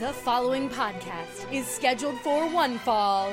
[0.00, 3.32] The following podcast is scheduled for one fall.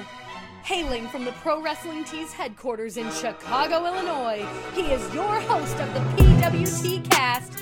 [0.64, 4.46] Hailing from the Pro Wrestling Tees headquarters in Chicago, Illinois,
[4.76, 7.54] he is your host of the PWT cast,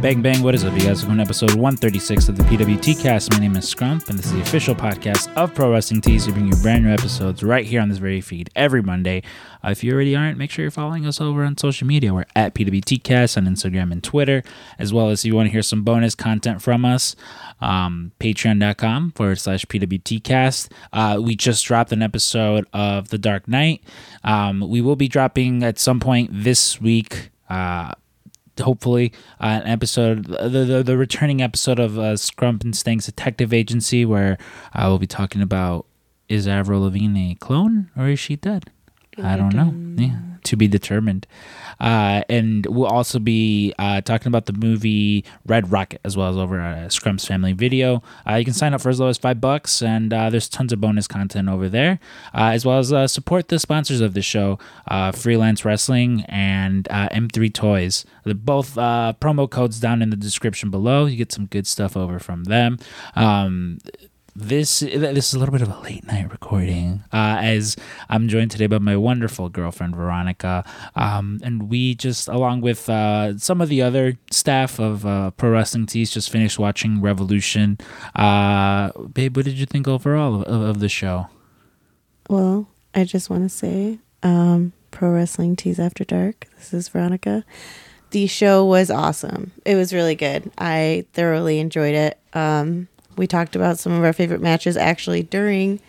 [0.00, 1.00] Bang bang, what is up, you guys?
[1.02, 3.32] Welcome to episode 136 of the PWT cast.
[3.32, 6.24] My name is Scrump, and this is the official podcast of Pro Wrestling Tees.
[6.28, 9.24] We bring you brand new episodes right here on this very feed every Monday.
[9.64, 12.14] Uh, if you already aren't, make sure you're following us over on social media.
[12.14, 14.44] We're at PWT cast on Instagram and Twitter,
[14.78, 17.16] as well as if you want to hear some bonus content from us,
[17.60, 20.72] um, patreon.com forward slash PWT cast.
[20.92, 23.82] Uh, we just dropped an episode of The Dark Knight.
[24.22, 27.30] Um, we will be dropping at some point this week.
[27.50, 27.94] Uh,
[28.60, 33.52] hopefully uh, an episode the, the, the returning episode of uh, Scrump and Stank's Detective
[33.52, 34.38] Agency where
[34.72, 35.86] I will be talking about
[36.28, 38.70] is Avril Lavigne a clone or is she dead?
[39.22, 39.74] I don't know.
[40.00, 41.26] Yeah, to be determined.
[41.80, 46.36] Uh, and we'll also be uh, talking about the movie Red Rocket as well as
[46.36, 48.02] over at Scrump's Family Video.
[48.28, 50.72] Uh, you can sign up for as low as five bucks, and uh, there's tons
[50.72, 52.00] of bonus content over there,
[52.34, 54.58] uh, as well as uh, support the sponsors of the show,
[55.14, 58.04] Freelance Wrestling and uh, M3 Toys.
[58.24, 61.06] They're both promo codes down in the description below.
[61.06, 62.78] You get some good stuff over from them.
[63.14, 63.78] Um,
[64.38, 67.76] this this is a little bit of a late night recording uh, as
[68.08, 73.36] I'm joined today by my wonderful girlfriend Veronica, um, and we just along with uh,
[73.38, 77.78] some of the other staff of uh, Pro Wrestling Tees just finished watching Revolution.
[78.14, 81.26] Uh, babe, what did you think overall of, of the show?
[82.30, 86.46] Well, I just want to say, um, Pro Wrestling Tees After Dark.
[86.56, 87.44] This is Veronica.
[88.10, 89.52] The show was awesome.
[89.64, 90.50] It was really good.
[90.56, 92.18] I thoroughly enjoyed it.
[92.32, 92.88] Um,
[93.18, 95.80] we talked about some of our favorite matches actually during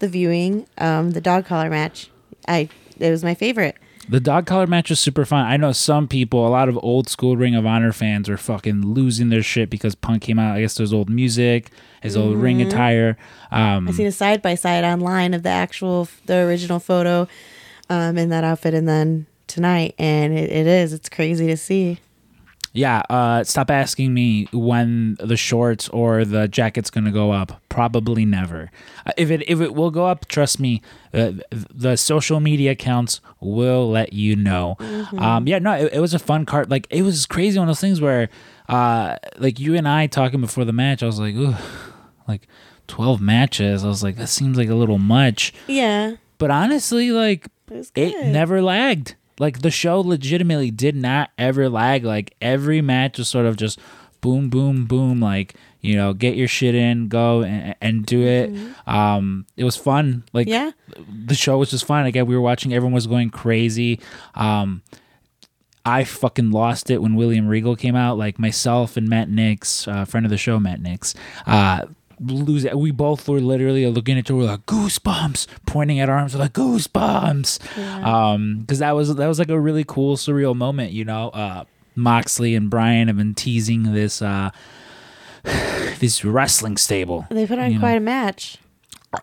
[0.00, 0.66] the viewing.
[0.78, 2.10] Um, the dog collar match,
[2.48, 3.76] I it was my favorite.
[4.08, 5.46] The dog collar match was super fun.
[5.46, 8.94] I know some people, a lot of old school Ring of Honor fans, are fucking
[8.94, 10.56] losing their shit because Punk came out.
[10.56, 11.70] I guess there's old music,
[12.02, 13.16] his old ring attire.
[13.52, 17.28] Um, I seen a side by side online of the actual, the original photo,
[17.88, 20.92] um, in that outfit, and then tonight, and it, it is.
[20.92, 22.00] It's crazy to see.
[22.72, 27.60] Yeah, uh, stop asking me when the shorts or the jacket's gonna go up.
[27.68, 28.70] Probably never.
[29.04, 30.80] Uh, if it if it will go up, trust me,
[31.12, 34.76] uh, the social media accounts will let you know.
[35.18, 36.70] Um, yeah, no, it, it was a fun card.
[36.70, 38.28] Like it was crazy one of those things where,
[38.68, 41.54] uh, like you and I talking before the match, I was like, ooh,
[42.28, 42.46] like
[42.86, 43.84] twelve matches.
[43.84, 45.52] I was like, that seems like a little much.
[45.66, 49.16] Yeah, But honestly, like it it never lagged.
[49.40, 52.04] Like the show legitimately did not ever lag.
[52.04, 53.80] Like every match was sort of just
[54.20, 55.18] boom, boom, boom.
[55.18, 58.50] Like you know, get your shit in, go and, and do it.
[58.86, 60.24] Um, it was fun.
[60.34, 60.72] Like Yeah.
[61.26, 62.04] the show was just fun.
[62.04, 62.74] Again, we were watching.
[62.74, 63.98] Everyone was going crazy.
[64.34, 64.82] Um,
[65.86, 68.18] I fucking lost it when William Regal came out.
[68.18, 71.14] Like myself and Matt Nix, uh, friend of the show, Matt Nix.
[71.46, 71.86] Uh,
[72.20, 72.76] lose it.
[72.78, 76.52] We both were literally looking at each other like goosebumps, pointing at our arms like
[76.52, 78.04] goosebumps.
[78.04, 80.92] Um, because that was that was like a really cool, surreal moment.
[80.92, 81.64] You know, uh,
[81.96, 84.50] Moxley and Bryan have been teasing this uh,
[85.98, 87.26] this wrestling stable.
[87.30, 87.80] They put on you know.
[87.80, 88.58] quite a match.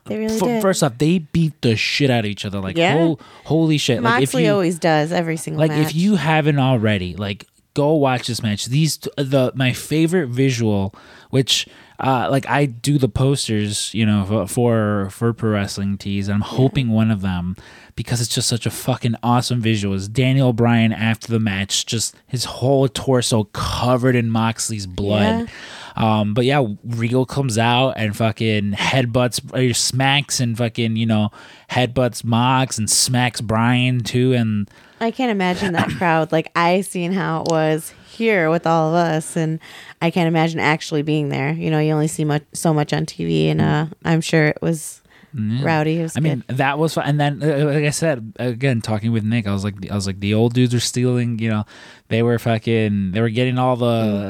[0.06, 0.62] They really F- did.
[0.62, 2.60] First off, they beat the shit out of each other.
[2.60, 2.94] Like, Yeah.
[2.98, 4.02] hol- holy shit!
[4.04, 5.88] like, if Moxley you, always does every single like match.
[5.90, 10.96] if you haven't already like go watch this match these the my favorite visual
[11.30, 11.68] which
[12.00, 16.42] uh like i do the posters you know for for, pro wrestling tees and i'm
[16.42, 17.56] hoping one of them
[17.96, 22.16] because it's just such a fucking awesome visual is daniel bryan after the match just
[22.28, 25.50] his whole torso covered in moxley's blood.
[25.98, 31.32] Um, but yeah, Regal comes out and fucking headbutts or smacks and fucking you know
[31.72, 34.70] headbutts Mox and smacks Bryan too, and
[35.02, 36.32] I can't imagine that crowd.
[36.32, 39.60] Like I seen how it was here with all of us, and
[40.02, 41.54] I can't imagine actually being there.
[41.54, 44.58] You know, you only see much so much on TV, and uh, I'm sure it
[44.62, 45.02] was
[45.34, 46.00] rowdy.
[46.00, 47.06] It was I mean, that was fun.
[47.06, 50.08] And then, uh, like I said, again, talking with Nick, I was like, I was
[50.08, 51.38] like, the old dudes are stealing.
[51.38, 51.64] You know,
[52.08, 53.86] they were fucking, they were getting all the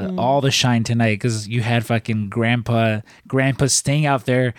[0.07, 0.19] Mm-hmm.
[0.19, 4.53] all the shine tonight because you had fucking Grandpa, Grandpa Sting out there.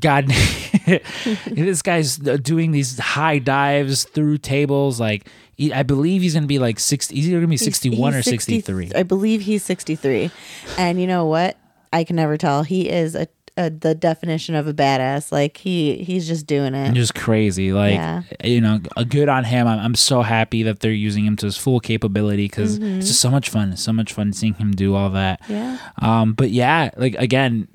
[0.00, 0.28] God,
[1.46, 4.98] this guy's doing these high dives through tables.
[5.00, 5.26] Like,
[5.64, 7.14] he- I believe he's gonna be like sixty.
[7.16, 8.92] He's either gonna be He's- sixty-one or he's 60 sixty-three.
[8.94, 10.30] I believe he's 63,
[10.78, 11.56] and you know what?
[11.92, 12.62] I can never tell.
[12.62, 13.26] He is a,
[13.56, 15.32] a the definition of a badass.
[15.32, 16.92] Like he he's just doing it.
[16.94, 18.22] just crazy like Yeah.
[18.44, 21.46] you know a good on him I'm, I'm so happy that they're using him to
[21.46, 24.94] his full capability because it's just so much fun so much fun seeing him do
[24.94, 25.78] all that Yeah.
[26.00, 27.66] um but yeah like again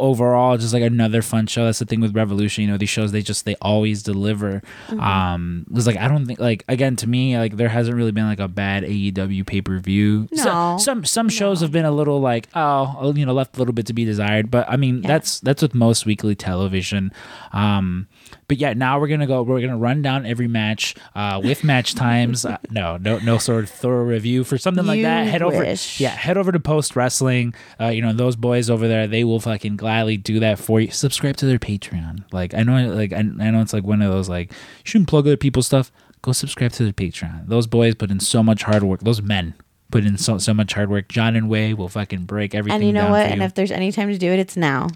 [0.00, 1.64] overall just like another fun show.
[1.66, 4.62] That's the thing with revolution you know these shows they just they always deliver.
[4.88, 5.00] Mm-hmm.
[5.00, 8.26] um was like i don't think like again to me like there hasn't really been
[8.26, 10.28] like a bad aew pay-per-view.
[10.34, 10.78] So- No.
[10.78, 13.86] some some shows have been a little like oh you know left a little bit
[13.86, 14.50] to be desired.
[14.50, 15.08] But i mean Yeah.
[15.08, 17.12] that's that's with most weekly television.
[17.52, 18.06] Um
[18.48, 21.94] but yeah now we're gonna go we're gonna run down every match uh with match
[22.06, 22.44] times.
[22.44, 25.26] Uh, no no no sort of thorough review for something like that.
[25.26, 26.00] Head over wish.
[26.00, 27.54] yeah head over to post wrestling.
[27.80, 30.90] Uh you know those boys over there they will fucking gladly do that for you
[30.90, 34.12] subscribe to their patreon like i know like i, I know it's like one of
[34.12, 35.90] those like you shouldn't plug other people's stuff
[36.22, 39.54] go subscribe to their patreon those boys put in so much hard work those men
[39.90, 42.86] put in so so much hard work john and Wai will fucking break everything And
[42.86, 43.26] you know what?
[43.26, 44.88] for And if there's any time to do it, it's now.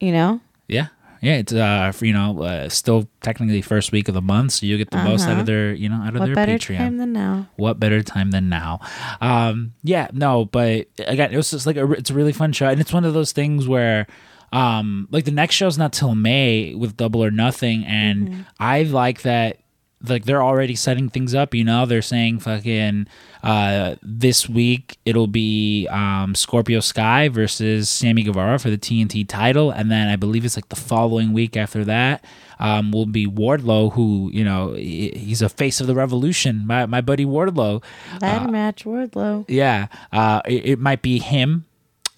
[0.00, 0.40] You know?
[0.66, 0.88] Yeah.
[1.22, 4.78] Yeah, it's uh you know uh, still technically first week of the month, so you
[4.78, 5.40] get the most out Uh-huh.
[5.40, 6.78] of their you know out of What their better Patreon.
[6.78, 7.46] time than now?
[7.56, 8.80] what better time than now?
[9.20, 12.68] Um, yeah, no, but again, it was just like a, it's a really fun show,
[12.68, 14.06] and it's one of those things where,
[14.52, 18.40] um, like the next show's not till May with Double or Nothing, and Mm-hmm.
[18.58, 19.58] I like that.
[20.06, 21.84] Like they're already setting things up, you know.
[21.86, 23.06] They're saying fucking
[23.42, 29.70] uh, this week it'll be um, Scorpio Sky versus Sammy Guevara for the TNT title,
[29.70, 32.24] and then I believe it's like the following week after that
[32.58, 36.66] um, will be Wardlow, who you know he's a face of the revolution.
[36.66, 37.82] My my buddy Wardlow,
[38.20, 39.44] Ladder match, Wardlow.
[39.48, 41.64] yeah, uh, it, it might be him.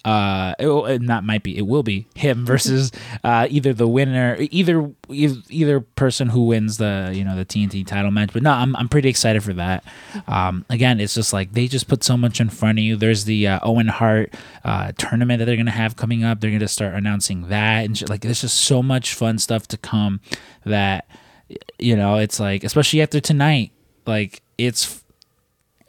[0.05, 1.57] Uh, it, not might be.
[1.57, 2.91] It will be him versus
[3.23, 8.11] uh, either the winner, either either person who wins the you know the TNT title
[8.11, 8.31] match.
[8.33, 9.83] But no, I'm I'm pretty excited for that.
[10.27, 12.95] Um, again, it's just like they just put so much in front of you.
[12.95, 14.33] There's the uh, Owen Hart
[14.65, 16.41] uh, tournament that they're gonna have coming up.
[16.41, 20.19] They're gonna start announcing that and like there's just so much fun stuff to come
[20.65, 21.07] that
[21.77, 23.71] you know it's like especially after tonight
[24.05, 25.02] like it's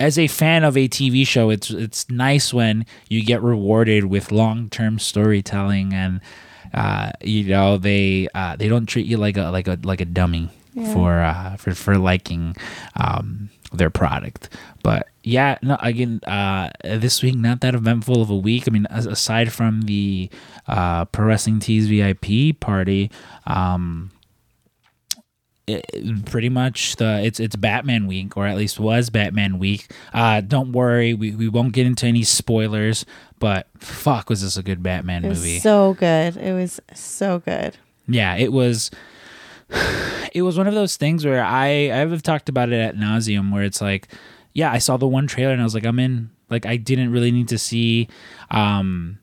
[0.05, 4.31] as a fan of a TV show, it's it's nice when you get rewarded with
[4.31, 6.21] long term storytelling and
[6.75, 10.05] uh, you know they uh, they don't treat you like a like a like a
[10.05, 10.51] dummy
[10.93, 12.55] for uh, for for liking
[12.97, 14.51] um, their product.
[14.83, 18.65] But yeah, no, again, uh, this week not that eventful of a week.
[18.69, 20.29] I mean, as, aside from the
[20.69, 23.11] uh, Pro Wrestling Tees VIP party.
[23.47, 24.11] Um,
[25.67, 29.91] it, pretty much the it's it's Batman week or at least was Batman week.
[30.13, 33.07] Uh don't worry, we, we won't get into any spoilers,
[33.39, 35.59] but fuck was this a good Batman It was movie.
[35.61, 36.37] so good.
[36.37, 37.77] It was so good.
[38.07, 38.91] yeah, it was
[40.35, 43.63] it was one of those things where I I've talked about it at nauseum where
[43.63, 44.09] it's like,
[44.53, 46.31] yeah, I saw the one trailer and I was like, I'm in.
[46.51, 48.09] Like I didn't really need to see
[48.51, 49.19] um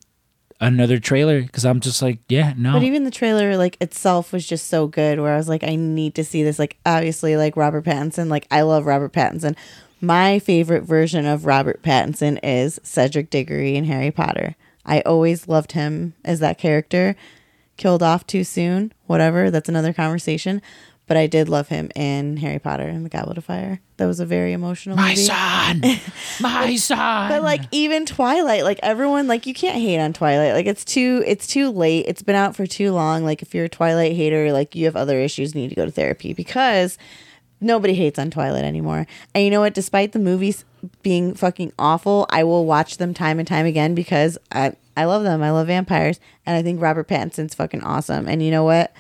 [0.62, 2.74] another trailer because I'm just like, yeah, no.
[2.74, 5.20] But even the trailer, like itself, was just so good.
[5.20, 6.60] Where I was like, I need to see this.
[6.60, 8.30] Like, obviously, like Robert Pattinson.
[8.30, 9.58] Like, I love Robert Pattinson.
[10.00, 14.56] My favorite version of Robert Pattinson is Cedric Diggory in Harry Potter.
[14.86, 17.16] I always loved him as that character.
[17.78, 19.52] Killed off too soon, whatever.
[19.52, 20.62] That's another conversation.
[21.12, 23.82] But I did love him in Harry Potter and the Goblet of Fire.
[23.98, 25.18] That was a very emotional my movie.
[25.18, 25.82] son,
[26.40, 27.30] my son.
[27.30, 30.54] But like even Twilight, like everyone, like you can't hate on Twilight.
[30.54, 32.06] Like it's too, it's too late.
[32.08, 33.26] It's been out for too long.
[33.26, 35.84] Like if you're a Twilight hater, like you have other issues, you need to go
[35.84, 36.98] to therapy because
[37.60, 39.06] nobody hates on Twilight anymore.
[39.36, 39.74] And you know what?
[39.74, 40.64] Despite the movies
[41.04, 45.24] being fucking awful, I will watch them time and time again because I I love
[45.24, 45.44] them.
[45.44, 48.30] I love vampires, and I think Robert Pattinson's fucking awesome.
[48.30, 48.94] And you know what?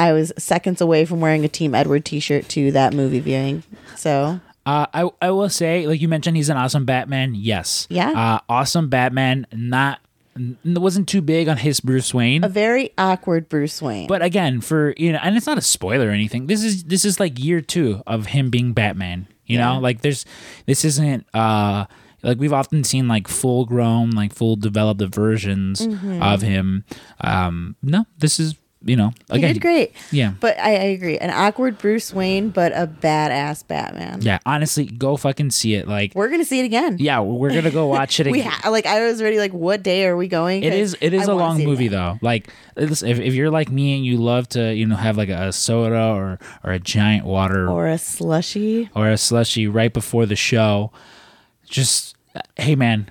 [0.00, 3.62] I was seconds away from wearing a Team Edward T-shirt to that movie viewing.
[3.96, 7.34] So Uh, I I will say, like you mentioned, he's an awesome Batman.
[7.34, 7.86] Yes.
[7.90, 8.10] Yeah.
[8.10, 9.46] Uh, awesome Batman.
[9.52, 10.00] Not
[10.64, 12.44] wasn't too big on his Bruce Wayne.
[12.44, 14.06] a very awkward Bruce Wayne.
[14.06, 16.46] but again, for you know, and it's not a spoiler or anything.
[16.46, 19.26] This is this is like year two of him being Batman.
[19.46, 20.24] You know, like there's
[20.66, 21.86] this isn't uh
[22.22, 26.22] like we've often seen like full grown, like full developed versions Mm-hmm.
[26.22, 26.84] of him.
[27.20, 29.92] Um, no, this is you know he did great.
[30.10, 30.32] Yeah.
[30.40, 31.18] But I, I agree.
[31.18, 34.22] An awkward Bruce Wayne, but a badass Batman.
[34.22, 35.86] Yeah, honestly, go fucking see it.
[35.86, 36.96] Like, We're gonna see it again.
[36.98, 38.52] yeah, we're gonna go watch it We again.
[38.52, 40.62] ha- like I was already like, what day are we going?
[40.62, 42.18] It is it is I a long movie though.
[42.22, 45.52] Like if, if you're like me and you love to you know have like a
[45.52, 48.88] soda or or a giant water or, Or a slushy.
[48.94, 50.90] Or a slushy right before the show,
[51.68, 53.10] just uh, hey man,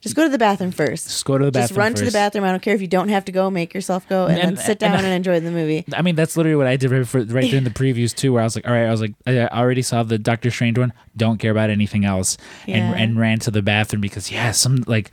[0.00, 1.08] Just go to the bathroom first.
[1.08, 1.68] just go to the bathroom.
[1.68, 2.44] Just run to the bathroom.
[2.44, 3.50] I don't care if you don't have to go.
[3.50, 5.84] Make yourself go, and, And- then sit down and, enjoy the movie.
[5.94, 8.40] I mean, that's literally what I did right, for, right during the previews too, where
[8.40, 10.92] I was like, all right, I was like, I already saw the Doctor Strange one,
[11.16, 12.76] don't care about anything else, Yeah.
[12.78, 15.12] and and ran to the bathroom because yeah, some like,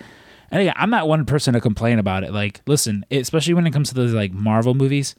[0.52, 2.32] and again, I'm not one person to complain about it.
[2.32, 5.16] Like, listen, especially when it comes to those like Marvel movies,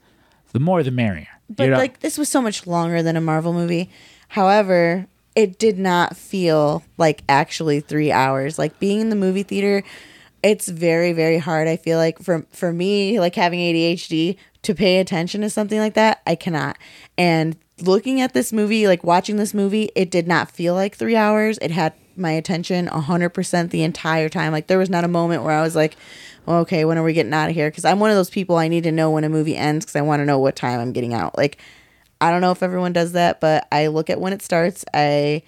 [0.51, 1.27] the more the merrier.
[1.47, 1.77] But You know?
[1.77, 3.91] like this was so much longer than a Marvel movie.
[4.29, 5.05] However,
[5.39, 8.59] it did not feel like actually three hours.
[8.59, 9.83] Like being in the movie theater,
[10.41, 14.99] it's very very hard i feel like for for me like having adhd to pay
[14.99, 16.77] attention to something like that i cannot.
[17.17, 21.17] And looking at this movie like watching this movie it did not feel like three
[21.17, 21.57] hours.
[21.61, 24.51] It had my attention 100% the entire time.
[24.53, 25.97] Like there was not a moment where i was like
[26.47, 27.69] okay when are we getting out of here?
[27.69, 29.97] Because i'm one of those people i need to know when a movie ends because
[29.97, 31.37] i want to know what time i'm getting out.
[31.37, 31.57] Like
[32.21, 35.41] i don't know if everyone does that but i look at when it starts i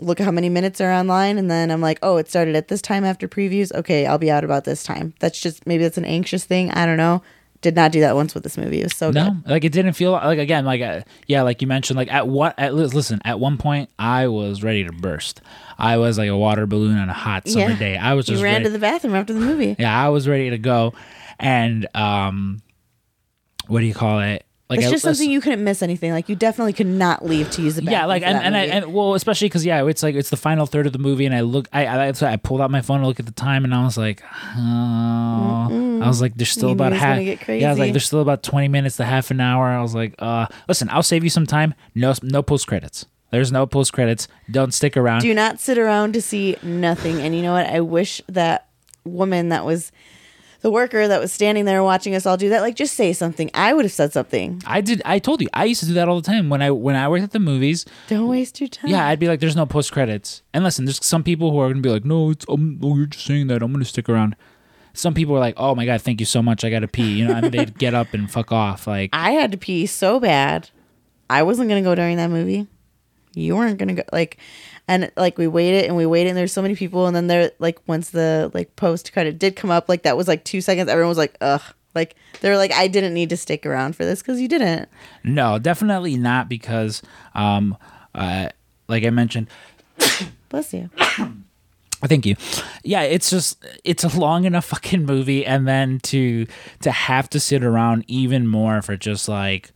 [0.00, 2.68] look at how many minutes are online and then I'm like, oh, it started at
[2.68, 3.74] this time after previews.
[3.74, 5.12] Okay, I'll be out about this time.
[5.18, 6.70] That's just maybe that's an anxious thing.
[6.70, 7.20] I don't know.
[7.62, 8.78] Did not do that once with this movie.
[8.80, 9.50] It was so No, good.
[9.50, 12.54] like it didn't feel like again, like uh, yeah, like you mentioned, like at what
[12.60, 15.40] at listen, at one point I was ready to burst.
[15.78, 17.96] I was like a water balloon on a hot summer day.
[17.96, 19.74] I was just you ran ready, to the bathroom after the movie.
[19.80, 20.94] yeah, I was ready to go,
[21.40, 22.62] and um,
[23.66, 24.44] what do you call it?
[24.70, 26.12] Like It's I- just something you couldn't miss anything.
[26.12, 27.92] Like you definitely could not leave to use the bathroom.
[28.00, 30.66] yeah, like and and, I, and well, especially because yeah, it's like it's the final
[30.66, 33.06] third of the movie, and I look, I I, I pulled out my phone to
[33.06, 34.22] look at the time, and I was like,
[34.82, 37.20] oh, I was like, there's still You about half.
[37.20, 39.66] Yeah, I was like, there's still about twenty minutes to half an hour.
[39.66, 41.74] I was like, uh, listen, I'll save you some time.
[41.94, 43.06] No, no post credits.
[43.30, 44.26] There's no post credits.
[44.50, 45.20] Don't stick around.
[45.20, 47.20] do not sit around to see nothing.
[47.20, 47.66] And you know what?
[47.66, 48.68] I wish that
[49.04, 49.92] woman that was
[50.60, 53.50] the worker that was standing there watching us all do that, like just say something.
[53.54, 54.62] I would have said something.
[54.66, 55.00] I did.
[55.04, 55.48] I told you.
[55.54, 57.38] I used to do that all the time when I when I worked at the
[57.38, 57.84] movies.
[58.08, 58.90] Don't waste your time.
[58.90, 61.68] Yeah, I'd be like, "There's no post credits." And listen, there's some people who are
[61.68, 63.62] gonna be like, "No, it's um, oh, you're just saying that.
[63.62, 64.34] I'm gonna stick around."
[64.94, 66.64] Some people are like, "Oh my god, thank you so much.
[66.64, 68.86] I gotta pee." You know, and they'd get up and fuck off.
[68.86, 70.70] Like, I had to pee so bad.
[71.30, 72.66] I wasn't gonna go during that movie.
[73.34, 74.38] You weren't gonna go like
[74.88, 77.52] and like we waited and we waited and there's so many people and then there
[77.58, 80.88] like once the like post credit did come up, like that was like two seconds,
[80.88, 81.62] everyone was like, ugh.
[81.94, 84.88] Like they're like, I didn't need to stick around for this because you didn't.
[85.24, 87.02] no, definitely not because,
[87.34, 87.76] um,
[88.14, 88.50] uh,
[88.88, 89.48] like I mentioned,
[90.48, 90.90] Bless you.
[92.04, 92.36] Thank you.
[92.84, 96.46] Yeah, it's just it's a long enough fucking movie, and then to
[96.80, 99.72] to have to sit around even more for just like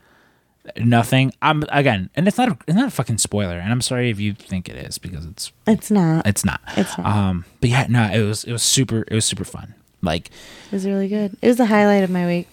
[0.76, 1.32] nothing.
[1.42, 4.20] I'm again, and it's not a, it's not a fucking spoiler, and I'm sorry if
[4.20, 6.26] you think it is because it's It's not.
[6.26, 6.60] It's not.
[6.76, 7.06] It's not.
[7.06, 9.74] Um, but yeah, no, it was it was super it was super fun.
[10.02, 11.36] Like, it was really good.
[11.40, 12.48] It was the highlight of my week.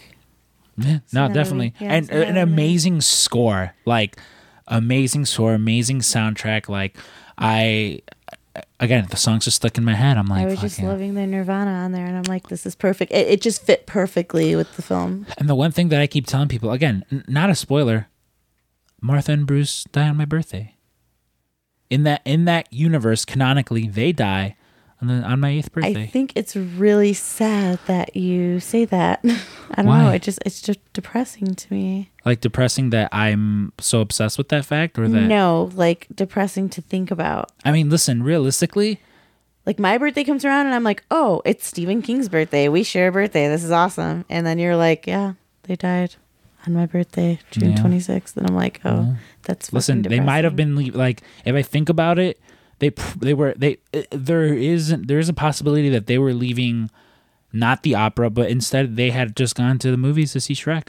[0.78, 1.74] yeah, no, definitely.
[1.80, 2.40] Yeah, and an movie.
[2.40, 4.18] amazing score, like
[4.68, 6.70] amazing score, amazing soundtrack.
[6.70, 6.96] Like,
[7.38, 8.02] I
[8.80, 10.18] again, the songs are stuck in my head.
[10.18, 12.76] I'm like, I was just loving the Nirvana on there and I'm like, this is
[12.76, 13.12] perfect.
[13.12, 15.26] It, it just fit perfectly with the film.
[15.38, 18.08] And the one thing that I keep telling people, again, n- not a spoiler,
[19.02, 20.76] Martha and Bruce die on my birthday.
[21.90, 24.56] In that in that universe, canonically, they die
[25.02, 26.04] on the on my eighth birthday.
[26.04, 29.22] I think it's really sad that you say that.
[29.72, 30.12] I don't know.
[30.12, 32.12] It just it's just depressing to me.
[32.30, 36.82] Like depressing that I'm so obsessed with that fact, or that No, like depressing to
[36.82, 37.52] think about.
[37.66, 39.00] I mean, listen, realistically,
[39.66, 42.70] Like my birthday comes around and I'm like, oh, it's Stephen King's birthday.
[42.70, 43.48] We share a birthday.
[43.50, 44.26] This is awesome.
[44.30, 45.34] And then you're like, yeah,
[45.64, 46.16] they died
[46.66, 47.78] on my birthday, June Yeah.
[47.84, 48.36] 26th.
[48.38, 51.90] And I'm like, oh, that's fucking listen, they might have been like, if I think
[51.90, 52.40] about it,
[52.80, 56.90] they they were they uh, there is there is a possibility that they were leaving,
[57.52, 60.88] not the opera, but instead they had just gone to the movies to see Shrek.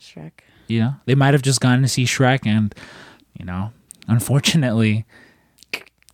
[0.00, 0.32] Shrek.
[0.66, 2.74] You know, they might have just gone to see Shrek, and
[3.38, 3.72] you know,
[4.06, 5.06] unfortunately,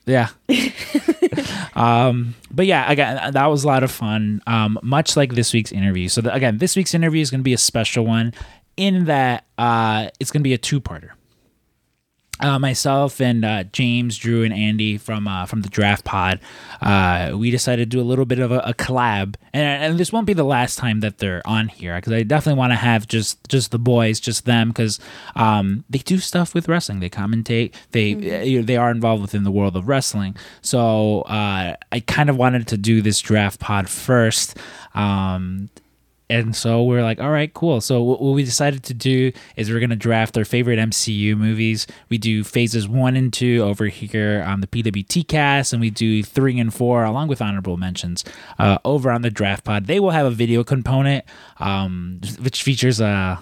[0.06, 0.28] yeah.
[1.74, 4.42] um, but yeah, again, that was a lot of fun.
[4.46, 6.08] Um, much like this week's interview.
[6.08, 8.34] So the, again, this week's interview is going to be a special one,
[8.76, 11.10] in that uh, it's going to be a two-parter.
[12.40, 16.40] Uh, myself and uh, James, Drew, and Andy from uh, from the Draft Pod,
[16.82, 20.12] uh, we decided to do a little bit of a, a collab, and, and this
[20.12, 23.06] won't be the last time that they're on here because I definitely want to have
[23.06, 24.98] just just the boys, just them, because
[25.36, 26.98] um, they do stuff with wrestling.
[26.98, 27.72] They commentate.
[27.92, 30.34] They uh, they are involved within the world of wrestling.
[30.60, 34.58] So uh, I kind of wanted to do this Draft Pod first.
[34.94, 35.70] Um,
[36.30, 37.80] and so we're like, all right, cool.
[37.80, 41.86] So what we decided to do is we're gonna draft our favorite MCU movies.
[42.08, 46.22] We do phases one and two over here on the PWT cast, and we do
[46.22, 48.24] three and four along with honorable mentions
[48.58, 49.86] uh, over on the draft pod.
[49.86, 51.24] They will have a video component,
[51.58, 53.38] um, which features uh,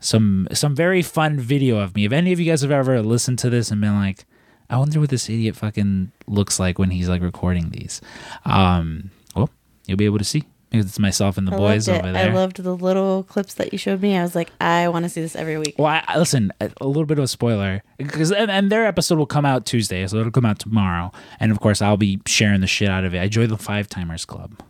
[0.00, 2.04] some some very fun video of me.
[2.04, 4.24] If any of you guys have ever listened to this and been like,
[4.68, 8.00] I wonder what this idiot fucking looks like when he's like recording these,
[8.44, 9.50] um, well,
[9.86, 10.44] you'll be able to see.
[10.72, 12.02] Because it's myself and the I boys loved it.
[12.02, 12.30] over there.
[12.30, 14.16] I loved the little clips that you showed me.
[14.16, 15.74] I was like, I want to see this every week.
[15.78, 18.86] Well, I, I- listen, a, a little bit of a spoiler because and, and their
[18.86, 21.12] episode will come out Tuesday, so it'll come out tomorrow.
[21.38, 23.20] And of course, I'll be sharing the shit out of it.
[23.20, 24.60] I joined the Five Timers Club.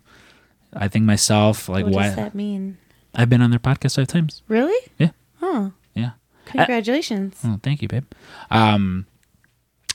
[0.75, 2.79] I think myself, like, what what does that mean?
[3.15, 4.43] I've been on their podcast five times.
[4.49, 4.91] Really?
[4.99, 5.71] Yeah, Huh.
[5.95, 6.13] yeah.
[6.47, 7.37] Congratulations.
[7.45, 8.05] Oh, thank you, babe.
[8.51, 9.07] Um,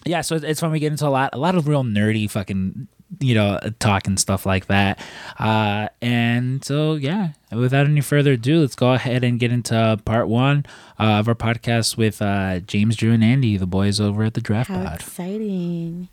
[0.05, 0.71] yeah, so it's, it's fun.
[0.71, 2.87] We get into a lot, a lot of real nerdy fucking
[3.19, 4.99] you know, talk and stuff like that.
[5.39, 10.27] Uh, and so, yeah, without any further ado, let's go ahead and get into part
[10.27, 10.65] one
[10.99, 14.41] uh, of our podcast with uh, James, Drew, and Andy, the boys over at the
[14.41, 14.99] Draft How Pod.
[15.01, 16.09] exciting.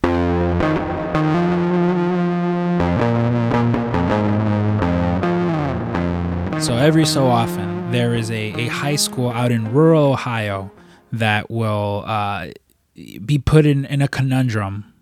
[6.60, 10.70] So every so often, there is a, a high school out in rural Ohio
[11.12, 12.48] that will uh,
[12.94, 14.93] be put in, in a conundrum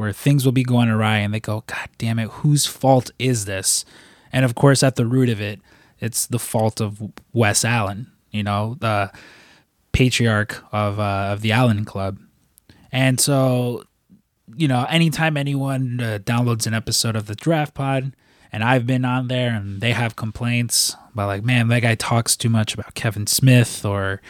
[0.00, 3.44] where things will be going awry and they go, God damn it, whose fault is
[3.44, 3.84] this?
[4.32, 5.60] And of course, at the root of it,
[6.00, 7.02] it's the fault of
[7.34, 9.12] Wes Allen, you know, the
[9.92, 12.18] patriarch of, uh, of the Allen Club.
[12.90, 13.84] And so,
[14.56, 18.16] you know, anytime anyone uh, downloads an episode of the Draft Pod,
[18.50, 22.36] and I've been on there and they have complaints about like, man, that guy talks
[22.36, 24.22] too much about Kevin Smith or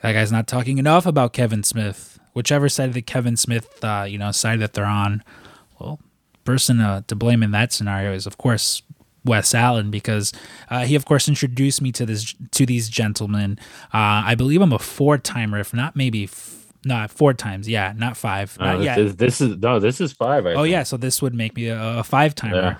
[0.00, 2.18] that guy's not talking enough about Kevin Smith.
[2.32, 5.22] Whichever side of the Kevin Smith, uh, you know, side that they're on,
[5.78, 5.98] well,
[6.44, 8.82] person uh, to blame in that scenario is of course
[9.24, 10.32] Wes Allen because
[10.70, 13.58] uh, he of course introduced me to this to these gentlemen.
[13.92, 16.24] Uh, I believe I'm a four timer, if not maybe.
[16.24, 18.98] F- not four times, yeah, not five, Uh, not this, yet.
[18.98, 20.46] is, this is no, this is five.
[20.46, 20.72] I Oh think.
[20.72, 22.56] yeah, so this would make me a, a five timer.
[22.56, 22.76] Yeah.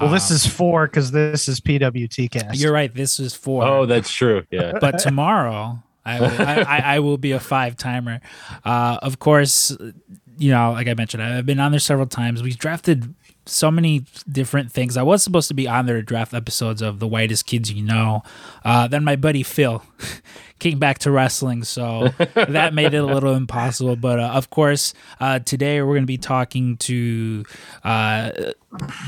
[0.00, 2.58] Well, this is four because this is PWT cast.
[2.58, 2.92] You're right.
[2.92, 3.62] This is four.
[3.64, 4.42] Oh, that's true.
[4.50, 4.72] Yeah.
[4.80, 8.20] but tomorrow I will, I, I, will be a five timer.
[8.64, 9.76] Uh, of course,
[10.36, 12.42] you know, like I mentioned, I've been on there several times.
[12.42, 13.14] We've drafted
[13.46, 14.96] so many different things.
[14.96, 17.82] I was supposed to be on there to draft episodes of the whitest kids you
[17.82, 18.22] know.
[18.64, 19.82] Uh, then my buddy Phil
[20.58, 23.96] came back to wrestling, so that made it a little impossible.
[23.96, 27.44] But uh, of course, uh, today we're going to be talking to
[27.82, 28.30] uh,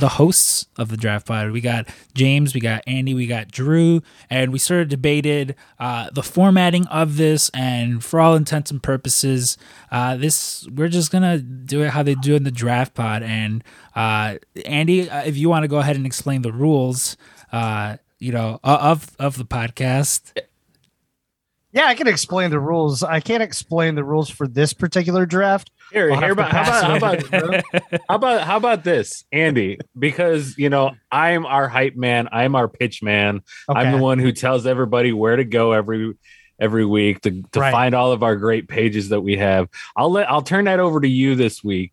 [0.00, 1.50] the hosts of the draft pod.
[1.50, 6.10] We got James, we got Andy, we got Drew, and we sort of debated uh,
[6.12, 7.50] the formatting of this.
[7.54, 9.56] And for all intents and purposes,
[9.90, 13.22] uh, this we're just gonna do it how they do in the draft pod.
[13.22, 13.62] And
[13.94, 17.16] uh, Andy, if you want to go ahead and explain the rules,
[17.52, 20.32] uh, you know, of of the podcast.
[21.76, 23.02] Yeah, I can explain the rules.
[23.02, 25.70] I can't explain the rules for this particular draft.
[25.92, 27.62] Here, here about, how about, how about
[28.08, 29.78] how about how about this, Andy?
[29.96, 33.42] Because you know I'm our hype man, I'm our pitch man.
[33.68, 36.14] I'm the one who tells everybody where to go every
[36.58, 37.72] every week to, to Right.
[37.72, 39.68] find all of our great pages that we have.
[39.94, 41.92] I'll let I'll turn that over to you this week,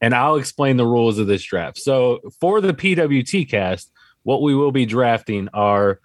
[0.00, 1.78] and I'll explain the rules of this draft.
[1.78, 3.92] So for the PWT cast,
[4.24, 6.00] what we will be drafting are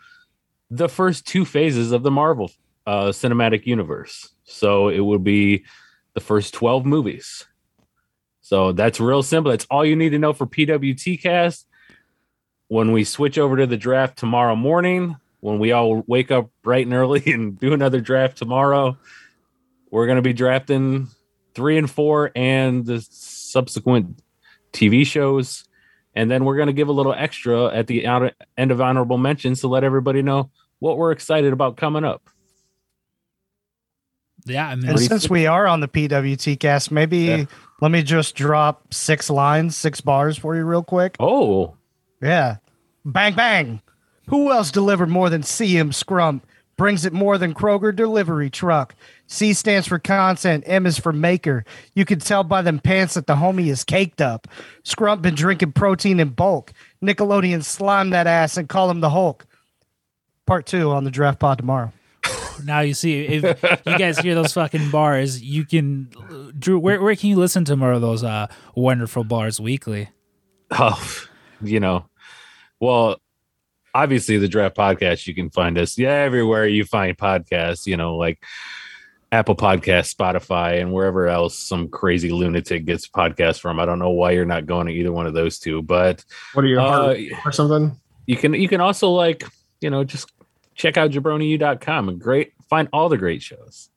[0.69, 2.51] the first two phases of the Marvel
[2.85, 4.29] uh, cinematic universe.
[4.43, 5.65] So it will be
[6.13, 7.45] the first 12 movies.
[8.41, 9.51] So that's real simple.
[9.51, 11.67] That's all you need to know for PWT cast.
[12.67, 16.85] When we switch over to the draft tomorrow morning, when we all wake up bright
[16.85, 18.97] and early and do another draft tomorrow,
[19.91, 21.07] we're going to be drafting
[21.53, 24.19] three and four and the subsequent
[24.73, 25.63] TV shows.
[26.13, 29.61] And then we're going to give a little extra at the end of honorable mentions
[29.61, 32.29] to let everybody know what we're excited about coming up.
[34.45, 37.45] Yeah, I mean, And since we are on the PWT cast, maybe Yeah.
[37.81, 41.15] let me just drop six lines, six bars for you, real quick.
[41.19, 41.73] Oh,
[42.21, 42.57] Yeah.
[43.03, 43.81] Bang, bang.
[44.27, 46.41] Who else delivered more than CM Scrump?
[46.77, 48.95] Brings it more than Kroger delivery truck.
[49.27, 50.63] C stands for content.
[50.67, 51.63] M is for maker.
[51.93, 54.47] You can tell by them pants that the homie is caked up.
[54.83, 56.73] Scrump been drinking protein in bulk.
[57.03, 59.45] Nickelodeon slime that ass and call him the Hulk.
[60.45, 61.93] Part two on the draft pod tomorrow.
[62.63, 63.43] Now you see if
[63.85, 66.09] you guys hear those fucking bars, you can
[66.57, 66.79] Drew.
[66.79, 70.09] Where where can you listen to more of those uh wonderful bars weekly?
[70.71, 71.01] oh,
[71.61, 72.09] you know,
[72.79, 73.17] well,
[73.93, 78.15] obviously the draft podcast, you can find us yeah everywhere you find podcasts, you know,
[78.15, 78.43] like
[79.31, 83.79] Apple Podcast, Spotify, and wherever else some crazy lunatic gets podcasts from.
[83.79, 86.63] I don't know why you're not going to either one of those two, but What
[86.63, 87.99] are your uh, or something?
[88.27, 89.43] you can you can also like
[89.81, 90.31] you know just
[90.75, 93.89] check out jabroniu.com and great find all the great shows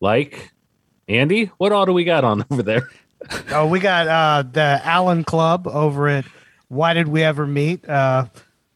[0.00, 0.50] like
[1.08, 2.88] andy what all do we got on over there
[3.52, 6.24] Oh, we got uh, the Allen Club over at
[6.68, 7.86] Why Did We Ever Meet?
[7.88, 8.26] Uh,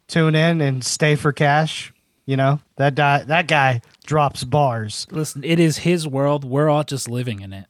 [0.07, 1.93] tune in and stay for cash.
[2.27, 5.07] You know that di- that guy drops bars.
[5.11, 6.45] Listen, it is his world.
[6.45, 7.67] We're all just living in it.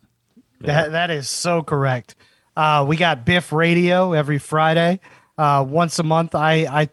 [0.60, 2.14] That that is so correct.
[2.56, 5.00] Uh, we got Biff Radio every Friday.
[5.38, 6.88] Uh, once a month, I I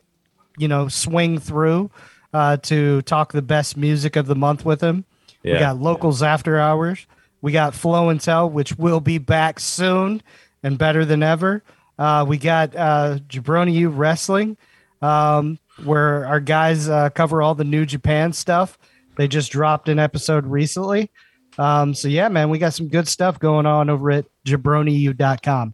[0.57, 1.89] you know swing through
[2.33, 5.05] uh, to talk the best music of the month with him.
[5.43, 5.53] Yeah.
[5.53, 7.05] We got locals after hours.
[7.41, 10.21] We got Flow and Tell, which will be back soon
[10.63, 11.63] and better than ever.
[11.97, 14.57] Uh, we got uh, Jabroni U Wrestling,
[15.01, 18.77] um, where our guys uh, cover all the New Japan stuff.
[19.15, 21.09] They just dropped an episode recently.
[21.57, 25.73] Um, so yeah, man, we got some good stuff going on over at jabroniu.com.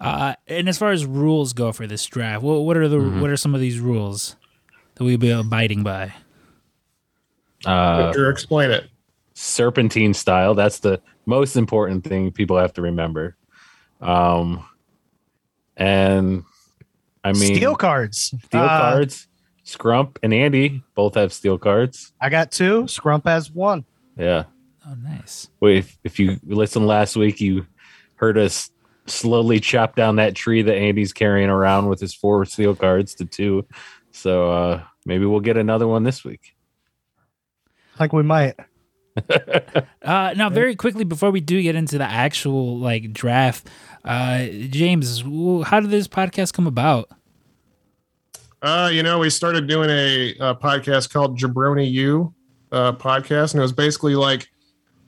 [0.00, 3.30] Uh, and as far as rules go for this draft, what, what are the what
[3.30, 4.36] are some of these rules
[4.94, 6.12] that we'll be abiding by?
[7.64, 8.88] Uh, Victor, explain it.
[9.34, 10.54] serpentine style.
[10.54, 13.36] That's the most important thing people have to remember.
[14.00, 14.64] Um,
[15.76, 16.44] and
[17.22, 18.34] I mean, Steel cards.
[18.44, 19.28] steel Uh, cards.
[19.64, 22.12] Scrump and Andy both have steel cards.
[22.20, 22.82] I got two.
[22.82, 23.86] Scrump has one.
[24.16, 24.44] Yeah.
[24.86, 25.48] Oh, nice.
[25.60, 27.66] Wait, if, if you listened last week, you
[28.16, 28.70] heard us
[29.06, 33.24] slowly chop down that tree that Andy's carrying around with his four steel cards to
[33.24, 33.66] two.
[34.14, 36.54] So uh, maybe we'll get another one this week.
[37.98, 38.54] Like we might.
[40.02, 43.68] Uh, now, very quickly before we do get into the actual like draft,
[44.04, 47.08] uh, James, how did this podcast come about?
[48.60, 52.34] Uh, you know, we started doing a, uh podcast called Jabroni U
[52.70, 54.48] uh, podcast, and it was basically like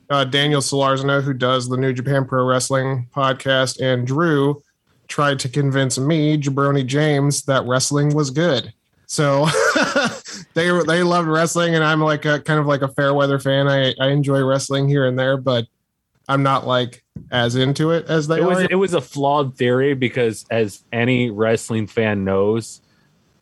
[0.08, 4.62] uh, Daniel Solorzano, who does the New Japan Pro Wrestling podcast, and Drew
[5.08, 8.72] tried to convince me, Jabroni James, that wrestling was good.
[9.06, 9.46] So
[10.54, 13.68] they they loved wrestling, and I'm like a kind of like a fair weather fan.
[13.68, 15.66] I I enjoy wrestling here and there, but
[16.28, 18.68] I'm not like as into it as they it was are.
[18.70, 22.80] it was a flawed theory because as any wrestling fan knows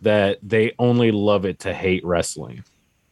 [0.03, 2.63] that they only love it to hate wrestling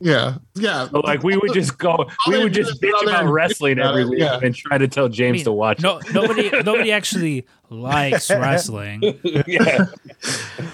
[0.02, 0.88] yeah, yeah.
[0.88, 4.40] so like we would just go we would just bitch about wrestling every week yeah.
[4.42, 9.02] and try to tell james mean, to watch No, nobody, nobody actually likes wrestling.
[9.46, 9.86] yeah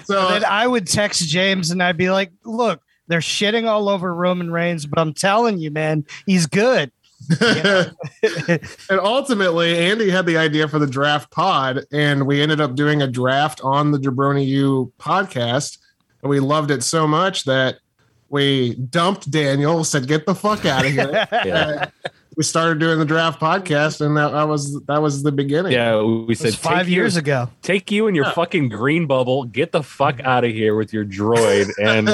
[0.04, 3.88] So And then I would text James and I'd be like, look, they're shitting all
[3.88, 6.92] over Roman Reigns, but I'm telling you, man, he's good.
[7.40, 7.90] and
[8.90, 13.08] ultimately, Andy had the idea for the draft pod, and we ended up doing a
[13.08, 15.78] draft on the Jabroni U podcast.
[16.22, 17.78] And we loved it so much that
[18.30, 21.90] we dumped Daniel, said, "Get the fuck out of here." yeah
[22.36, 25.72] we started doing the draft podcast, and that, that was that was the beginning.
[25.72, 27.50] yeah we said five years you, ago.
[27.62, 28.32] take you and your Yeah.
[28.32, 32.06] fucking green bubble get the fuck out of here with your droid and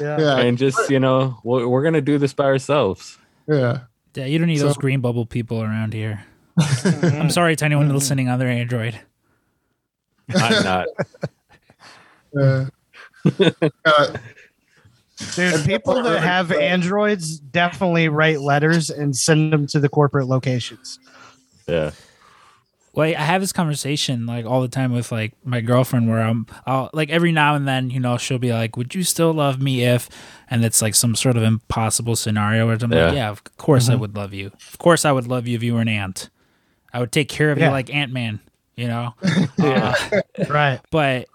[0.00, 0.20] Yeah.
[0.20, 3.80] yeah, and just you know we're, we're gonna do this by ourselves yeah.
[4.14, 6.24] Yeah, you don't need So- those green bubble people around here.
[7.02, 9.00] I'm sorry to anyone listening on their Android.
[10.36, 10.86] i'm not
[12.38, 12.66] Uh,
[13.84, 14.16] uh,
[15.34, 20.98] Dude, people that have Androids definitely write letters and send them to the corporate locations.
[21.66, 21.90] yeah
[22.92, 26.46] Well, I have this conversation like all the time with like my girlfriend where I'm
[26.66, 29.60] I'll like every now and then, you know, she'll be like, Would you still love
[29.60, 30.08] me if
[30.48, 33.06] and it's like some sort of impossible scenario where I'm Yeah.
[33.06, 34.52] like, Yeah, of course I would love you.
[34.72, 36.30] Of course I would love you if you were an ant.
[36.92, 37.66] I would take care of Yeah.
[37.66, 38.38] you like Ant Man,
[38.76, 39.14] you know?
[39.58, 39.94] Uh,
[40.48, 40.80] Right.
[40.92, 41.26] but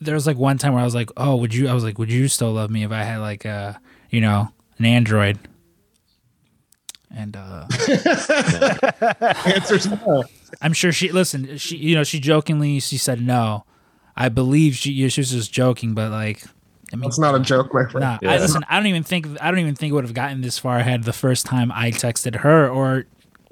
[0.00, 1.98] there was like one time where I was like, "Oh, would you?" I was like,
[1.98, 3.80] "Would you still love me if I had like a,
[4.10, 5.38] you know, an Android?"
[7.14, 7.66] And uh
[9.46, 10.24] answers no.
[10.60, 11.60] I'm sure she listened.
[11.60, 13.64] She, you know, she jokingly she said no.
[14.16, 16.42] I believe she she was just joking, but like,
[16.92, 18.00] I mean, It's not a joke, my friend.
[18.04, 18.32] Nah, Yeah.
[18.32, 18.62] I listen.
[18.68, 21.04] I don't even think I don't even think it would have gotten this far ahead
[21.04, 23.06] the first time I texted her, or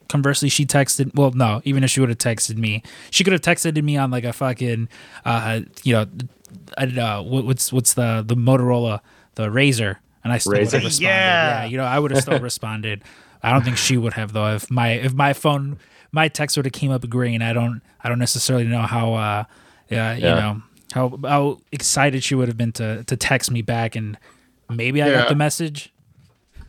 [0.09, 1.15] conversely, she texted.
[1.15, 4.11] Well, no, even if she would have texted me, she could have texted me on
[4.11, 4.89] like a fucking,
[5.25, 6.07] uh, you know,
[6.79, 9.01] I don't know what's what's the the Motorola
[9.35, 11.01] the Razr, and I still would have responded.
[11.03, 11.63] Yeah.
[11.63, 13.03] yeah, you know, I would have still responded.
[13.43, 14.55] I don't think she would have though.
[14.55, 15.79] If my if my phone
[16.13, 19.45] my text would have came up green, I don't I don't necessarily know how uh
[19.89, 23.95] yeah you know how how excited she would have been to to text me back
[23.97, 24.17] and
[24.71, 25.93] maybe I got the message.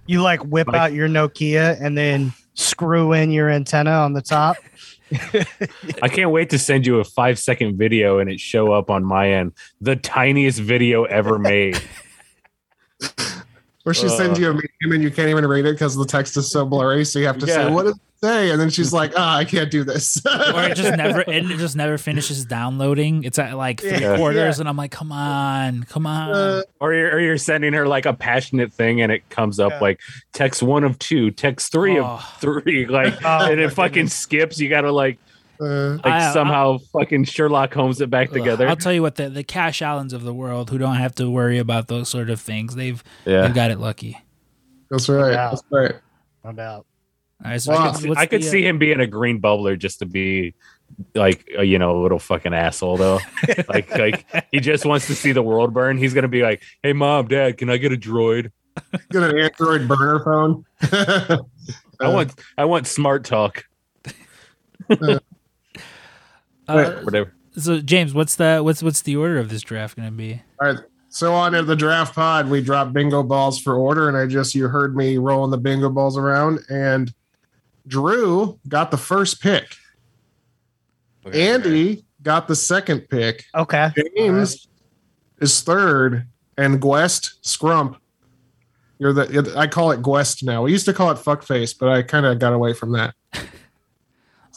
[0.06, 4.22] You like whip Like- out your Nokia and then screw in your antenna on the
[4.22, 4.58] top.
[6.02, 9.04] I can't wait to send you a five second video and it show up on
[9.06, 9.54] my end.
[9.82, 11.80] The tiniest video ever made.
[13.84, 14.10] Where she Uh.
[14.18, 16.66] sends you a meme and you can't even read it because the text is so
[16.66, 17.06] blurry.
[17.06, 17.68] So you have to Yeah.
[17.68, 20.64] say, "What does it say?" And then she's like, "Ah, I can't do this." or
[20.64, 23.24] it just never it just never finishes downloading.
[23.24, 24.18] It's at like three Yeah.
[24.18, 24.62] quarters, Yeah.
[24.62, 26.32] and I'm like, come on, come on.
[26.32, 29.72] Uh, or, you're, or you're sending her like a passionate thing and it comes up
[29.74, 29.80] Yeah.
[29.80, 30.00] like
[30.34, 32.06] text one of two, text three Oh.
[32.06, 32.86] of three.
[32.90, 34.60] Like, Oh, and it fucking skips.
[34.60, 35.18] You got to like,
[35.62, 38.68] uh, like I- somehow fucking Sherlock Holmes it back together.
[38.68, 41.30] I'll tell you what, the the Cash Allens of the world who don't have to
[41.30, 43.42] worry about those sort of things, they've yeah.
[43.42, 44.20] they've got it lucky.
[44.90, 45.32] that's right.
[45.32, 45.50] Yeah.
[45.50, 45.96] That's right.
[46.46, 46.86] No doubt.
[47.44, 49.08] All right, so Well, I what's could, I could the, uh, see him being a
[49.08, 50.56] green bubbler just to be
[51.14, 53.20] like a, you know a little fucking asshole though.
[53.70, 55.98] like like he just wants to see the world burn.
[55.98, 58.52] He's gonna be like, "Hey mom, dad, can I get a droid?
[59.12, 60.64] Get an Android burner phone.
[62.00, 63.66] I want I want smart talk,
[64.88, 65.20] uh,
[66.68, 70.42] whatever." so James, what's the what's what's the order of this draft going to be?
[70.62, 70.80] All right.
[71.10, 74.54] So on at the draft pod, we dropped bingo balls for order, and I just
[74.54, 77.12] you heard me rolling the bingo balls around, and
[77.88, 79.76] Drew got the first pick.
[81.34, 83.46] Andy got the second pick.
[83.56, 83.92] Okay.
[84.16, 84.68] James
[85.42, 87.98] is third, and Guest Scrump.
[89.00, 90.64] You're the I call it Guest now.
[90.64, 93.14] We used to call it fuckface, but I kind of got away from that.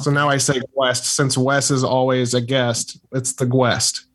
[0.01, 2.99] So now I say Guest since Wes is always a guest.
[3.13, 4.07] It's the Guest.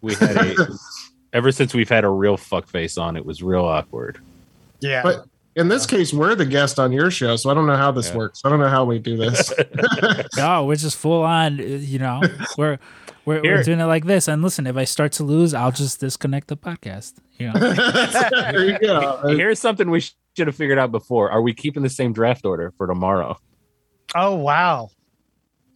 [0.00, 0.68] We had a
[1.34, 4.18] ever since we've had a real fuck face on, it was real awkward.
[4.80, 5.02] Yeah.
[5.02, 5.26] But
[5.58, 8.08] in this case, we're the guest on your show, so I don't know how this
[8.10, 8.16] Yeah.
[8.16, 8.40] works.
[8.44, 9.52] I don't know how we do this.
[10.36, 11.60] No, we're just full on.
[11.60, 12.22] uh, You know,
[12.56, 12.78] we're
[13.24, 14.26] we're, we're doing it like this.
[14.28, 17.14] And listen, if I start to lose, I'll just disconnect the podcast.
[17.38, 19.22] You know, you go.
[19.36, 21.30] Here's something we should have figured out before.
[21.30, 23.36] Are we keeping the same draft order for tomorrow?
[24.14, 24.88] oh wow.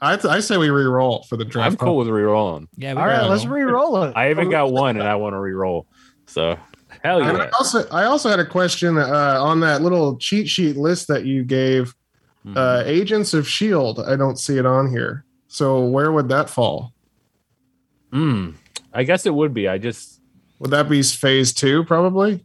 [0.00, 1.72] I, I say we re-roll for the draft.
[1.72, 2.68] I'm cool with re-rolling.
[2.76, 2.94] yeah.
[2.94, 4.14] We All right, got- let's re-roll it.
[4.16, 5.86] I even got one and I want to re-roll.
[6.26, 6.58] So
[7.02, 7.44] hell And yeah.
[7.44, 11.24] I also, I also had a question uh, on that little cheat sheet list that
[11.24, 11.94] you gave.
[12.46, 12.56] Mhm.
[12.56, 14.00] Uh, Agents of Shield.
[14.00, 15.24] I don't see it on here.
[15.46, 16.92] So where would that fall?
[18.12, 18.54] Mm,
[18.92, 19.68] I guess it would be.
[19.68, 20.20] I just
[20.58, 21.84] Would that be phase two?
[21.84, 22.44] Probably.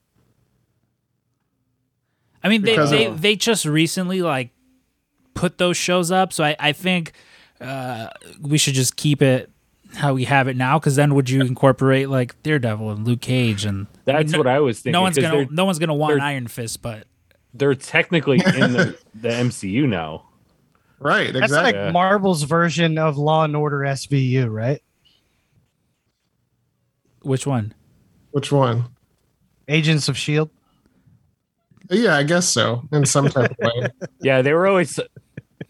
[2.44, 4.52] I mean, they Because they, of- they just recently like
[5.34, 7.14] put those shows up, so I I think
[7.60, 8.08] uh,
[8.42, 9.50] we should just keep it
[9.96, 10.80] how we have it now.
[10.80, 14.60] Because then, would you incorporate like Daredevil and Luke Cage and that's no, what I
[14.60, 14.94] was thinking.
[14.94, 17.06] no one's gonna no one's gonna want Iron Fist, but
[17.54, 20.26] they're technically in the, the MCU now.
[21.00, 21.28] Right.
[21.28, 21.40] exactly.
[21.40, 21.84] That's Exactly.
[21.84, 24.82] like Marvel's version of Law and Order SVU, right?
[27.22, 27.74] which one?
[28.32, 28.86] Which one?
[29.68, 30.50] Agents of Shield.
[31.90, 32.84] Yeah, I guess so.
[32.92, 33.90] In some type of way.
[34.22, 35.00] Yeah, they were always.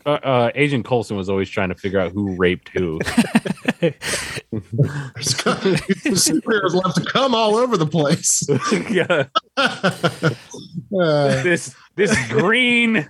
[0.08, 2.98] Uh, uh, Agent Coulson was always trying to figure out who raped who.
[3.82, 5.60] There's got-
[6.16, 8.48] superheroes love to come all over the place.
[8.90, 9.26] yeah,
[10.98, 13.08] Uh, this this green,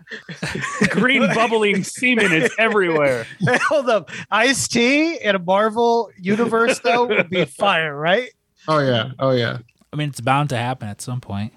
[0.89, 3.27] green bubbling semen is everywhere.
[3.67, 4.09] Hold up.
[4.31, 8.29] Ice T in a Marvel universe though would be fire, right?
[8.67, 9.11] oh yeah.
[9.19, 9.59] Oh yeah.
[9.93, 11.53] I mean, it's bound to happen at some point.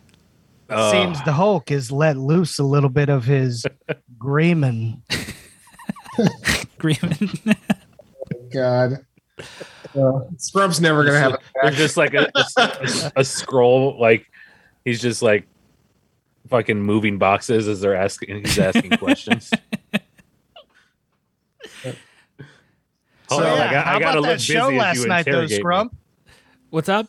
[0.68, 3.66] Uh, Seems the Hulk is let loose a little bit of his
[4.18, 5.00] Greyman.
[6.78, 7.40] Agreement.
[8.52, 9.04] God.
[9.98, 11.78] Uh, Scrub's never gonna have it There's back.
[11.78, 14.26] just like a, a, a scroll, like
[14.84, 15.46] he's just like
[16.48, 18.44] fucking moving boxes as they're asking.
[18.44, 19.50] He's asking questions.
[23.28, 25.64] Hold on, I, got, how I gotta about look that show last night though, interrogate
[25.64, 25.98] me.
[26.70, 27.06] What's up?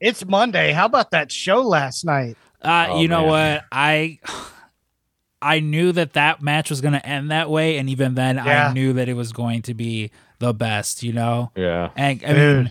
[0.00, 0.72] It's Monday.
[0.72, 2.36] How about that show last night?
[2.60, 3.56] Uh, Oh, you know man.
[3.56, 3.64] what?
[3.72, 4.18] I
[5.44, 8.68] I knew that that match was going to end that way, and even then, Yeah.
[8.68, 11.02] I knew that it was going to be the best.
[11.02, 12.70] You know, Yeah, and I mean,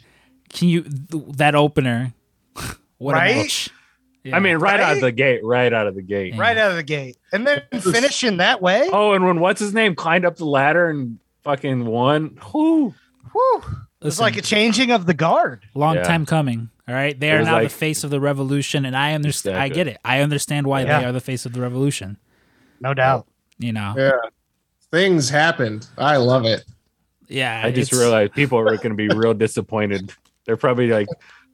[0.49, 2.13] can you th- that opener?
[2.97, 3.67] What Right?
[4.23, 4.38] Yeah.
[4.38, 6.33] I mean, right, out of the gate, right out of the gate.
[6.36, 6.39] Yeah.
[6.39, 7.17] Right out of the gate.
[7.33, 8.88] And then finishing that way.
[8.93, 12.39] Oh, and when what's his name climbed up the ladder and fucking won.
[12.53, 12.93] Whoo.
[13.33, 13.63] Whew.
[14.01, 15.65] It's like a changing of the guard.
[15.75, 16.03] long Yeah.
[16.03, 16.69] time coming.
[16.88, 19.57] All right, they It are now like- the face of the revolution, and I understand.
[19.57, 19.97] I get it.
[20.05, 20.99] I understand why Yeah.
[20.99, 22.17] they are the face of the revolution.
[22.84, 23.26] No doubt.
[23.58, 24.12] You know, Yeah.
[24.91, 25.88] Things happened.
[25.98, 26.63] I love it.
[27.28, 27.62] yeah.
[27.63, 30.12] I just realized people are going to be real disappointed.
[30.46, 31.08] They're probably like,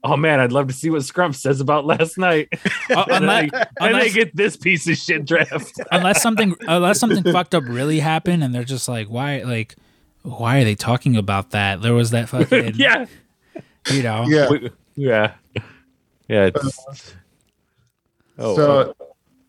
[0.04, 2.50] "Oh man, I'd love to see what Scrump says about last night."
[2.90, 5.72] Uh, and, unless, they, and they unless- get this piece of shit draft.
[5.92, 9.76] unless something unless something fucked up really happened and they're just like why like
[10.24, 13.06] why are they talking about that there was that fucking yeah,
[13.92, 14.50] you know Yeah.
[14.50, 15.34] We- yeah,
[16.28, 16.46] yeah.
[16.54, 17.14] It's,
[18.40, 18.96] oh, so,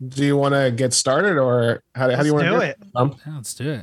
[0.09, 2.77] do you want to get started, or how, how do you want to do it.
[2.95, 3.83] Um, Yeah, let's do it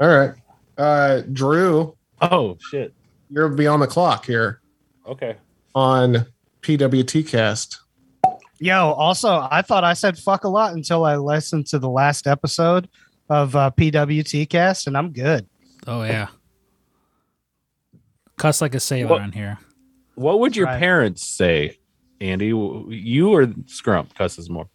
[0.00, 0.34] all right.
[0.76, 2.92] Uh, Drew, oh shit.
[3.30, 4.60] You're beyond the clock here
[5.06, 5.36] Okay.
[5.74, 6.26] on
[6.62, 7.80] PWT Cast.
[8.60, 12.26] Yo, also, I thought I said fuck a lot until I listened to the last
[12.26, 12.88] episode
[13.28, 15.46] of uh, PWT cast, and I'm good.
[15.86, 16.28] oh yeah
[18.36, 19.58] cuss like a sailor What- on here
[20.16, 20.78] What would your Right.
[20.78, 21.78] parents say,
[22.20, 22.46] Andy?
[22.46, 24.68] You or Scrump cusses more?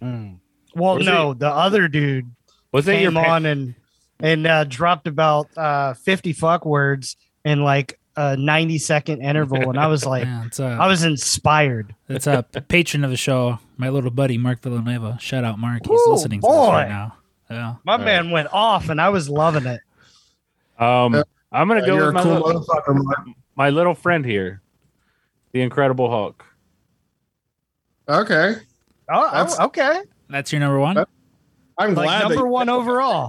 [0.00, 2.30] Well, Was no, the other dude
[2.72, 3.74] Was that your came pa- on and
[4.20, 9.78] and uh, dropped about uh, 50 fuck words in like a 90 second interval, and
[9.78, 11.94] I was like, yeah, it's I a was inspired.
[12.08, 15.18] it's a patron of the show my little buddy Mark Villanueva.
[15.20, 15.86] Shout out Mark.
[15.86, 17.16] He's Ooh, listening to this right now.
[17.50, 17.74] Yeah.
[17.84, 19.80] My man went off, and I was loving it.
[20.78, 22.66] Um, I'm gonna Uh, go with my, cool little,
[23.54, 24.60] my little friend here,
[25.52, 26.44] the Incredible Hulk.
[28.08, 28.56] Okay.
[29.10, 30.00] Oh, That's- oh, okay.
[30.28, 30.98] that's your number one
[31.78, 33.28] I'm Like glad number one overall.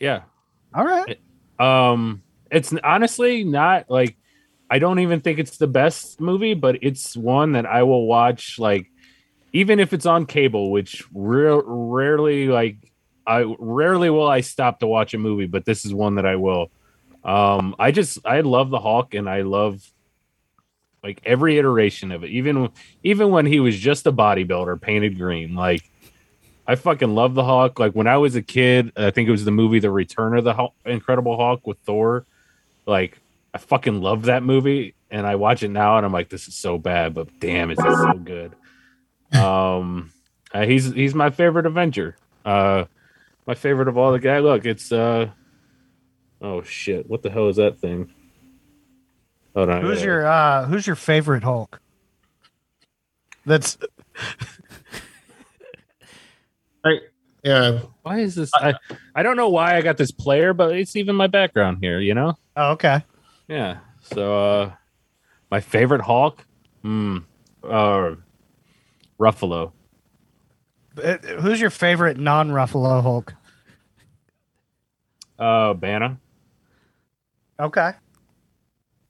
[0.00, 0.22] Yeah.
[0.74, 1.18] All right.
[1.58, 4.16] Um, it's honestly not like
[4.68, 8.58] I don't even think it's the best movie, but it's one that I will watch
[8.58, 8.90] like
[9.52, 12.76] even if it's on cable, which real rarely like
[13.26, 16.36] I rarely will I stop to watch a movie, but this is one that I
[16.36, 16.70] will.
[17.24, 19.80] Um, I just I love the Hulk, and I love
[21.02, 22.30] like every iteration of it.
[22.30, 22.70] Even
[23.02, 25.90] even when he was just a bodybuilder painted green, like
[26.66, 27.78] I fucking love the Hulk.
[27.78, 30.44] Like when I was a kid, I think it was the movie The Return of
[30.44, 32.26] the Hulk, Incredible Hulk with Thor.
[32.86, 33.18] Like
[33.54, 36.54] I fucking love that movie, and I watch it now, and I'm like, this is
[36.54, 38.54] so bad, but damn, it's so good.
[39.32, 40.12] Um,
[40.52, 42.16] uh, he's he's my favorite Avenger.
[42.44, 42.84] Uh,
[43.46, 44.40] my favorite of all the guy.
[44.40, 45.30] Look, it's uh,
[46.40, 48.12] oh shit, what the hell is that thing?
[49.56, 49.90] Hold on.
[49.90, 51.80] I your uh who's your favorite Hulk?
[53.46, 53.78] That's
[56.84, 56.98] I,
[57.42, 57.80] yeah.
[58.02, 58.50] Why is this?
[58.54, 58.74] I,
[59.14, 62.00] I don't know why I got this player, but it's even my background here.
[62.00, 62.34] You know?
[62.56, 63.02] oh, okay.
[63.48, 63.78] Yeah.
[64.02, 64.72] So, uh,
[65.50, 66.44] my favorite Hulk,
[66.82, 67.18] hmm,
[67.64, 68.14] uh,
[69.18, 69.72] Ruffalo.
[71.02, 73.34] Uh, Who's your favorite non-Ruffalo Hulk?
[75.38, 76.18] Uh, Banner.
[77.58, 77.92] Okay.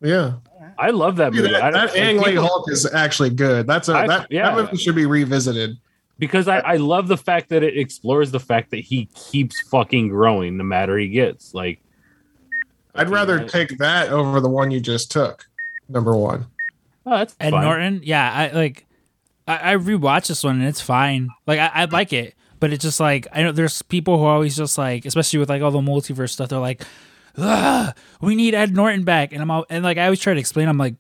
[0.01, 0.35] Yeah.
[0.79, 1.49] I love that movie.
[1.53, 3.67] that I that Ang Lee Hulk is actually good.
[3.67, 4.55] That's a I- that, yeah.
[4.55, 5.79] that movie should be revisited.
[6.19, 10.09] because I, I love the fact that it explores the fact that he keeps fucking
[10.09, 11.55] growing no matter he gets.
[11.55, 11.81] Like,
[12.95, 15.47] I'd rather take that over the one you just took.
[15.89, 16.47] Number one.
[17.05, 17.63] Oh, that's Ed fine.
[17.65, 18.87] Norton, yeah, I like.
[19.47, 21.29] I, I rewatched this one and it's fine.
[21.47, 24.35] Like I, I like it, but it's just like I know there's people who are
[24.35, 26.49] always just like, especially with like all the multiverse stuff.
[26.49, 26.89] They're like, Ugh,
[28.21, 30.69] we need Ed Norton back, and I'm all and like I always try to explain.
[30.69, 30.95] I'm like,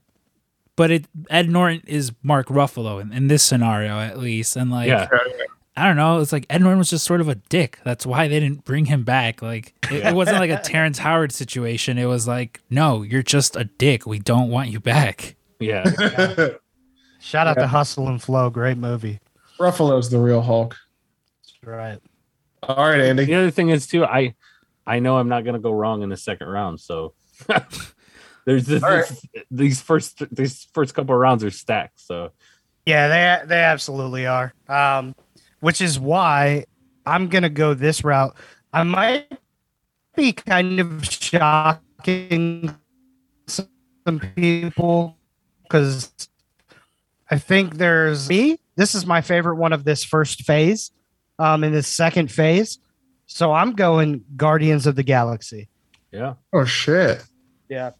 [0.77, 4.89] but it Ed Norton is Mark Ruffalo in, in this scenario at least, and like
[4.89, 5.09] Yeah.
[5.79, 6.21] I don't know.
[6.21, 7.81] It's like Ed Norton was just sort of a dick.
[7.85, 9.43] That's why they didn't bring him back.
[9.43, 11.99] Like it, it wasn't like a Terrence Howard situation.
[11.99, 14.07] It was like, no, you're just a dick.
[14.07, 15.37] We don't want you back.
[15.61, 15.85] Yeah.
[17.21, 19.21] Shout out to Hustle and Flow, great movie.
[19.59, 20.77] Ruffalo's the real Hulk.
[21.43, 21.99] That's right.
[22.63, 23.25] All right, Andy.
[23.25, 24.35] the other thing is too, I
[24.87, 27.15] I know I'm not gonna go wrong in the second round, so
[28.47, 29.13] there's this, All right.
[29.51, 32.01] these first these first couple of rounds are stacked.
[32.01, 32.31] So
[32.85, 33.09] Yeah,
[33.41, 34.55] they they absolutely are.
[34.69, 35.15] Um,
[35.61, 36.65] which is why
[37.05, 38.37] I'm gonna go this route.
[38.73, 39.27] I might
[40.15, 42.75] be kind of shocking
[43.47, 45.17] some people
[45.63, 46.13] because
[47.31, 48.59] I think there's me.
[48.77, 50.91] This is my favorite one of this first phase.
[51.39, 52.79] Um, in this second phase,
[53.27, 55.69] so I'm going Guardians of the Galaxy.
[56.13, 56.35] yeah.
[56.53, 57.23] Oh shit.
[57.69, 57.91] Yeah.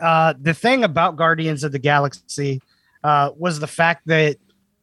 [0.00, 2.60] Uh, the thing about Guardians of the Galaxy
[3.04, 4.36] uh, was the fact that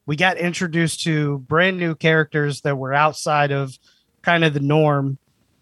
[0.06, 3.78] we got introduced to brand new characters that were outside of
[4.22, 5.18] kind of the norm.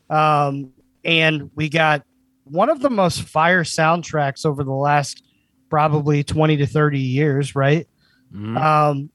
[0.10, 0.72] Um,
[1.04, 2.04] and we got
[2.46, 5.24] one of the most fire soundtracks over the last
[5.70, 7.88] probably 20 to 30 years, right?
[8.34, 8.58] Mhm.
[8.58, 9.10] Um,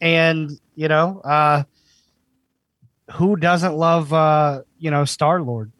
[0.00, 1.62] and, you know, uh,
[3.12, 5.72] who doesn't love, uh, you know, Star Lord?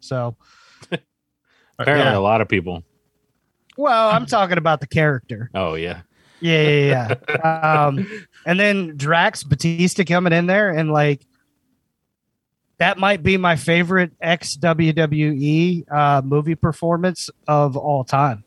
[0.00, 0.36] So,
[1.78, 2.18] Apparently, yeah.
[2.18, 2.82] a lot of people.
[3.76, 5.50] well, I'm talking about the character.
[5.54, 6.02] Oh yeah.
[6.40, 7.84] Yeah, yeah, yeah.
[7.86, 8.06] um,
[8.46, 11.26] and then Drax Batista coming in there and like
[12.78, 18.44] that might be my favorite ex WWE uh, movie performance of all time.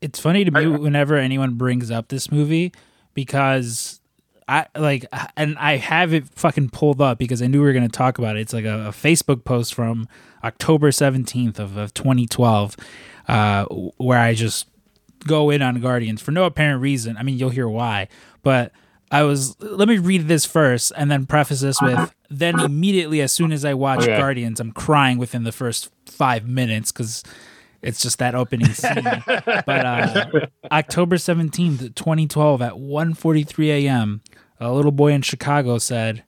[0.00, 2.72] it's funny to me whenever anyone brings up this movie
[3.14, 3.95] because
[4.48, 5.06] I like
[5.36, 8.18] and I have it fucking pulled up because I knew we were going to talk
[8.18, 8.40] about it.
[8.40, 10.06] It's like a, a Facebook post from
[10.44, 12.76] October 17th of, of 2012
[13.26, 14.68] uh, where I just
[15.26, 17.16] go in on Guardians for no apparent reason.
[17.16, 18.06] I mean, you'll hear why,
[18.42, 18.70] but
[19.10, 23.32] I was let me read this first and then preface this with then immediately as
[23.32, 24.16] soon as I watch Okay.
[24.16, 27.22] Guardians, I'm crying within the first 5 minutes cuz
[27.82, 29.04] it's just that opening scene.
[29.04, 30.26] but uh,
[30.70, 34.20] October 17th, 2012 at 1:43 a.m.,
[34.60, 36.24] a little boy in Chicago said,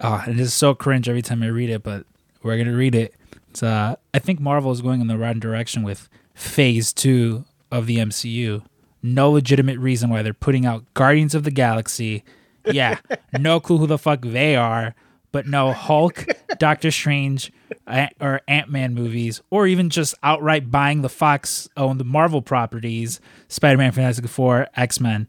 [0.00, 2.06] "Oh, and it is so cringe every time I read it, but
[2.42, 3.14] we're going to read it.
[3.50, 7.86] It's uh I think Marvel is going in the right direction with phase 2 of
[7.86, 8.62] the MCU.
[9.02, 12.24] No legitimate reason why they're putting out Guardians of the Galaxy.
[12.64, 12.98] Yeah,
[13.38, 14.94] no clue who the fuck they are,
[15.32, 16.26] but no Hulk,
[16.58, 17.52] Doctor Strange,
[17.86, 23.20] a- or Ant Man movies, or even just outright buying the Fox owned Marvel properties,
[23.48, 25.26] Spider Man, Fantastic Four, X Men.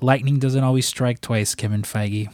[0.00, 2.28] Lightning doesn't always strike twice, Kevin Feige.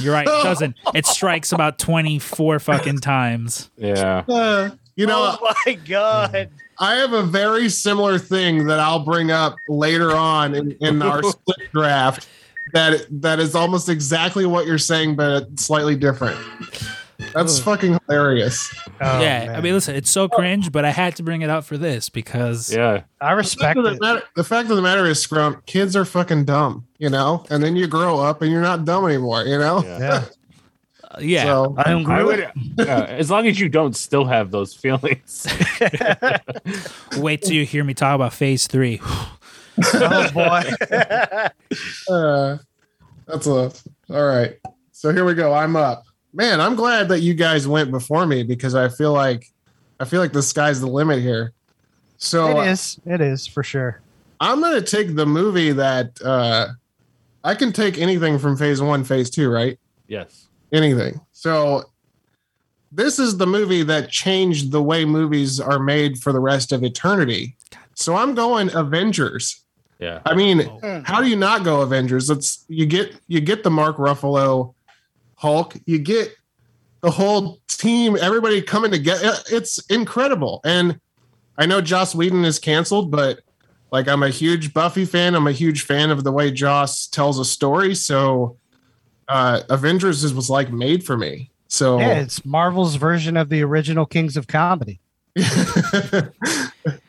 [0.00, 0.76] You're right, it doesn't.
[0.94, 3.68] It strikes about 24 fucking times.
[3.76, 4.22] Yeah.
[4.28, 6.50] Uh, you know, oh my god!
[6.78, 11.22] I have a very similar thing that I'll bring up later on in, in our
[11.22, 12.28] split draft
[12.72, 16.38] that that is almost exactly what you're saying, but slightly different.
[17.34, 18.74] That's fucking hilarious.
[19.00, 21.64] Oh, yeah, I mean, listen, it's so cringe, but I had to bring it out
[21.64, 23.02] for this because Yeah.
[23.20, 24.00] I The respect fact, the, it.
[24.00, 27.44] matter, the fact of the matter is, Scrump, kids are fucking dumb, you know?
[27.48, 29.84] And then you grow up and you're not dumb anymore, you know?
[29.84, 29.98] Yeah.
[30.00, 30.24] Yeah.
[31.20, 31.44] yeah.
[31.44, 32.44] So I don't I agree.
[32.76, 35.46] would, uh, as long as you don't still have those feelings.
[37.16, 39.00] Wait till you hear me talk about phase three.
[39.94, 40.62] oh boy.
[42.12, 42.58] uh,
[43.26, 43.72] that's a
[44.10, 44.56] all right.
[44.92, 45.52] So here we go.
[45.52, 46.04] I'm up.
[46.32, 49.50] Man, I'm glad that you guys went before me because I feel like
[50.00, 51.52] I feel like the sky's the limit here.
[52.16, 53.00] So it is.
[53.06, 54.00] It is for sure.
[54.40, 56.68] I'm gonna take the movie that uh
[57.44, 59.78] I can take anything from phase one, phase two, right?
[60.06, 60.48] yes.
[60.72, 61.20] Anything.
[61.32, 61.84] So
[62.92, 66.84] this is the movie that changed the way movies are made for the rest of
[66.84, 67.56] eternity.
[67.94, 69.61] So I'm going Avengers.
[70.02, 70.20] Yeah.
[70.26, 71.02] I mean, Oh.
[71.06, 72.28] how do you not go Avengers?
[72.28, 74.74] It's you get you get the Mark Ruffalo
[75.36, 76.34] Hulk, you get
[77.02, 79.32] the whole team, everybody coming together.
[79.50, 80.60] It's incredible.
[80.64, 80.98] And
[81.56, 83.40] I know Joss Whedon is canceled, but
[83.92, 85.36] like I'm a huge Buffy fan.
[85.36, 87.94] I'm a huge fan of the way Joss tells a story.
[87.94, 88.56] So
[89.28, 91.52] uh Avengers is, was like made for me.
[91.68, 94.98] So Yeah, it's Marvel's version of the original Kings of Comedy.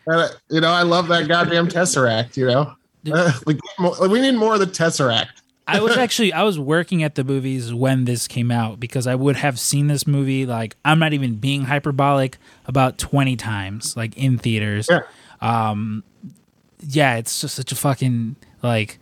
[0.06, 2.74] Uh, you know, I love that goddamn Tesseract, you know.
[3.12, 3.60] Uh, like,
[4.02, 5.28] we need more of the Tesseract.
[5.68, 9.16] I was actually I was working at the movies when this came out because I
[9.16, 14.18] would have seen this movie like I'm not even being hyperbolic about 20 times like
[14.18, 14.90] in theaters.
[14.90, 15.02] Yeah.
[15.42, 16.04] Um
[16.86, 19.00] yeah, it's just such a fucking like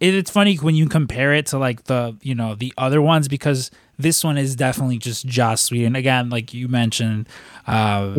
[0.00, 3.28] it, it's funny when you compare it to like the you know the other ones
[3.28, 7.28] because this one is definitely just Joss Whedon again like you mentioned
[7.66, 8.14] uh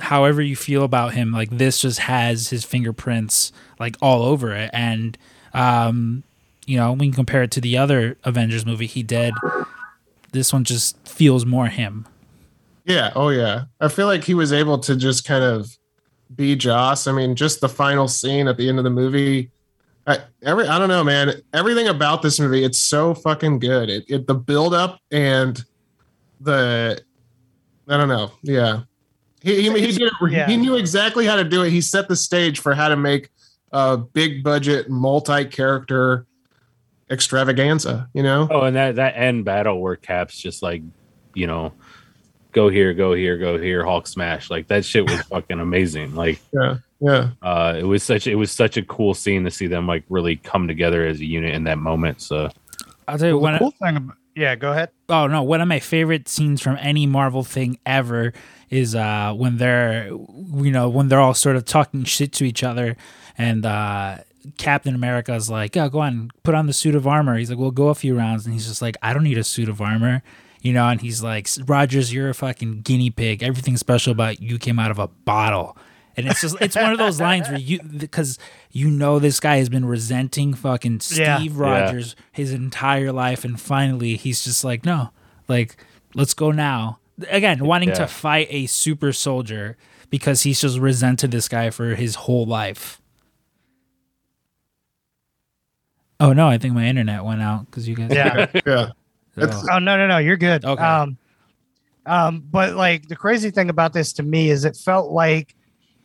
[0.00, 4.70] however you feel about him like this just has his fingerprints like all over it
[4.72, 5.16] and
[5.54, 6.22] um
[6.66, 9.34] you know when you compare it to the other avengers movie he did
[10.32, 12.06] this one just feels more him
[12.86, 13.12] Yeah.
[13.14, 13.64] Oh, yeah.
[13.80, 15.68] I feel like he was able to just kind of
[16.34, 17.06] be Joss.
[17.06, 19.50] I mean, just the final scene at the end of the movie.
[20.06, 21.34] I, every I don't know, man.
[21.52, 23.90] Everything about this movie, it's so fucking good.
[23.90, 25.62] It, it the build up and
[26.40, 27.00] the
[27.86, 28.32] I don't know.
[28.42, 28.82] Yeah.
[29.42, 30.46] He he, he did it, Yeah.
[30.46, 31.70] he knew exactly how to do it.
[31.70, 33.30] He set the stage for how to make
[33.72, 36.26] a big budget, multi character
[37.10, 38.08] extravaganza.
[38.12, 38.48] You know.
[38.50, 40.82] Oh, and that that end battle where Cap's just like,
[41.34, 41.72] you know,
[42.52, 44.50] go here, go here, go here, Hulk smash.
[44.50, 46.14] Like that shit was fucking amazing.
[46.14, 46.76] Like Yeah.
[47.00, 47.30] Yeah.
[47.40, 50.36] uh it was such it was such a cool scene to see them like really
[50.36, 52.20] come together as a unit in that moment.
[52.20, 52.50] So
[53.08, 54.88] i'll tell you Well, when the cool thing about, yeah, go ahead.
[55.08, 58.32] oh no one of my favorite scenes from any marvel thing ever
[58.70, 62.62] is uh when they're you know when they're all sort of talking shit to each
[62.62, 62.96] other
[63.36, 64.16] and uh
[64.56, 67.36] captain america's like yeah go on put on the suit of armor.
[67.36, 68.46] He's like we'll go a few rounds.
[68.46, 70.22] And he's just like i don't need a suit of armor
[70.62, 73.42] you know and he's like rogers you're a fucking guinea pig.
[73.42, 75.76] Everything special about you came out of a bottle
[76.16, 78.38] and it's just it's one of those lines where you because
[78.72, 81.48] you know this guy has been resenting fucking Steve Yeah.
[81.52, 85.10] Rogers his entire life, and finally he's just like, no,
[85.48, 85.76] like
[86.14, 86.98] let's go now.
[87.28, 87.94] Again, wanting Yeah.
[87.96, 89.76] to fight a super soldier
[90.08, 93.00] because he's just resented this guy for his whole life.
[96.18, 98.10] Oh no, I think my internet went out because you guys.
[98.12, 98.46] Yeah.
[99.36, 99.46] Yeah.
[99.46, 99.62] Oh.
[99.72, 100.64] Oh no, no, no, you're good.
[100.64, 100.82] Okay.
[100.82, 101.16] Um,
[102.04, 105.54] um, but like the crazy thing about this to me is it felt like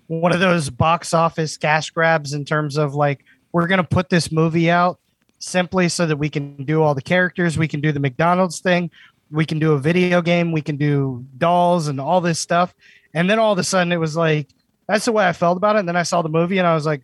[0.08, 4.32] one of those box office cash grabs in terms of like we're gonna put this
[4.32, 5.00] movie out
[5.40, 8.90] simply so that we can do all the characters, we can do the McDonald's thing,
[9.32, 12.74] we can do a video game, we can do dolls and all this stuff.
[13.14, 14.48] And then all of a sudden it was like
[14.88, 15.80] that's the way I felt about it.
[15.80, 17.02] And then I saw the movie and I was like,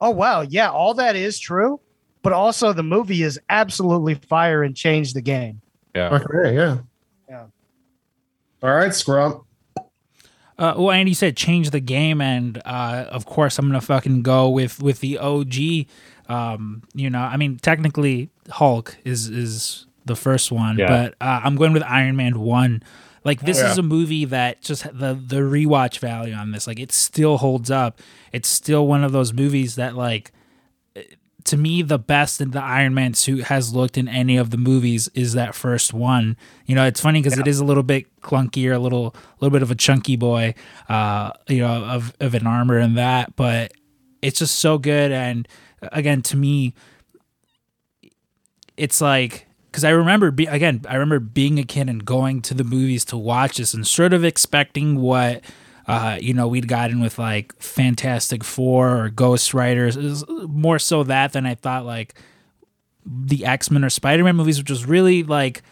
[0.00, 1.80] oh wow, yeah, all that is true.
[2.22, 5.60] But also the movie is absolutely fire and changed the game.
[5.94, 6.10] yeah.
[6.10, 6.78] Okay, yeah.
[7.28, 7.46] Yeah.
[8.62, 9.44] All right, Scrump.
[10.60, 14.48] Uh, well, Andy said change the game, and uh, of course I'm gonna fucking go
[14.50, 15.86] with with the OG.
[16.28, 20.86] Um, you know, I mean, technically Hulk is is the first one, Yeah.
[20.88, 22.82] but uh, I'm going with Iron Man one.
[23.24, 23.70] Like this Yeah.
[23.72, 27.70] is a movie that just the the rewatch value on this, like it still holds
[27.70, 28.00] up.
[28.32, 30.30] It's still one of those movies that like
[31.44, 34.56] to me the best that the Iron Man suit has looked in any of the
[34.56, 36.36] movies is that first one.
[36.66, 39.52] You know, it's funny because it is a little bit clunkier, a little a little
[39.52, 40.54] bit of a chunky boy,
[40.88, 43.72] uh, you know, of of an armor and that, but
[44.22, 45.12] it's just so good.
[45.12, 45.48] And
[45.82, 46.74] again, to me,
[48.76, 52.54] it's like because I remember be again, I remember being a kid and going to
[52.54, 55.42] the movies to watch this and sort of expecting what
[55.90, 59.96] uh, you know we'd gotten with like Fantastic Four or Ghost Riders.
[59.96, 62.14] It was more so that than I thought like
[63.04, 65.62] the X Men or Spider Man movies, which was really like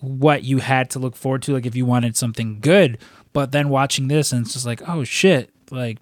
[0.00, 2.98] what you had to look forward to, like if you wanted something good.
[3.32, 5.98] But then watching this and it's just like, oh shit, like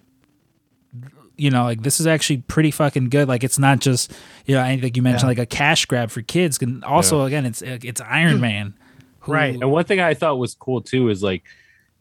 [1.37, 3.29] you know, like this is actually pretty fucking good.
[3.29, 4.13] Like it's not just
[4.47, 5.29] you know, I think you mentioned Yeah.
[5.29, 6.59] like a cash grab for kids.
[6.61, 8.75] And also again, it's it's Iron Man.
[9.21, 9.55] who- Right.
[9.55, 11.45] And one thing I thought was cool too is like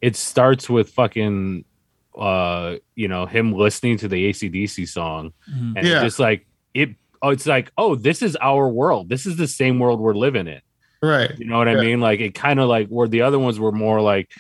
[0.02, 1.66] it starts with fucking
[2.18, 5.74] uh you know him listening to the ACDC song Mhm.
[5.78, 5.96] and Yeah.
[5.96, 6.90] it's just like it
[7.22, 10.48] oh it's like oh this is our world this is the same world we're living
[10.48, 10.62] in
[11.02, 11.32] Right.
[11.38, 13.72] you know what I mean like it kind of like where the other ones were
[13.72, 14.32] more like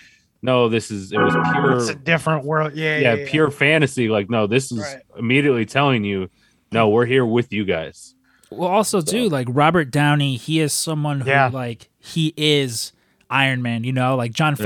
[0.41, 2.73] no this is it was pure It's a different world.
[2.75, 3.29] Yeah, yeah, yeah, yeah.
[3.29, 4.97] pure fantasy like no this is Right.
[5.17, 6.29] immediately telling you
[6.71, 8.15] no we're here with you guys
[8.49, 11.49] Well, also too, like Robert Downey, he is someone who Yeah.
[11.53, 12.93] like he is
[13.29, 13.83] Iron Man.
[13.83, 14.63] You know, like John Yeah.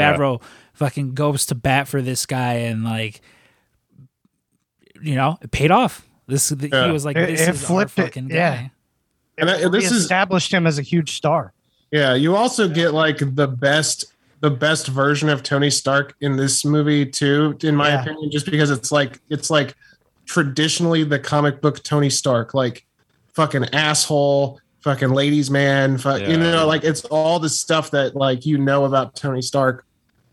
[0.81, 3.21] Favreau fucking goes to bat for this guy, and like,
[5.01, 6.07] you know, it paid off.
[6.27, 6.85] This Yeah.
[6.85, 8.55] he was like, It- this it is flipped our it, fucking yeah.
[8.55, 8.71] guy.
[9.37, 11.53] And I- this is- established him as a huge star.
[11.91, 14.05] Yeah, you also get like the best
[14.39, 18.01] the best version of Tony Stark in this movie too, in my Yeah.
[18.01, 19.75] opinion, just because it's like it's like
[20.25, 22.85] traditionally the comic book Tony Stark, like
[23.35, 26.27] fucking asshole, fucking ladies man, fu- Yeah.
[26.29, 29.85] you know, like it's all the stuff that like you know about Tony Stark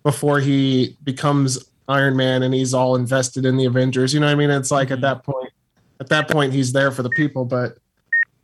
[0.03, 4.12] before he becomes Iron Man and he's all invested in the Avengers.
[4.12, 4.51] You know what I mean?
[4.51, 5.03] It's like at mm-hmm.
[5.03, 5.53] that point,
[6.01, 7.78] at that point he's there for the people, but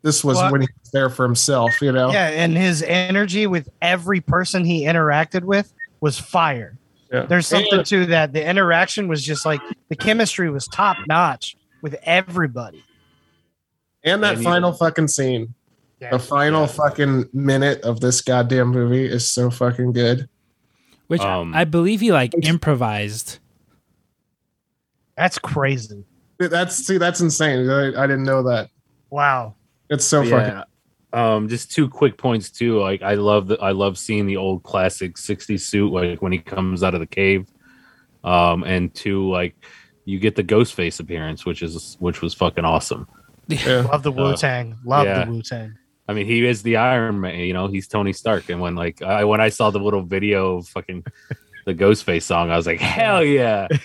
[0.02, 2.12] this was Well, when he was there for himself, you know?
[2.12, 6.76] Yeah, and his energy with every person he interacted with was fire.
[7.12, 7.26] Yeah.
[7.26, 8.32] There's something And- to that.
[8.32, 12.84] The interaction was just like the chemistry was top notch with everybody.
[14.02, 15.54] And that And you- final fucking scene,
[16.10, 16.66] the final Yeah.
[16.66, 20.28] fucking minute of this goddamn movie is so fucking good.
[21.06, 23.38] Which Um, I believe he like improvised.
[25.16, 26.04] That's crazy.
[26.38, 27.68] That's see, that's insane.
[27.68, 28.70] I, I didn't know that.
[29.10, 29.54] Wow.
[29.90, 30.36] It's so fucking.
[30.36, 30.64] yeah.
[31.12, 32.80] Um, just two quick points too.
[32.80, 36.38] Like I love the I love seeing the old classic 60s suit like when he
[36.38, 37.46] comes out of the cave.
[38.24, 39.54] Um, and two, like
[40.04, 43.06] you get the ghost face appearance, which is which was fucking awesome.
[43.46, 43.82] Yeah.
[43.92, 44.76] Love the Wu Tang.
[44.84, 45.24] Love yeah.
[45.24, 45.76] the Wu Tang.
[46.06, 48.48] I mean, he is the Iron Man, you know, he's Tony Stark.
[48.50, 51.04] And when like I when I saw the little video of fucking
[51.64, 53.68] the Ghostface song, I was like, hell yeah.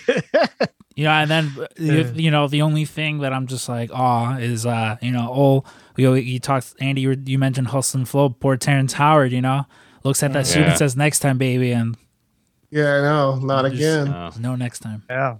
[0.96, 4.36] You know, and then you, you know the only thing that I'm just like, oh,
[4.38, 5.64] is uh, you know, oh,
[5.96, 9.64] you you talked Andy, you, you mentioned Hustle and Flow, poor Terrence Howard, you know,
[10.04, 11.96] looks at that suit and says next time, baby, and
[12.70, 13.36] Yeah, I know.
[13.36, 14.08] Not Just- again.
[14.08, 15.04] Uh, no next time.
[15.08, 15.36] Yeah.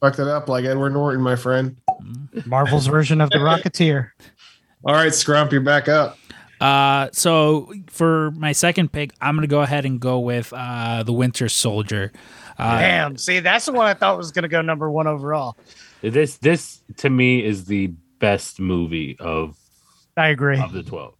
[0.00, 1.76] Fucked it up like Edward Norton, my friend.
[2.46, 4.12] Marvel's version of the Rocketeer.
[4.84, 6.18] All right, Scrump, you're back up.
[6.60, 11.12] Uh, so for my second pick, I'm gonna go ahead and go with uh the
[11.12, 12.12] Winter Soldier.
[12.58, 13.16] Uh, Damn.
[13.16, 15.56] See, that's the one I thought was going to go number one overall.
[16.02, 19.56] this this to me is the best movie of
[20.16, 20.60] I agree.
[20.60, 21.14] of the 12.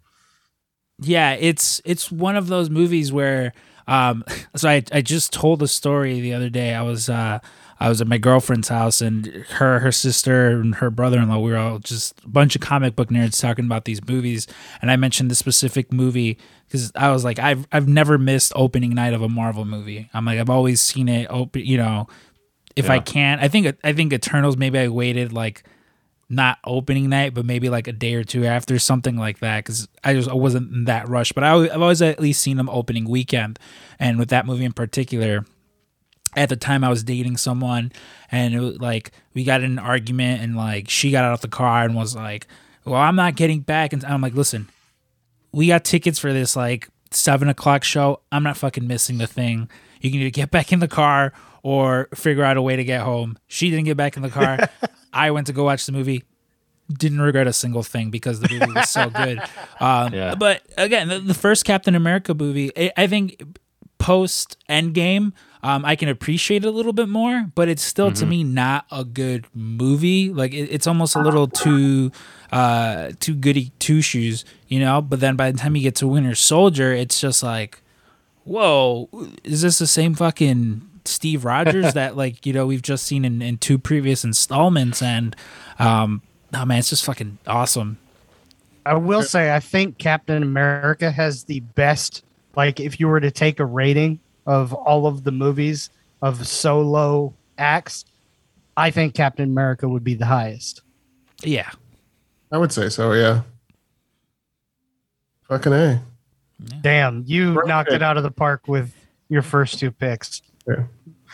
[1.01, 3.55] yeah it's it's one of those movies where
[3.89, 4.23] um
[4.57, 7.39] so i i just told a story the other day i was uh
[7.83, 11.57] i was at my girlfriend's house and her her sister and her brother-in-law we were
[11.57, 14.47] all just a bunch of comic book nerds talking about these movies
[14.81, 18.95] and i mentioned this specific movie because i was like i've i've never missed opening
[18.95, 22.07] night of a marvel movie i'm like i've always seen it open you know
[22.77, 25.65] if i can't i think i think eternals maybe i waited like
[26.33, 29.59] not opening night, but maybe like a day or two after, something like that.
[29.59, 31.33] Because I just I wasn't in that rush.
[31.33, 33.59] But I, I've always at least seen them opening weekend,
[33.99, 35.45] and with that movie in particular,
[36.35, 37.93] at the time I was dating someone,
[38.31, 41.41] and it was like we got in an argument, and like she got out of
[41.41, 42.47] the car and was like,
[42.85, 44.69] "Well, I'm not getting back," and I'm like, "Listen,
[45.53, 48.21] we got tickets for this like seven o'clock show.
[48.31, 49.69] I'm not fucking missing the thing.
[50.01, 53.03] You can either get back in the car or figure out a way to get
[53.03, 53.39] home.
[53.47, 54.59] She didn't get back in the car.
[55.13, 56.25] I went to go watch the movie.
[56.93, 59.41] Didn't regret a single thing because the movie was so good.
[59.81, 60.35] Um, Yeah.
[60.37, 63.43] But again, the, the first Captain America movie, I, I think
[63.99, 65.33] post Endgame,
[65.65, 68.85] um, I can appreciate it a little bit more, but it's still to me not
[68.91, 70.33] a good movie.
[70.33, 72.11] Like it, it's almost a little too
[72.51, 75.01] uh, too goody two shoes, you know.
[75.01, 77.81] But then by the time you get to Winter Soldier, it's just like,
[78.43, 79.09] whoa,
[79.45, 83.41] is this the same fucking Steve Rogers that like you know we've just seen in,
[83.41, 85.01] in two previous installments?
[85.01, 85.37] And
[85.79, 87.99] um, oh man, it's just fucking awesome.
[88.85, 92.25] I will say, I think Captain America has the best.
[92.57, 95.91] Like, if you were to take a rating of all of the movies
[96.21, 98.05] of solo acts,
[98.77, 100.83] I think Captain America would be the highest.
[101.43, 101.71] Yeah,
[102.51, 103.43] I would say so, yeah.
[105.49, 106.03] Fucking A.
[106.81, 107.67] Damn, you Right.
[107.67, 108.95] knocked it out of the park with
[109.29, 110.43] your first two picks.
[110.67, 110.85] Yeah.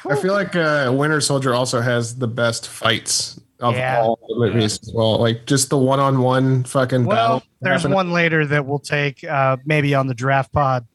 [0.08, 4.00] I feel like uh, Winter Soldier also has the best fights of Yeah.
[4.00, 5.18] all the movies as well.
[5.18, 7.42] Like just the one on one fucking Well, battle.
[7.60, 7.96] there's happening.
[7.96, 10.86] one later that we'll take uh, maybe on the draft pod.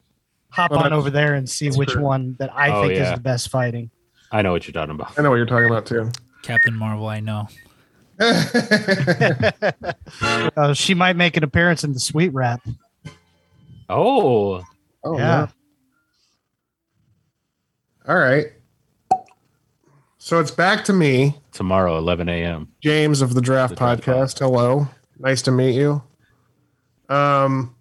[0.53, 2.03] Hop Oh, on over there and see which true.
[2.03, 3.89] one that I Oh, think is the best fighting.
[4.31, 5.17] I know what you're talking about.
[5.17, 6.11] I know what you're talking about too.
[6.43, 7.47] Captain Marvel, I know.
[8.19, 9.93] Uh,
[10.73, 12.61] she might make an appearance in the sweet rap.
[13.89, 14.63] Oh,
[15.03, 15.19] Oh yeah.
[15.47, 15.47] yeah.
[18.07, 18.47] All right.
[20.17, 22.69] So it's back to me, Tomorrow, 11 a.m.
[22.81, 24.39] James of the Draft The Draft Podcast.
[24.39, 24.87] Hello.
[25.19, 26.01] Nice to meet you.
[27.09, 27.72] Um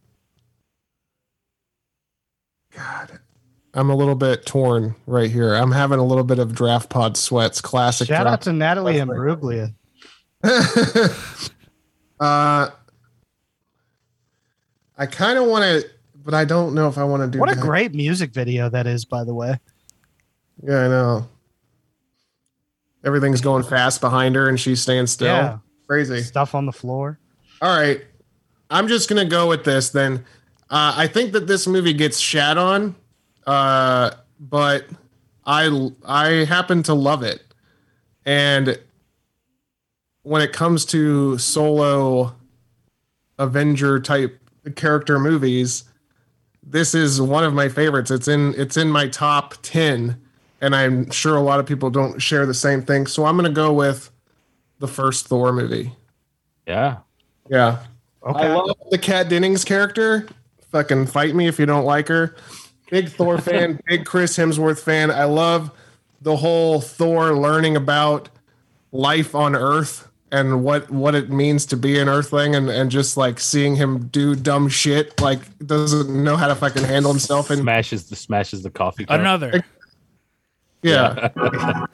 [2.77, 3.21] God.
[3.75, 5.55] I'm a little bit torn right here.
[5.55, 7.61] I'm having a little bit of draft pod sweats.
[7.61, 8.07] Classic.
[8.07, 9.09] Shout out to Natalie right.
[9.09, 9.75] Imbruglia.
[12.21, 12.69] uh,
[14.99, 15.89] I kind of want to,
[16.23, 17.39] but I don't know if I want to do.
[17.39, 19.59] What a great music video that is, by the way.
[20.63, 21.29] Yeah, I know.
[23.05, 25.35] Everything's going fast behind her, and she's staying still.
[25.35, 25.59] Yeah.
[25.87, 26.23] Crazy.
[26.23, 27.19] Stuff on the floor.
[27.61, 28.03] All right,
[28.71, 30.25] I'm just gonna go with this then.
[30.73, 32.97] Uh, I think that this movie gets shat on,
[33.47, 34.87] uh, but
[35.45, 37.43] I I happen to love it,
[38.25, 38.79] and
[40.23, 42.35] when it comes to solo
[43.39, 44.41] Avenger type
[44.75, 45.85] character movies,
[46.63, 48.11] this is one of my favorites.
[48.11, 50.19] It's in it's in my top ten,
[50.63, 53.07] and I'm sure a lot of people don't share the same thing.
[53.07, 54.11] So I'm gonna go with
[54.79, 55.93] the first Thor movie.
[56.67, 57.01] Yeah.
[57.51, 57.81] Yeah.
[58.27, 58.47] Okay.
[58.47, 60.27] I love the Kat Dennings character.
[60.73, 62.35] Fucking fight me if you don't like her.
[62.91, 65.11] Big Thor fan, big Chris Hemsworth fan.
[65.11, 65.71] I love
[66.21, 68.29] the whole Thor learning about
[68.91, 73.19] life on Earth and what what it means to be an Earthling, and and just
[73.19, 77.51] like seeing him do dumb shit, like doesn't know how to fucking handle himself.
[77.51, 79.21] And Smashes the smashes the coffee cup.
[79.21, 79.63] Another.
[80.83, 81.29] yeah,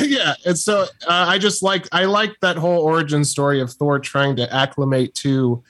[0.00, 0.34] yeah.
[0.46, 4.36] And so uh, I just like I like that whole origin story of Thor trying
[4.36, 5.62] to acclimate to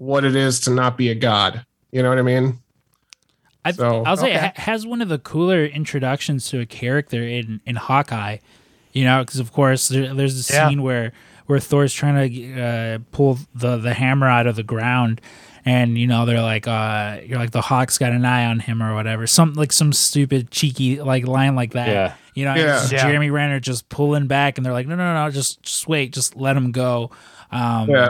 [0.00, 1.64] what it is to not be a god.
[1.92, 2.58] You know what I mean?
[3.64, 4.38] I, So- I'll say Okay.
[4.38, 8.38] ha- has one of the cooler introductions to a character in in Hawkeye.
[8.92, 10.68] You know, because of course there, there's a Yeah.
[10.68, 11.12] scene where
[11.46, 15.20] where Thor's trying to uh, pull the the hammer out of the ground,
[15.66, 18.82] and you know they're like, uh, you're like the Hawk's got an eye on him
[18.82, 21.88] or whatever, some like some stupid cheeky like line like that.
[21.88, 22.14] Yeah.
[22.34, 22.82] You know, Yeah.
[22.90, 23.02] Yeah.
[23.02, 26.34] Jeremy Renner just pulling back, and they're like, no, no, no, just just wait, just
[26.36, 27.10] let him go.
[27.52, 28.08] Um, Yeah.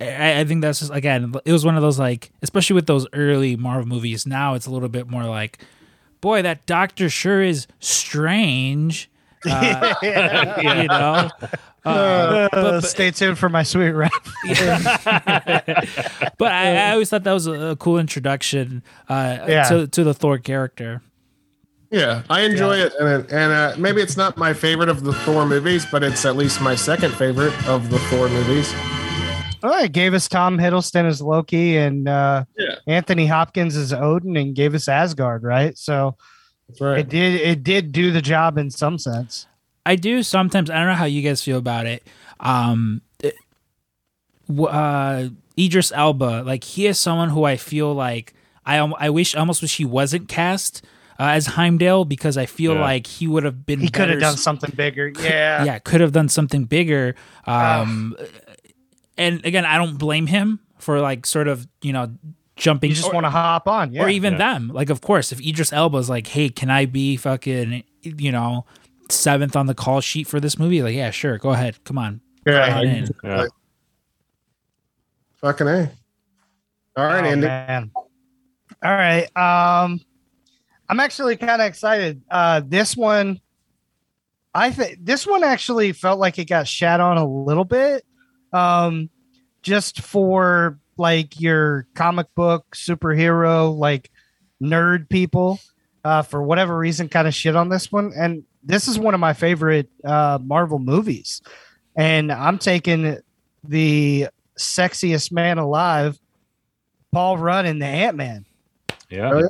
[0.00, 3.06] I, I think that's just again, it was one of those like, especially with those
[3.12, 4.26] early Marvel movies.
[4.26, 5.58] Now it's a little bit more like,
[6.20, 9.10] boy, that Doctor sure is strange.
[9.48, 11.30] Uh, you know,
[11.84, 14.12] uh, Uh, stay tuned for my sweet rap.
[16.38, 19.62] but I, I always thought that was a, a cool introduction uh, Yeah.
[19.64, 21.02] to to the Thor character.
[21.90, 25.46] Yeah, I enjoy it, and and uh, maybe it's not my favorite of the Thor
[25.46, 28.70] movies, but it's at least my second favorite of the Thor movies.
[29.62, 32.76] Oh, it gave us Tom Hiddleston as Loki and uh, Yeah.
[32.86, 35.76] Anthony Hopkins as Odin, and gave us Asgard, right?
[35.76, 36.16] So
[36.68, 36.98] That's right.
[37.00, 39.46] it did it did do the job in some sense.
[39.86, 40.70] I do sometimes.
[40.70, 42.02] I don't know how you guys feel about it.
[42.40, 43.34] Um, it-
[44.68, 45.28] uh,
[45.58, 48.34] Idris Elba, like he is someone who I feel like
[48.64, 50.84] I I wish I almost wish he wasn't cast
[51.18, 52.80] uh, as Heimdall because I feel Yeah.
[52.80, 53.80] like he would have been.
[53.80, 55.08] He could have done something bigger.
[55.20, 55.64] Yeah.
[55.64, 57.14] yeah, could have done something bigger.
[57.46, 58.14] Um,
[59.18, 62.10] and again, I don't blame him for like sort of you know
[62.56, 63.92] jumping You just want to hop on.
[63.92, 64.04] Yeah.
[64.04, 64.38] or even Yeah.
[64.54, 64.68] them.
[64.74, 68.64] Like, of course, if Idris Elba's like, "Hey, can I be fucking you know
[69.10, 72.20] seventh on the call sheet for this movie?" Like, yeah, sure, go ahead, come on,
[72.46, 73.08] yeah, Get in.
[73.24, 73.46] Yeah.
[75.40, 75.90] fucking a.
[76.96, 77.46] All right, Oh, Andy.
[77.46, 77.90] man.
[77.94, 79.24] All right.
[79.36, 80.00] Um,
[80.88, 82.22] I'm actually kind of excited.
[82.30, 83.40] Uh, this one,
[84.54, 88.04] I think this one actually felt like it got shat on a little bit.
[88.52, 89.10] Um,
[89.62, 94.10] just for like your comic book superhero, like
[94.62, 95.60] nerd people,
[96.04, 98.12] uh, for whatever reason, kind of shit on this one.
[98.16, 101.40] And this is one of my favorite uh, Marvel movies.
[101.96, 103.18] And I'm taking
[103.64, 104.28] the
[104.58, 106.18] sexiest man alive,
[107.12, 108.44] Paul Rudd in the Ant Man.
[109.08, 109.42] Yeah.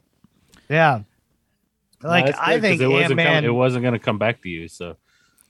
[0.69, 1.01] Yeah.
[2.03, 3.43] Like No, that's I think it wasn't Ant Man.
[3.43, 4.69] com- it wasn't going to come back to you.
[4.69, 4.97] So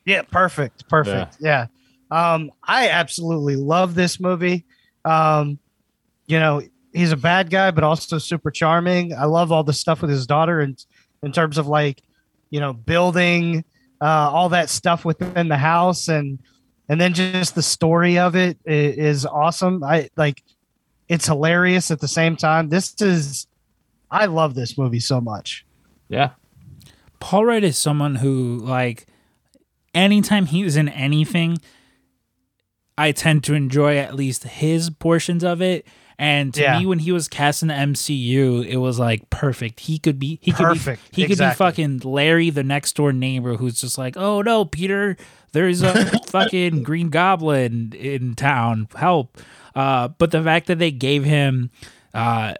[0.05, 1.36] Yeah, perfect, perfect.
[1.40, 1.66] Yeah.
[2.11, 4.64] Um, I absolutely love this movie.
[5.04, 5.59] Um,
[6.26, 9.14] you know, he's a bad guy, but also super charming.
[9.14, 10.82] I love all the stuff with his daughter and
[11.22, 12.02] in terms of like,
[12.50, 13.64] you know, building
[14.00, 16.38] uh, all that stuff within the house and
[16.90, 19.84] and then just the story of it is awesome.
[19.84, 20.42] I like
[21.09, 22.70] it's hilarious at the same time.
[22.70, 23.46] This is
[24.11, 25.66] I love this movie so much.
[26.09, 26.30] yeah,
[27.20, 29.06] Paul Rudd is someone who like
[29.94, 31.59] anytime he he's in anything,
[32.99, 35.86] I tend to enjoy at least his portions of it.
[36.20, 36.80] And to Yeah.
[36.80, 39.78] me, when he was cast in the MCU, it was like perfect.
[39.80, 41.14] He could be he could Perfect.
[41.14, 41.55] be he could Exactly.
[41.55, 45.16] be fucking Larry, the next door neighbor, who's just like, oh no, Peter,
[45.53, 45.94] there's a
[46.26, 48.88] fucking Green Goblin in town.
[48.96, 49.38] Help!
[49.76, 51.70] Uh, but the fact that they gave him,
[52.14, 52.55] uh,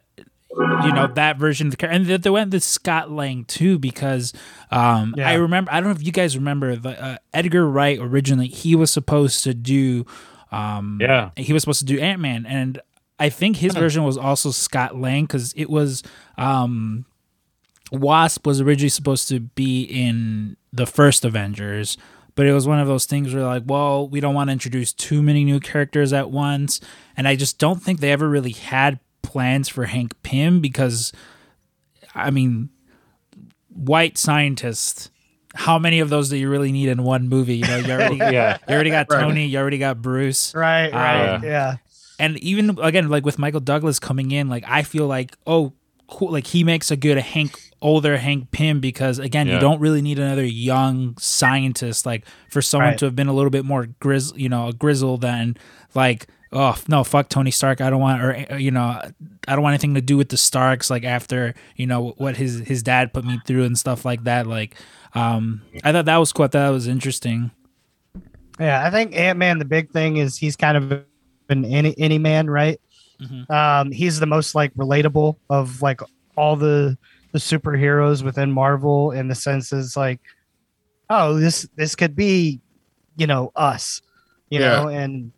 [0.51, 3.79] you know that version of the character, and they, they went with Scott Lang too
[3.79, 4.33] because
[4.71, 5.29] um, Yeah.
[5.29, 8.75] I remember I don't know if you guys remember the uh, Edgar Wright originally he
[8.75, 10.07] was supposed to do
[10.51, 11.31] um, Yeah.
[11.37, 12.81] he was supposed to do Ant Man and
[13.21, 16.03] I think his version was also Scott Lang because it was
[16.39, 17.05] um,
[17.91, 21.97] Wasp was originally supposed to be in the first Avengers,
[22.35, 24.93] but it was one of those things where like, well, we don't want to introduce
[24.93, 26.81] too many new characters at once,
[27.17, 31.13] and I just don't think they ever really had plans for Hank Pym because,
[32.15, 32.71] I mean,
[33.69, 35.11] white scientist.
[35.55, 37.57] How many of those do you really need in one movie?
[37.57, 38.59] You know, you already, Yeah.
[38.69, 41.35] you already got Tony, you already got Bruce, Right, right.
[41.37, 41.77] Um, yeah.
[42.19, 45.73] and even again like with michael douglas coming in like i feel like oh
[46.09, 49.55] cool like he makes a good hank older hank pym because again Yeah.
[49.55, 52.99] you don't really need another young scientist like for someone Right.
[52.99, 55.57] to have been a little bit more grizz you know a grizzled than
[55.95, 58.81] like oh no fuck tony stark i don't want or uh, you know
[59.47, 62.61] i don't want anything to do with the starks like after you know what his
[62.61, 64.75] his dad put me through and stuff like that like
[65.15, 67.51] um i thought that was cool I thought that was interesting
[68.59, 69.59] Yeah, I think Ant Man.
[69.59, 71.05] The big thing is he's kind of
[71.49, 72.81] an any any man, right?
[73.21, 73.49] Mhm.
[73.51, 76.01] Um, he's the most like relatable of like
[76.37, 76.99] all the
[77.33, 80.19] the superheroes within Marvel in the sense is like,
[81.11, 82.61] oh, this this could be,
[83.17, 84.01] you know, us,
[84.51, 84.83] you Yeah.
[84.83, 85.31] know, and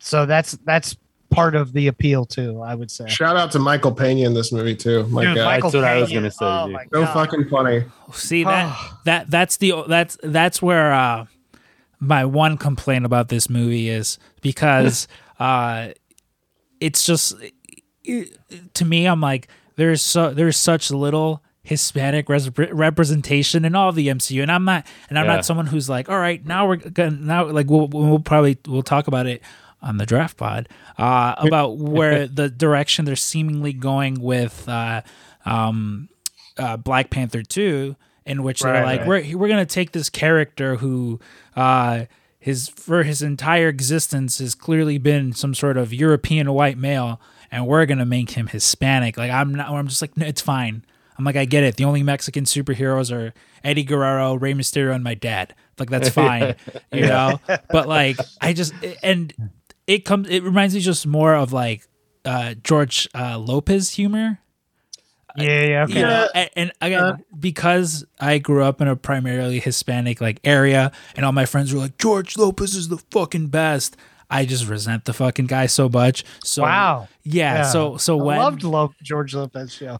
[0.00, 0.96] so that's that's
[1.30, 2.60] part of the appeal too.
[2.60, 3.06] I would say.
[3.08, 5.04] Shout out to Michael Pena in this movie too.
[5.06, 7.12] My Dude, God, Michael That's what I was gonna say, Oh so God.
[7.14, 7.84] fucking funny.
[8.12, 11.26] See that that that's the that's that's where uh
[12.00, 15.06] my one complaint about this movie is because
[15.38, 15.90] uh
[16.80, 17.36] it's just
[18.74, 24.08] to me I'm like there's so there's such little Hispanic res- representation in all the
[24.08, 25.36] MCU and I'm not and I'm Yeah.
[25.36, 28.82] not someone who's like all right now we're gonna now like we'll we'll probably we'll
[28.82, 29.42] talk about it
[29.82, 30.68] on the draft pod
[30.98, 35.00] uh about where the direction they're seemingly going with uh
[35.44, 36.08] um
[36.58, 39.24] uh, Black Panther 2 in which they're Right, like right.
[39.24, 41.18] we're we're going to take this character who
[41.56, 42.04] uh
[42.38, 47.20] his for his entire existence has clearly been some sort of European white male
[47.50, 49.16] and we're going to make him Hispanic.
[49.16, 50.84] Like I'm not I'm just like no, it's fine.
[51.18, 51.76] I'm like I get it.
[51.76, 53.32] The only Mexican superheroes are
[53.64, 55.54] Eddie Guerrero Rey Mysterio and my dad.
[55.78, 56.56] Like that's fine
[56.92, 57.40] you know?
[57.70, 59.32] But like I just and
[59.86, 61.86] it comes it reminds me just more of like
[62.24, 64.38] uh George uh Lopez humor
[65.36, 65.94] Yeah, yeah, okay.
[65.94, 70.90] you know, and, and again, because I grew up in a primarily Hispanic like area,
[71.14, 73.96] and all my friends were like, George Lopez is the fucking best.
[74.28, 76.24] I just resent the fucking guy so much.
[76.44, 77.08] So Wow.
[77.22, 77.62] yeah.
[77.62, 79.98] So so when I when loved Lo- George Lopez show.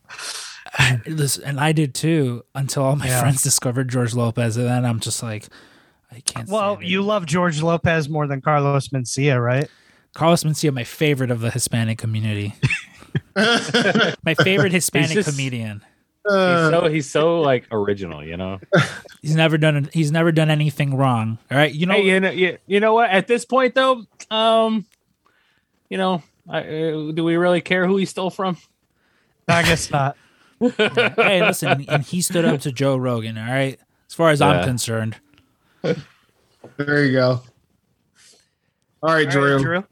[1.06, 3.20] listen, and I did too until all my Yeah.
[3.20, 5.48] friends discovered George Lopez, and then I'm just like,
[6.10, 6.48] I can't.
[6.48, 9.68] Well, stand you love George Lopez more than Carlos Mencia, right?
[10.14, 12.54] Carlos Mencia, my favorite of the Hispanic community,
[13.36, 15.82] my favorite Hispanic just- comedian.
[16.22, 18.60] He's so he's so like original, you know.
[19.22, 19.88] He's never done.
[19.92, 21.38] He's never done anything wrong.
[21.50, 21.94] All right, you know.
[21.94, 23.08] hey, you know, you, you know what?
[23.10, 24.86] At this point, though, um,
[25.88, 28.58] you know, I, uh, do we really care who he stole from?
[29.48, 30.16] I guess not.
[30.60, 33.38] hey, listen, and he stood up to Joe Rogan.
[33.38, 35.16] All right, as far as I'm concerned.
[35.82, 37.42] There you go.
[39.02, 39.84] All right, All right, Drew.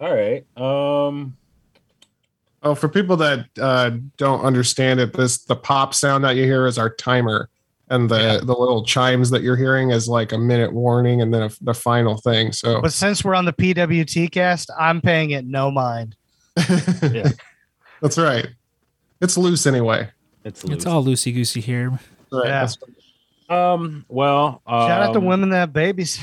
[0.00, 0.44] All right.
[0.56, 1.36] Um.
[2.64, 6.66] Oh, for people that uh, don't understand it, this the pop sound that you hear
[6.66, 7.48] is our timer,
[7.88, 11.42] and the the little chimes that you're hearing is like a minute warning, and then
[11.42, 12.52] a, the final thing.
[12.52, 16.16] So But since we're on the PWT cast, I'm paying it no mind.
[17.02, 17.30] Yeah.
[18.00, 18.46] that's right.
[19.20, 20.08] It's loose anyway.
[20.44, 21.90] It's It's all loosey goosey here.
[21.90, 22.00] Right.
[22.32, 22.64] Yeah.
[22.64, 22.76] That's-
[23.52, 24.04] Um.
[24.08, 24.62] Well.
[24.66, 26.20] Um, Shout out to women that have babies.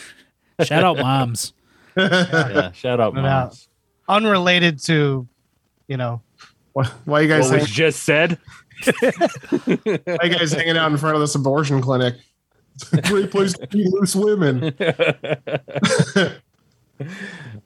[0.62, 1.52] Shout out moms.
[1.96, 2.72] Yeah.
[2.72, 3.44] Shout out, No doubt.
[3.44, 3.68] moms.
[4.08, 5.26] Unrelated to,
[5.88, 6.20] you know,
[6.72, 8.38] what, why you guys What hang, just said.
[9.00, 12.16] why you guys hanging out in front of this abortion clinic?
[12.74, 14.64] It's a great place to be loose women.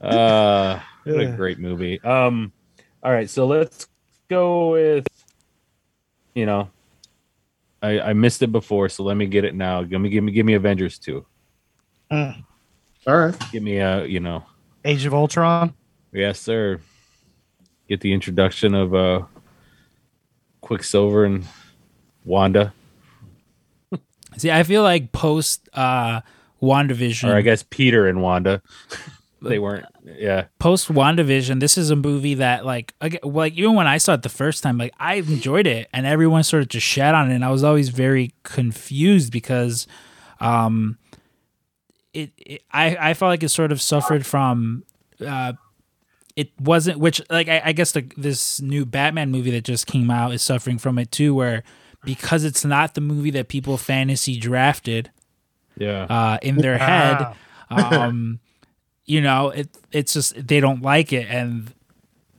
[0.01, 2.01] uh, what a great movie.
[2.03, 2.53] Um,
[3.03, 3.89] all right, so let's
[4.29, 5.07] go with,
[6.35, 6.69] you know,
[7.83, 9.83] I, I missed it before, so let me get it now.
[9.85, 11.25] Give me, give me, give me Avengers two.
[12.11, 12.45] mm,
[13.07, 13.37] All right.
[13.53, 14.45] Give me a, you know,
[14.85, 15.75] Age of Ultron.
[16.13, 16.81] yes sir.
[17.89, 19.23] Get the introduction of uh,
[20.61, 21.47] Quicksilver and
[22.25, 22.75] Wanda,
[24.37, 26.21] See, I feel like post uh
[26.63, 28.61] WandaVision, or I guess Peter and Wanda.
[29.41, 30.47] They weren't, yeah.
[30.59, 34.23] post WandaVision, this is a movie that like aga- like even when I saw it
[34.23, 37.35] the first time, like I enjoyed it and everyone sort of just shat on it
[37.35, 39.87] and I was always very confused because
[40.41, 40.99] um
[42.13, 44.83] it, it I I felt like it sort of suffered from
[45.25, 45.53] uh
[46.37, 50.11] it wasn't which like I, I guess the this new Batman movie that just came
[50.11, 51.63] out is suffering from it too, where
[52.05, 55.11] because it's not the movie that people fantasy drafted
[55.77, 56.05] Yeah.
[56.05, 57.35] uh, in their head,
[57.71, 58.39] um,
[59.09, 61.73] you know, it it's just they don't like it and.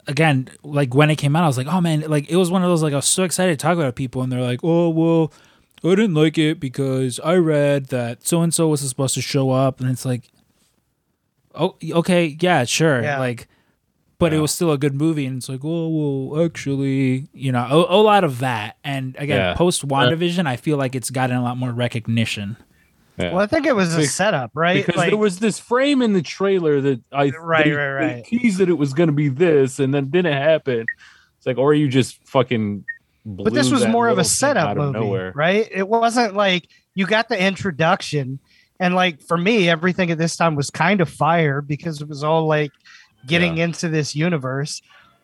[0.07, 2.63] Again, like when it came out, I was like, "Oh man!" Like it was one
[2.63, 4.59] of those like I was so excited to talk about it people, and they're like,
[4.63, 5.31] "Oh well,
[5.83, 9.51] I didn't like it because I read that so and so was supposed to show
[9.51, 10.23] up," and it's like,
[11.53, 13.19] "Oh, okay, yeah, sure." Yeah.
[13.19, 13.47] Like,
[14.17, 15.89] but it was still a good movie, and it's like, "Oh
[16.31, 19.53] well, actually, you know, a, a lot of that." And again, Yeah.
[19.53, 22.57] post uh, Wandavision, I feel like it's gotten a lot more recognition.
[23.19, 23.31] Yeah.
[23.31, 24.85] Well, I think it was a setup, right?
[24.85, 28.25] because Like, there was this frame in the trailer that I Right, they, right, right.
[28.25, 30.85] teased that it was going to be this, and then didn't happen.
[31.37, 32.85] It's like, or you just fucking.
[33.25, 35.33] but this was more of a setup movie, nowhere.
[35.35, 35.67] right?
[35.69, 38.39] It wasn't like you got the introduction,
[38.79, 42.23] and like for me, everything at this time was kind of fire because it was
[42.23, 42.71] all like
[43.27, 44.81] getting into this universe.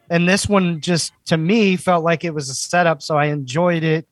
[0.10, 3.84] And this one just to me felt like it was a setup, so I enjoyed
[3.84, 4.08] it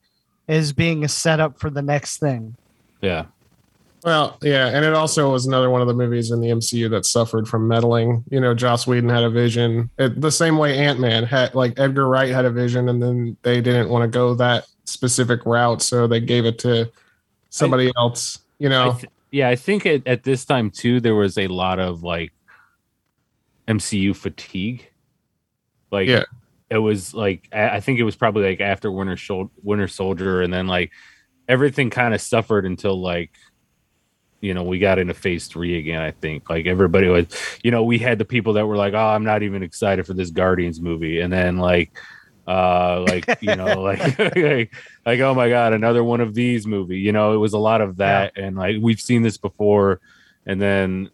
[0.47, 2.55] as being a setup for the next thing.
[3.01, 3.25] Yeah,
[4.03, 7.05] Well, yeah, and it also was another one of the movies in the MCU that
[7.05, 8.23] suffered from meddling.
[8.29, 11.79] You know, Joss Whedon had a vision, it, the same way Ant Man had, like
[11.79, 15.81] Edgar Wright had a vision, and then they didn't want to go that specific route,
[15.81, 16.91] so they gave it to
[17.49, 18.39] somebody else.
[18.59, 19.47] You I know, th- yeah.
[19.47, 22.33] I think at, at this time too, there was a lot of like
[23.67, 24.85] MCU fatigue.
[25.91, 26.23] Like, Yeah.
[26.69, 30.41] it was like I I think it was probably like after Winter Sol- Winter Soldier,
[30.41, 30.91] and then like
[31.47, 33.31] everything kind of suffered until like
[34.43, 36.49] you know we got into phase three again i think.
[36.49, 37.27] Like everybody was
[37.63, 40.13] you know we had the people that were like oh i'm not even excited for
[40.13, 41.21] this guardians movie.
[41.21, 41.97] And then like
[42.45, 44.73] uh like you know like, like
[45.05, 46.99] like oh my god another one of these movie.
[46.99, 48.33] You know it was a lot of that.
[48.37, 50.01] And like we've seen this before.
[50.45, 51.09] And then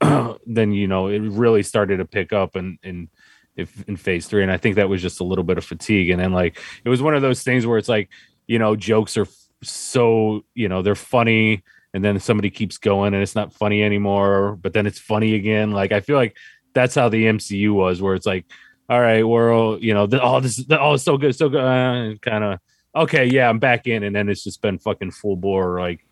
[0.46, 3.08] then you know it really started to pick up and and
[3.54, 4.42] if in phase three.
[4.42, 6.10] And i think that was just a little bit of fatigue.
[6.10, 8.10] And then like it was one of those things where it's like
[8.48, 9.28] you know jokes are
[9.62, 11.62] so you know they're funny
[11.94, 15.70] and then somebody keeps going and it's not funny anymore but then it's funny again
[15.72, 16.36] like i feel like
[16.74, 18.44] that's how the mcu was where it's like
[18.88, 21.60] all right we're all you know the, oh this is oh so good so good
[21.60, 22.58] uh, kind of
[22.94, 26.06] okay yeah i'm back in and then it's just been fucking full bore like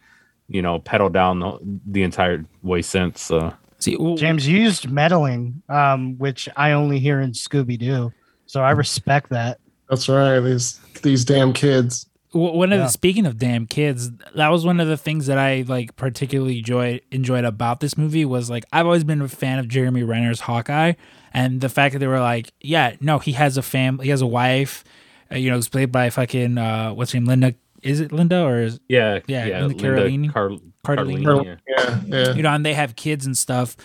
[0.49, 5.63] you know pedal down the, the entire way since so See, w- James used meddling,
[5.71, 8.13] um, which I only hear in Scooby Doo,
[8.45, 9.59] so I respect that.
[9.89, 10.39] that's right.
[10.41, 12.07] These these damn kids.
[12.33, 12.85] W- one of Yeah.
[12.87, 16.59] the, speaking of damn kids, that was one of the things that I like particularly
[16.59, 20.41] enjoyed enjoyed about this movie was like I've always been a fan of Jeremy Renner's
[20.41, 20.95] Hawkeye,
[21.33, 24.23] and the fact that they were like, yeah, no, he has a family, he has
[24.23, 24.85] a wife,
[25.33, 27.55] uh, you know, it's played by fucking uh, what's her name, Linda.
[27.83, 30.33] Is it Linda or is yeah Yeah, yeah Linda Cardellini.
[30.33, 30.51] Car-
[30.85, 31.25] Cardellini.
[31.25, 31.77] Cardellini, yeah.
[31.87, 32.33] Yeah, yeah.
[32.35, 33.77] you know, and they have kids and stuff.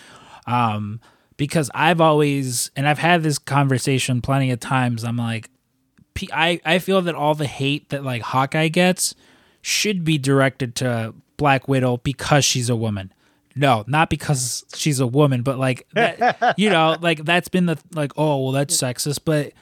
[0.46, 1.00] Um,
[1.38, 5.04] because I've always, and I've had this conversation plenty of times.
[5.04, 5.50] I'm like, P-
[6.32, 9.14] I, I feel that all the hate that like Hawkeye gets
[9.62, 13.12] should be directed to Black Widow because she's a woman.
[13.54, 17.78] No, not because she's a woman, but like, that, you know, like that's been the
[17.94, 19.20] like, oh, well, that's sexist.
[19.24, 19.52] But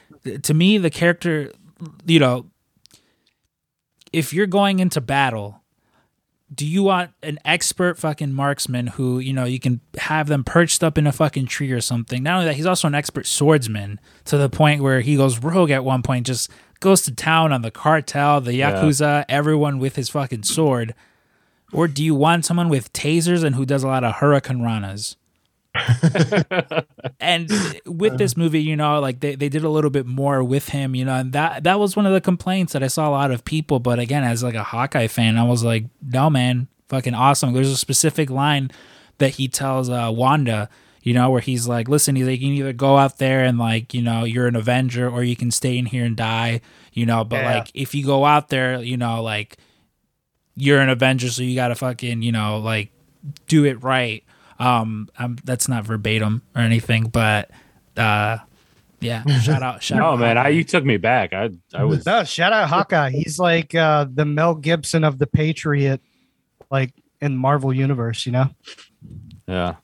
[0.43, 1.51] to me, the character,
[2.05, 2.47] you know,
[4.11, 5.61] if you're going into battle
[6.55, 10.83] do you want an expert fucking marksman who you know you can have them perched
[10.83, 12.23] up in a fucking tree or something?
[12.23, 15.71] Not only that he's also an expert swordsman to the point where he goes rogue
[15.71, 16.49] at one point just
[16.79, 18.71] goes to town on the cartel the Yeah.
[18.73, 20.93] yakuza everyone with his fucking sword.
[21.73, 25.15] Or do you want someone with tasers and who does a lot of hurricane ranas
[27.19, 27.49] and
[27.85, 30.95] with this movie, you know, like they, they did a little bit more with him,
[30.95, 33.31] you know, and that that was one of the complaints that I saw a lot
[33.31, 33.79] of people.
[33.79, 37.53] But again, as like a Hawkeye fan, I was like, no man, fucking awesome.
[37.53, 38.71] There's a specific line
[39.17, 40.69] that he tells uh, Wanda,
[41.01, 43.57] you know, where he's like, listen, he's like, you can either go out there and
[43.57, 46.61] like, you know, you're an Avenger, or you can stay in here and die,
[46.93, 47.23] you know.
[47.23, 47.55] But Yeah.
[47.57, 49.57] like, if you go out there, you know, like
[50.55, 52.91] you're an Avenger, so you gotta fucking, you know, like
[53.47, 54.23] do it right.
[54.59, 57.51] Um, um that's not verbatim or anything, but
[57.97, 58.37] uh,
[59.01, 60.19] yeah, shout out, shout oh out.
[60.19, 63.09] man I, you took me back i i was No, shout out Hawkeye.
[63.11, 66.01] He's like uh, the Mel Gibson of the Patriot,
[66.71, 68.25] like in Marvel Universe.
[68.25, 68.49] You know,
[69.47, 69.75] yeah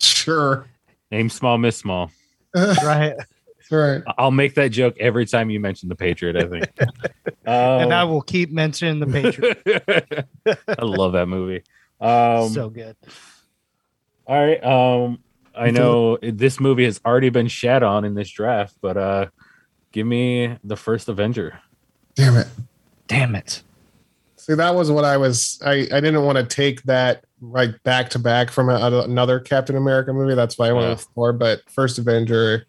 [0.00, 0.66] Sure.
[1.12, 2.10] aim small miss small
[2.56, 3.14] right?
[3.70, 4.02] Right.
[4.18, 6.36] I'll make that joke every time you mention the Patriot.
[6.36, 6.66] I think.
[7.46, 10.26] and I Um, will keep mentioning the Patriot.
[10.66, 11.62] I love that movie.
[12.00, 12.96] Um, so good.
[14.30, 14.64] All right.
[14.64, 15.18] Um,
[15.56, 19.26] I know this movie has already been shat on in this draft, but uh,
[19.90, 21.58] give me the first Avenger.
[22.14, 22.46] Damn it.
[23.08, 23.62] Damn it.
[24.36, 25.60] See, that was what I was.
[25.66, 29.76] I, I didn't want to take that like back to back from a, another Captain
[29.76, 30.36] America movie.
[30.36, 30.90] That's why I went Yeah.
[30.92, 31.32] with Thor.
[31.32, 32.66] But First Avenger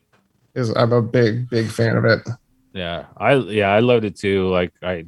[0.56, 2.28] is I'm a big big fan of it.
[2.74, 4.50] Yeah, I yeah I loved it too.
[4.50, 5.06] Like I,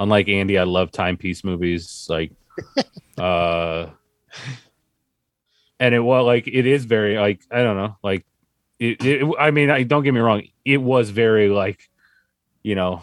[0.00, 2.06] unlike Andy, I love timepiece movies.
[2.10, 2.32] Like,
[3.18, 3.86] uh,
[5.78, 8.24] and it was like it is very like I don't know like
[8.78, 9.04] it.
[9.04, 10.42] it I mean, I don't get me wrong.
[10.64, 11.80] It was very like,
[12.62, 13.02] you know,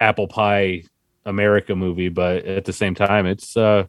[0.00, 0.84] apple pie
[1.24, 3.86] America movie, but at the same time, it's uh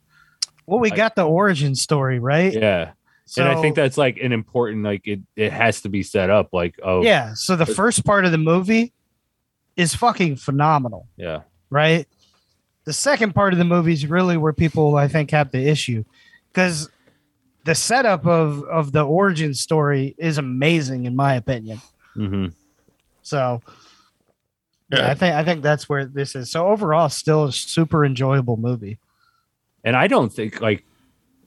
[0.66, 2.54] Well, we got the origin story, right?
[2.54, 2.92] yeah.
[3.26, 5.22] So, and I think that's like an important like it.
[5.38, 7.34] It has to be set up like oh yeah.
[7.34, 8.94] So the first part of the movie
[9.78, 12.08] is fucking phenomenal, yeah right?
[12.84, 16.04] The second part of the movie is really where people I think have the issue
[16.54, 16.90] because
[17.66, 21.80] the setup of of the origin story is amazing in my opinion.
[22.14, 22.48] hmm
[23.22, 23.62] So
[24.92, 25.12] yeah, Yeah.
[25.12, 26.50] I think I think that's where this is.
[26.52, 28.98] So overall, still a super enjoyable movie.
[29.84, 30.84] and I don't think like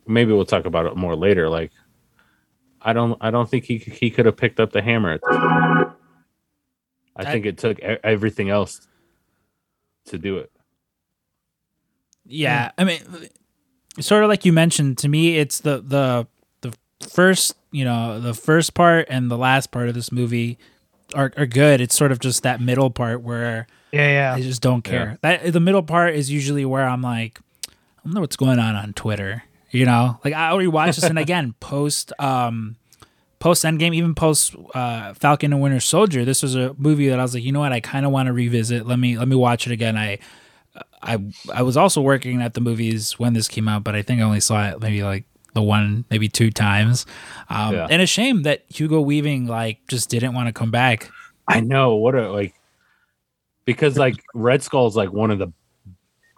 [0.07, 1.49] maybe we'll talk about it more later.
[1.49, 1.73] Like,
[2.83, 5.13] I don't, I don't think he he could have picked up the hammer.
[5.13, 5.89] At this point.
[7.17, 8.87] I I- think it took e- everything else
[10.07, 10.51] to do it.
[12.27, 13.01] Yeah, I mean,
[14.01, 16.27] sort of like you mentioned to me, it's the the
[16.61, 16.77] the
[17.09, 20.59] first, you know, the first part and the last part of this movie
[21.15, 21.81] are are good.
[21.81, 25.19] It's sort of just that middle part where Yeah, yeah I just don't care.
[25.23, 27.73] That the middle part is usually where I'm like, I
[28.05, 29.45] don't know what's going on on Twitter.
[29.71, 32.77] You know, like I already watched this, and again, post um,
[33.45, 37.23] post Endgame, even post uh, Falcon and Winter Soldier, this was a movie that I
[37.23, 38.87] was like, you know what, I kind of want to revisit.
[38.87, 39.99] Let me let me watch it again.
[39.99, 40.19] I
[41.05, 41.19] I
[41.53, 44.25] I was also working at the movies when this came out, but I think I
[44.25, 47.07] only saw it maybe like the one, maybe two times.
[47.49, 47.87] Um, Yeah.
[47.91, 51.11] And a shame that Hugo Weaving like just didn't want to come back.
[51.47, 52.55] I know what a like
[53.65, 55.53] because like Red Skull is like one of the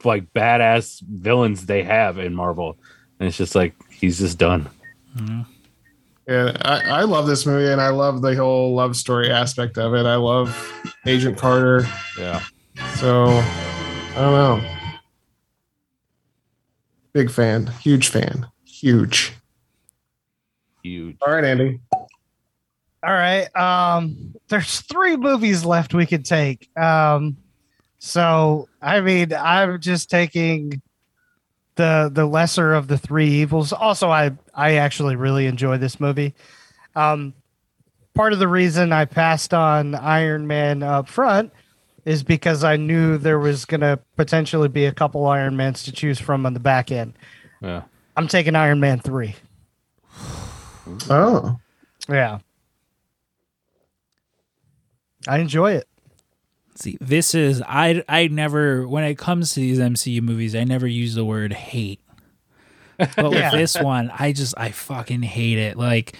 [0.04, 2.76] like badass villains they have in Marvel,
[3.18, 4.68] and it's just like he's just done.
[6.28, 9.94] Yeah, I, I love this movie and I love the whole love story aspect of
[9.94, 10.06] it.
[10.06, 10.72] I love
[11.06, 11.86] Agent Carter.
[12.18, 12.42] Yeah,
[12.96, 13.26] So
[14.16, 14.76] I don't know.
[17.12, 19.34] Big fan, huge fan, huge.
[20.82, 21.16] huge.
[21.20, 21.80] All right, Andy.
[21.92, 23.54] All right.
[23.54, 26.74] Um, there's three movies left we could take.
[26.78, 27.36] Um,
[27.98, 30.80] so I mean, I'm just taking
[31.74, 33.70] the the lesser of the three evils.
[33.74, 36.34] Also, I I actually really enjoy this movie.
[36.94, 37.34] Um,
[38.14, 41.52] part of the reason I passed on Iron Man up front
[42.07, 46.18] is because I knew there was gonna potentially be a couple Iron Mans to choose
[46.18, 47.12] from on the back end.
[47.61, 47.82] Yeah,
[48.16, 49.34] I'm taking Iron Man three.
[51.11, 51.59] Oh,
[52.09, 52.38] Yeah.
[55.28, 55.88] I enjoy it.
[56.76, 60.86] See, this is I I never when it comes to these MCU movies, I never
[60.86, 62.00] use the word hate.
[62.98, 63.50] But Yeah.
[63.50, 65.76] with this one, I just I fucking hate it.
[65.76, 66.16] Like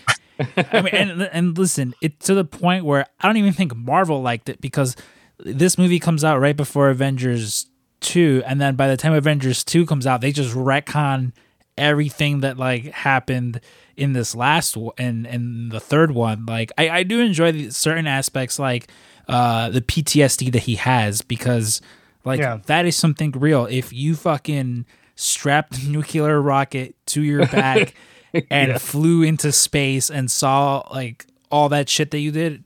[0.57, 4.21] I mean and and listen, it to the point where I don't even think Marvel
[4.23, 4.97] liked it because
[5.39, 7.67] this movie comes out right before Avengers
[8.01, 11.33] 2 and then by the time Avengers 2 comes out, they just retcon
[11.79, 13.61] everything that like happened
[13.97, 16.47] in this last one and and the third one.
[16.47, 18.89] Like I I do enjoy the certain aspects like
[19.29, 21.81] uh the PTSD that he has because
[22.25, 22.59] like Yeah.
[22.67, 23.67] that is something real.
[23.67, 27.95] If you fucking strapped a nuclear rocket to your back
[28.51, 32.65] and flew into space and saw like all that shit that you did,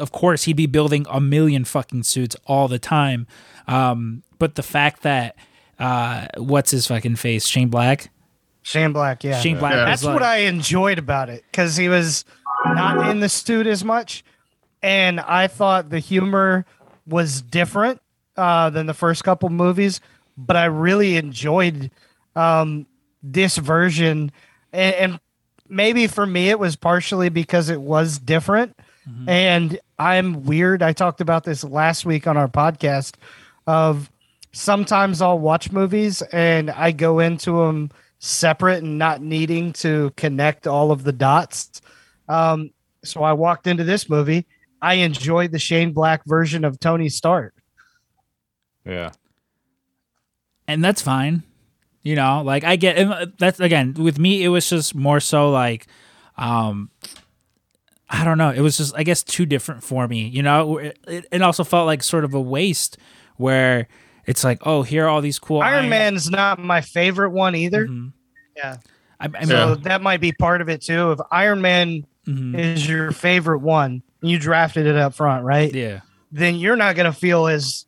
[0.00, 3.26] of course he'd be building a million fucking suits all the time.
[3.68, 5.36] Um, but the fact that
[5.78, 8.10] uh, what's his fucking face, Shane Black,
[8.62, 9.40] Shane Black, yeah.
[9.40, 9.72] Shane Black.
[9.72, 9.84] Yeah.
[9.84, 12.24] That's like- what I enjoyed about it because he was
[12.64, 14.24] not in the suit as much,
[14.82, 16.66] and I thought the humor
[17.06, 18.00] was different
[18.36, 20.00] uh, than the first couple movies.
[20.36, 21.90] But I really enjoyed
[22.34, 22.86] um,
[23.22, 24.32] this version,
[24.72, 25.20] and, and
[25.68, 28.76] maybe for me it was partially because it was different.
[29.26, 30.82] And I'm weird.
[30.82, 33.16] I talked about this last week on our podcast.
[33.66, 34.10] Of
[34.52, 40.66] sometimes I'll watch movies and I go into them separate and not needing to connect
[40.66, 41.82] all of the dots.
[42.30, 42.70] Um,
[43.04, 44.46] so I walked into this movie.
[44.80, 47.54] I enjoyed the Shane Black version of Tony Stark.
[48.86, 49.10] yeah.
[50.66, 51.42] and that's fine.
[52.02, 54.42] You know, like I get that's again with me.
[54.42, 55.86] It was just more so like,
[56.38, 56.88] um,
[58.10, 58.50] I don't know.
[58.50, 60.26] It was just I guess too different for me.
[60.26, 62.98] You know, it, it, it also felt like sort of a waste
[63.36, 63.86] where
[64.26, 67.86] it's like, oh, here are all these cool Iron Man's not my favorite one either.
[67.86, 68.12] Mhm.
[68.56, 68.76] Yeah.
[69.20, 71.12] I, I mean, So that might be part of it too.
[71.12, 72.58] If Iron Man mhm.
[72.58, 75.72] is your favorite one, you drafted it up front, right?
[75.74, 76.00] yeah,
[76.32, 77.86] Then you're not going to feel as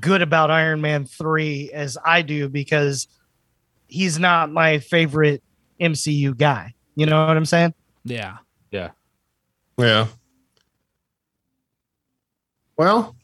[0.00, 3.06] good about Iron Man 3 as I do because
[3.86, 5.42] he's not my favorite
[5.80, 6.74] MCU guy.
[6.94, 7.74] You know what I'm saying?
[8.04, 8.38] Yeah.
[9.78, 10.08] Yeah.
[12.76, 13.16] Well,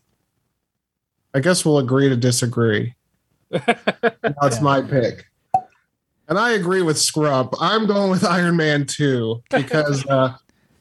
[1.34, 2.94] I guess we'll agree to disagree.
[3.50, 5.26] That's my pick.
[6.28, 7.54] And I agree with Scrump.
[7.60, 10.34] I'm going with Iron Man 2 because uh,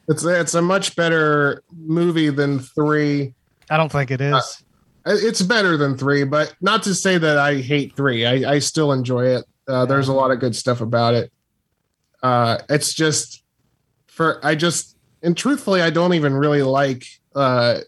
[0.07, 3.33] it's it's a much better movie than 3.
[3.69, 4.63] I don't think it is.
[5.05, 8.25] It's better than 3, but not to say that I hate 3.
[8.25, 9.45] I, I still enjoy it.
[9.67, 11.31] Uh, there's a lot of good stuff about it.
[12.21, 13.43] Uh, it's just
[14.07, 14.92] for I just
[15.23, 17.05] and truthfully, I don't even really like.
[17.33, 17.79] Uh,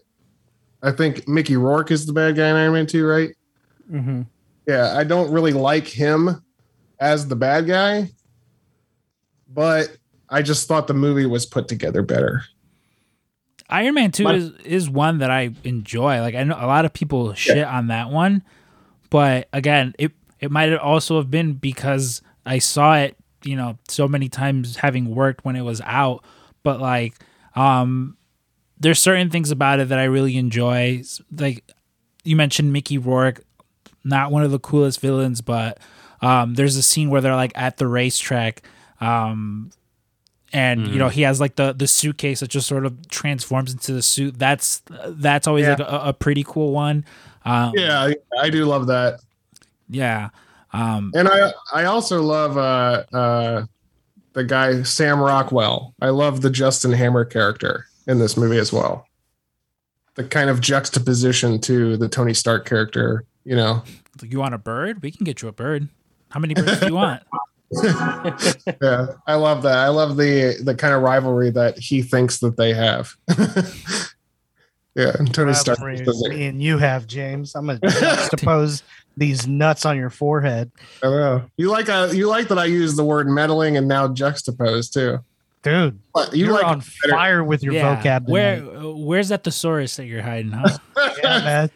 [0.82, 3.30] I think Mickey Rourke is the bad guy in Iron Man 2, right?
[3.90, 4.22] mm-hmm.
[4.66, 6.42] Yeah, I don't really like him
[6.98, 8.10] as the bad guy,
[9.48, 9.96] but
[10.28, 12.42] I just thought the movie was put together better.
[13.68, 16.20] Iron Man 2 My- is is one that I enjoy.
[16.20, 18.42] Like I know a lot of people shit on that one,
[19.10, 24.06] but again, it it might also have been because I saw it, you know, so
[24.06, 26.24] many times having worked when it was out,
[26.62, 27.14] but like
[27.56, 28.16] um
[28.78, 31.02] there's certain things about it that I really enjoy.
[31.34, 31.64] Like
[32.24, 33.42] you mentioned Mickey Rourke,
[34.04, 35.78] not one of the coolest villains, but
[36.20, 38.62] um there's a scene where they're like at the racetrack
[39.00, 39.70] um
[40.52, 43.92] and you know he has like the the suitcase that just sort of transforms into
[43.92, 45.70] the suit that's that's always Yeah.
[45.70, 47.04] like a, a pretty cool one
[47.44, 49.20] um Yeah, I, I do love that,
[49.90, 50.30] yeah
[50.72, 53.66] um and I I also love uh uh
[54.36, 55.94] the guy Sam Rockwell.
[56.00, 59.08] I love the Justin Hammer character in this movie as well.
[60.14, 63.82] The kind of juxtaposition to the Tony Stark character, you know.
[64.22, 65.88] you want a bird we can get you a bird
[66.30, 67.22] how many birds do you want
[67.82, 69.78] yeah, I love that.
[69.78, 73.12] I love the the kind of rivalry that he thinks that they have.
[74.94, 75.80] yeah, and Tony Stark.
[75.80, 77.56] Rivalry does me and you have James.
[77.56, 78.82] I'm gonna juxtapose
[79.16, 80.70] these nuts on your forehead,
[81.02, 81.44] I know.
[81.56, 85.18] You like uh, you like that I use the word meddling and now juxtapose too.
[85.62, 85.98] dude.
[86.14, 88.28] But you You are like on fire with your yeah vocab.
[88.28, 90.76] where where's that thesaurus that you're hiding huh
[91.22, 91.70] yeah, man.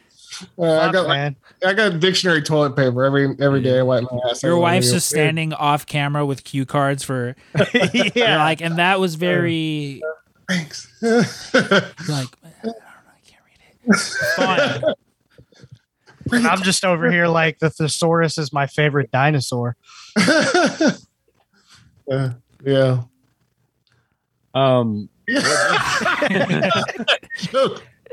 [0.58, 1.36] Uh, I Fuck, got like, man.
[1.66, 3.78] I got dictionary toilet paper every every day.
[3.78, 4.42] I wipe my ass.
[4.42, 5.16] your wife's just you.
[5.16, 7.36] standing off camera with cue cards for
[8.14, 10.00] yeah, like and that was very
[10.48, 10.88] Thanks.
[11.02, 11.28] like
[12.08, 12.72] i don't know
[13.06, 13.96] i can't read it
[14.36, 14.94] fine
[16.32, 19.76] and I'm just over here like the thesaurus is my favorite dinosaur.
[22.10, 22.30] Uh,
[22.64, 23.02] yeah.
[24.52, 25.08] Um,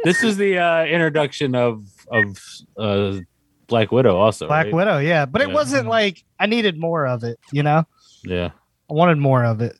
[0.04, 2.38] this is the uh, introduction of of
[2.78, 3.20] uh,
[3.68, 4.48] Black Widow, also.
[4.48, 4.74] Black right?
[4.74, 5.54] Widow, yeah, but it Yeah.
[5.56, 7.40] wasn't like I needed more of it.
[7.52, 7.86] You know,
[8.24, 8.52] Yeah.
[8.90, 9.76] I wanted more of it.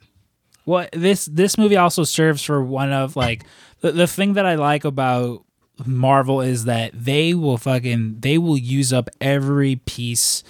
[0.66, 3.44] Well, this this movie also serves for one of like
[3.82, 5.46] the, the thing that I like about
[5.86, 10.44] Marvel is that they will fucking they will use up every piece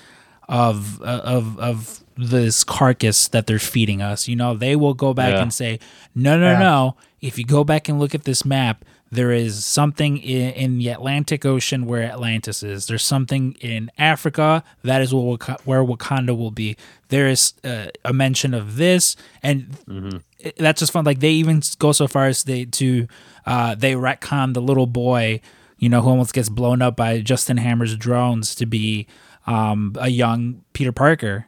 [0.48, 4.28] of uh, of of this carcass that they're feeding us.
[4.28, 5.42] You know, they will go back Yeah.
[5.42, 5.80] and say,
[6.16, 6.60] "No, no, Yeah.
[6.60, 6.96] no.
[7.22, 10.90] If you go back and look at this map, there is something in, in the
[10.90, 12.88] Atlantic Ocean where Atlantis is.
[12.88, 16.76] There's something in Africa that is where, Wak- where Wakanda will be.
[17.10, 20.22] There is uh, a mention of this, and it-
[20.58, 21.06] that's just fun.
[21.06, 23.08] Like they even go so far as they to
[23.46, 25.42] uh, they retcon the little boy,
[25.78, 29.08] you know, who almost gets blown up by Justin Hammer's drones to be
[29.46, 31.46] um, a young Peter Parker.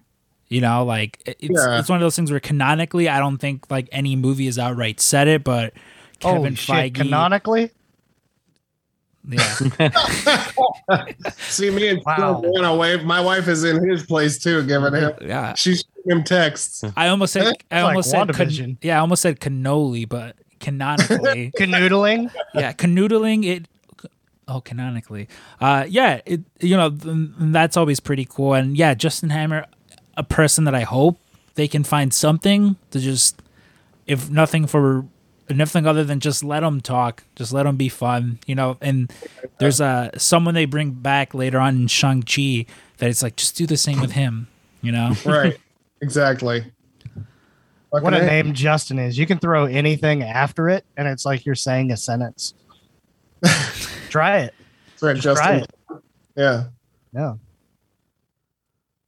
[0.48, 1.80] You know, like it's Yeah.
[1.80, 5.00] it's one of those things where canonically, I don't think like any movie has outright
[5.00, 5.74] said it, but
[6.20, 6.96] Kevin Holy shit!
[6.96, 7.72] Canonically,
[9.30, 11.02] yeah,
[11.38, 12.42] See me and Wow.
[12.44, 12.74] wow.
[12.74, 13.04] a wave.
[13.04, 15.14] My wife is in his place too, giving him.
[15.22, 15.54] yeah.
[15.56, 16.84] She's him texts.
[16.98, 21.52] I almost said I like almost said can, yeah, I almost said cannoli, but canonically,
[21.58, 22.32] canoodling.
[22.54, 23.68] yeah, canoodling it.
[24.48, 25.28] Oh, canonically,
[25.62, 29.66] uh, yeah, it you know that's always pretty cool, and yeah, Justin Hammer,
[30.18, 31.20] a person that I hope
[31.54, 33.44] they can find something to just,
[34.08, 35.06] if nothing for
[35.50, 38.78] nothing other than just let them talk, just let them be fun, you know.
[38.82, 39.12] And
[39.60, 42.66] there's uh someone they bring back later on in Shang Chi
[42.98, 44.48] that it's like just do the same with him,
[44.82, 45.14] you know.
[45.26, 45.58] Right.
[46.02, 46.72] exactly.
[47.90, 48.26] What Fucking a A.
[48.26, 49.18] name Justin is.
[49.18, 52.54] You can throw anything after it, and it's like you're saying a sentence.
[54.10, 54.54] Try it.
[55.02, 55.76] Right, Just try Justin.
[56.36, 56.64] Yeah.
[57.14, 57.34] Yeah.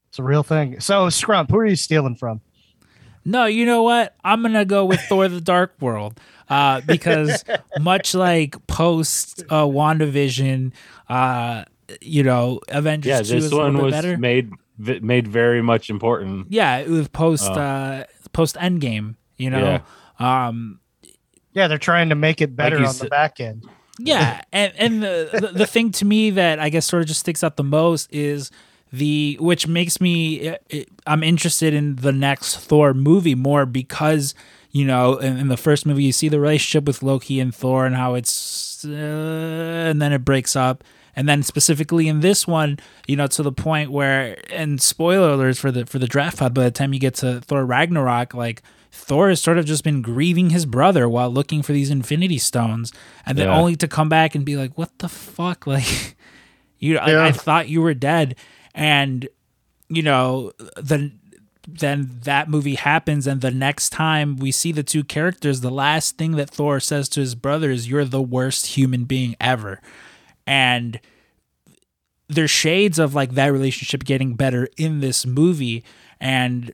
[0.10, 0.80] It's a real thing.
[0.80, 2.42] So, Scrump, who are you stealing from?
[3.24, 4.16] No, you know what?
[4.24, 6.20] I'm gonna go with Thor: The Dark World,
[6.50, 7.44] uh, because
[7.80, 10.72] much like post uh, Wandavision,
[11.10, 11.66] uh,
[12.02, 14.18] you know, Avengers Yeah, Two this is one bit was better.
[14.18, 16.48] made made very much important.
[16.50, 17.54] yeah, with post Oh.
[17.54, 18.04] uh,
[18.34, 19.82] post Endgame, you know.
[20.20, 20.80] Um,
[21.54, 23.66] Yeah, they're trying to make it better you on the back end.
[24.00, 27.20] yeah, and and the, the the thing to me that I guess sort of just
[27.20, 28.50] sticks out the most is
[28.92, 34.34] the which makes me it, it- I'm interested in the next Thor movie more because
[34.72, 37.86] you know in, in the first movie you see the relationship with Loki and Thor
[37.86, 38.88] and how it's uh,
[39.90, 40.84] and then it breaks up
[41.16, 45.60] and then specifically in this one you know to the point where and spoiler alerts
[45.60, 48.62] for the for the draft pod by the time you get to Thor Ragnarok like
[48.94, 52.92] Thor has sort of just been grieving his brother while looking for these Infinity Stones,
[53.26, 53.58] and then Yeah.
[53.58, 56.18] only to come back and be like, "What the fuck?" Like,
[56.78, 58.36] you, I, I thought you were dead,
[58.74, 59.28] and
[59.90, 61.20] you know, then
[61.68, 66.18] then that movie happens, and the next time we see the two characters, the last
[66.18, 69.82] thing that Thor says to his brother is, "You're the worst human being ever,"
[70.48, 71.00] and
[72.28, 75.84] there's shades of like that relationship getting better in this movie.
[76.20, 76.74] And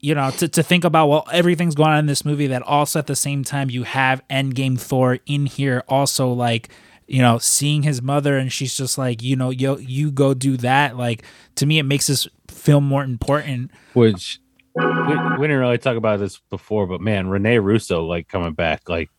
[0.00, 2.98] you know to, to think about well everything's going on in this movie that also
[2.98, 6.68] at the same time you have endgame thor in here also like
[7.06, 10.56] you know seeing his mother and she's just like you know yo you go do
[10.56, 11.22] that like
[11.54, 14.40] to me it makes this film more important which
[14.76, 18.88] we, we didn't really talk about this before, but man, Rene Russo like coming back,
[18.88, 19.10] like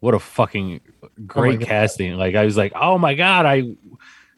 [0.00, 0.80] what a fucking
[1.26, 1.68] great oh God.
[1.68, 2.16] casting.
[2.16, 3.74] Like I was like, oh my god, I,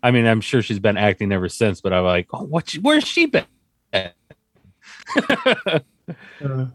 [0.03, 2.71] I mean, I'm sure she's been acting ever since, but I'm like, oh, what?
[2.83, 3.47] Where's she been?
[6.43, 6.67] Uh,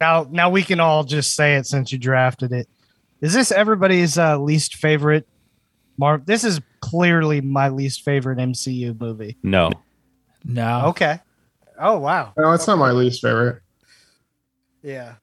[0.00, 2.68] now, now we can all just say it since you drafted it.
[3.24, 5.26] Is this everybody's uh, least favorite?
[5.96, 9.38] Mark, this is clearly my least favorite MCU movie.
[9.42, 9.70] No,
[10.44, 11.20] no Okay.
[11.80, 12.34] Oh wow.
[12.36, 13.62] No, it's not my least favorite.
[14.82, 15.14] Yeah.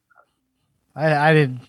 [0.96, 1.62] I I didn't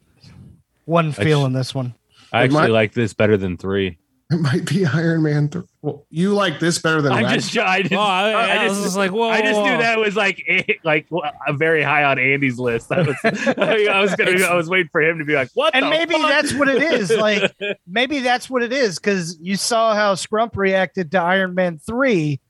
[0.86, 1.92] wasn't I feeling this one.
[2.32, 3.98] I actually might- like this better than three.
[4.32, 5.48] It might be Iron Man.
[5.48, 8.46] Th- well, you like this better than I Ragnar- just, I just, Oh, I- I,
[8.56, 11.06] I was just, just like, whoa, I just whoa, knew that was like, eh, like
[11.46, 12.90] a very high on Andy's list.
[12.90, 15.74] I was, I was gonna, I was waiting for him to be like, what?
[15.74, 16.28] And the maybe fuck?
[16.30, 17.10] that's what it is.
[17.10, 17.52] Like
[17.86, 22.40] maybe that's what it is because you saw how Scrump reacted to Iron Man three,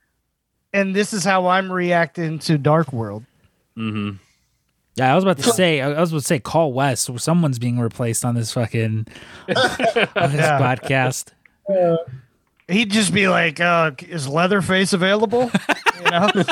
[0.73, 3.25] and this is how I'm reacting to Dark World.
[3.77, 4.19] Mhm.
[4.97, 7.79] yeah i was about to say i was about to say call Wes someone's being
[7.81, 9.07] replaced on this fucking
[9.49, 10.59] on this Yeah.
[10.61, 11.29] podcast
[12.69, 15.51] He'd just be like, uh, "Is Leatherface available?"
[16.05, 16.31] You know.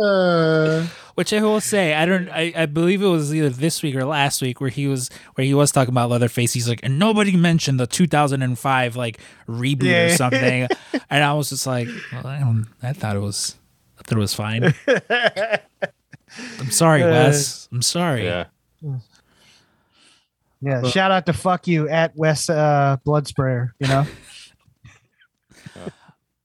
[0.00, 2.28] Uh, Which I will say, I don't.
[2.30, 5.44] I, I believe it was either this week or last week where he was where
[5.44, 6.54] he was talking about Leatherface.
[6.54, 10.06] He's like, and nobody mentioned the 2005 like reboot Yeah.
[10.06, 10.68] or something,
[11.10, 13.56] and I was just like, well, I, don't, I thought it was,
[13.98, 14.74] I thought it was fine.
[16.58, 17.68] I'm sorry, Wes.
[17.70, 18.24] I'm sorry.
[18.24, 18.46] Yeah.
[20.62, 23.74] Yeah, shout out to fuck you at Wes uh, Blood Sprayer.
[23.80, 24.06] You know,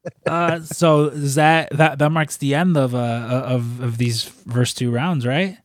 [0.26, 4.77] Uh, so is that that that marks the end of uh of of these first
[4.77, 5.57] two rounds, right?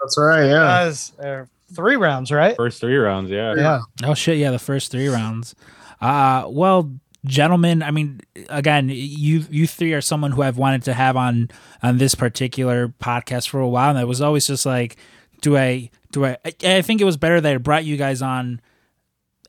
[0.00, 0.46] that's right.
[0.46, 0.52] Yeah.
[0.52, 1.44] Guys, uh,
[1.74, 2.56] three rounds, right?
[2.56, 3.54] First three rounds, yeah.
[3.54, 3.80] Yeah.
[4.04, 4.38] Oh shit!
[4.38, 5.54] Yeah, the first three rounds.
[6.00, 6.92] Uh well,
[7.24, 7.82] gentlemen.
[7.82, 11.48] I mean, again, you you three are someone who I've wanted to have on
[11.82, 14.96] on this particular podcast for a while, and it was always just like,
[15.40, 16.36] do I do I?
[16.44, 18.60] I- I think it was better that I brought you guys on.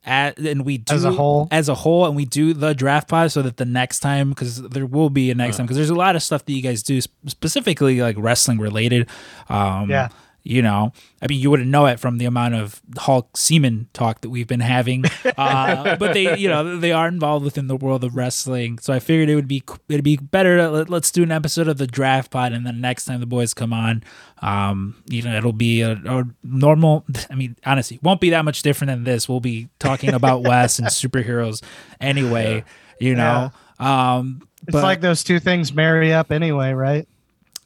[0.03, 1.47] At, and we do As a whole?
[1.51, 4.59] as a whole, and we do the draft pod so that the next time, because
[4.59, 6.81] there will be a next time, because there's a lot of stuff that you guys
[6.81, 9.07] do sp- specifically like wrestling related.
[9.47, 10.09] Um, Yeah.
[10.43, 10.91] You know,
[11.21, 14.47] I mean, you wouldn't know it from the amount of Hulk semen talk that we've
[14.47, 15.05] been having,
[15.37, 18.79] uh, but they, you know, they are involved within the world of wrestling.
[18.79, 20.57] So I figured it would be it'd be better.
[20.57, 23.25] To, let, let's do an episode of the draft pod, and then next time the
[23.27, 24.03] boys come on,
[24.41, 27.05] um, you know, it'll be a, a normal.
[27.29, 29.29] I mean, honestly, won't be that much different than this.
[29.29, 31.61] We'll be talking about Wes and superheroes
[31.99, 32.63] anyway.
[32.99, 37.07] You know, um, It's but- like those two things marry up anyway, right?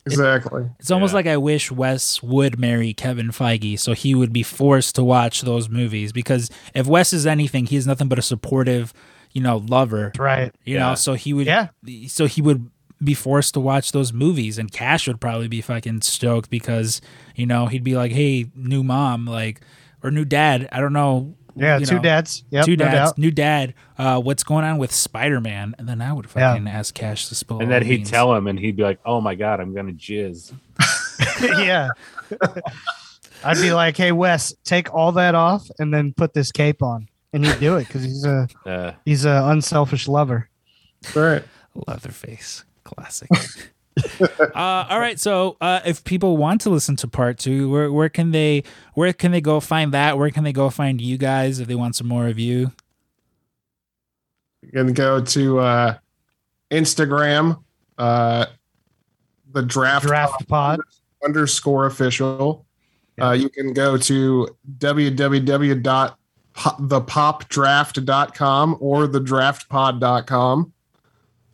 [0.06, 0.66] Exactly.
[0.80, 1.16] It's almost Yeah.
[1.16, 5.42] like I wish Wes would marry Kevin Feige so he would be forced to watch
[5.42, 8.94] those movies because if Wes is anything, he's nothing but a supportive,
[9.34, 10.12] you know, lover.
[10.18, 10.54] Right.
[10.64, 10.90] You Yeah.
[10.90, 11.68] know, so he would Yeah.
[12.08, 12.70] so he would
[13.04, 17.02] be forced to watch those movies and Cash would probably be fucking stoked because,
[17.36, 19.62] you know, he'd be like, Hey, new mom, like
[20.04, 21.36] or new dad, I don't know.
[21.56, 22.44] Yeah, you two know, dads.
[22.50, 23.18] Yep, two dads, doubt.
[23.18, 23.74] new dad.
[23.98, 25.74] Uh, what's going on with Spider Man?
[25.78, 26.52] And then I would Yeah.
[26.54, 27.60] fucking ask Cash to spill.
[27.62, 28.10] And then he'd beans.
[28.12, 30.54] tell him, and he'd be like, "Oh my god, I'm gonna jizz."
[31.66, 31.90] yeah.
[33.44, 37.08] I'd be like, "Hey, Wes, take all that off and then put this cape on,"
[37.34, 40.50] and he'd do it because he's a Uh, he's a unselfish lover.
[41.04, 41.44] That's right.
[41.88, 42.64] Leatherface.
[42.84, 43.30] Classic.
[44.20, 45.20] uh, all right.
[45.20, 48.64] So, uh, if people want to listen to part two, where where can they
[48.94, 50.18] where can they go find that?
[50.18, 52.72] Where can they go find you guys if they want some more of you?
[54.62, 55.98] You can go to uh,
[56.72, 57.64] Instagram,
[57.98, 58.48] uh,
[59.54, 60.80] the draft, Draft pod.
[61.24, 62.66] underscore official.
[63.22, 64.50] Uh, you can go to
[66.56, 70.74] po- thepopdraft.com or thedraftpod.com.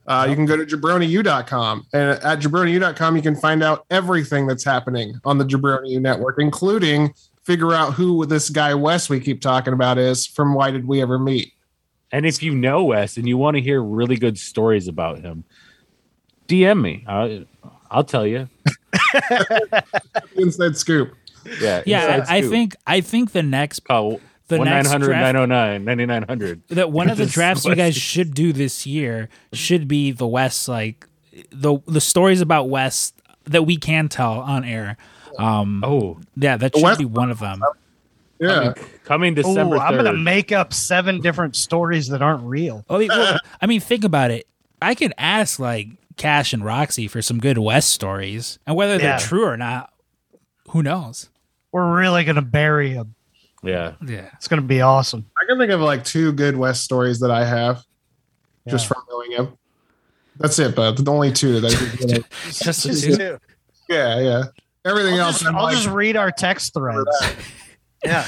[0.07, 1.85] Uh, you can go to jabroniu.com.
[1.93, 6.37] And at jabroniu.com, you can find out everything that's happening on the Jabroni U network,
[6.39, 7.13] including
[7.43, 11.01] figure out who this guy Wes we keep talking about is from Why Did We
[11.01, 11.53] Ever Meet?
[12.11, 15.45] And if you know Wes and you want to hear really good stories about him,
[16.47, 17.05] DM me.
[17.07, 17.45] I'll,
[17.89, 18.49] I'll tell you.
[20.35, 21.13] Inside scoop.
[21.59, 21.81] Yeah.
[21.85, 24.21] Yeah, inside I, I think I think the next Call
[24.57, 26.61] the next 900 draft- 909 9900.
[26.69, 30.67] that one of the drafts you guys should do this year should be the Wes
[30.67, 31.07] like
[31.51, 33.13] the the stories about Wes
[33.45, 34.97] that we can tell on air.
[35.39, 37.61] Um Oh, yeah, that should Wes- be one of them.
[38.39, 38.73] Yeah.
[39.03, 39.81] coming December 3rd.
[39.81, 42.83] I'm gonna make up seven different stories that aren't real.
[42.89, 44.47] I mean, well, I mean, think about it.
[44.81, 45.87] I could ask like
[46.17, 49.93] Cash and Roxy for some good West stories, and whether they're true or not,
[50.69, 51.29] who knows?
[51.71, 53.13] We're really gonna bury him.
[53.63, 53.93] Yeah.
[54.05, 55.25] Yeah, It's gonna be awesome.
[55.41, 57.83] I can think of like two good Wes stories that I have
[58.67, 59.57] just from knowing him.
[60.37, 61.69] That's it, but the only two that
[62.49, 63.37] just, Just just do.
[63.89, 64.43] yeah, yeah.
[64.85, 67.05] Everything I'll, else, just, I'm I'll like, just read our text threads.
[68.03, 68.25] Yeah.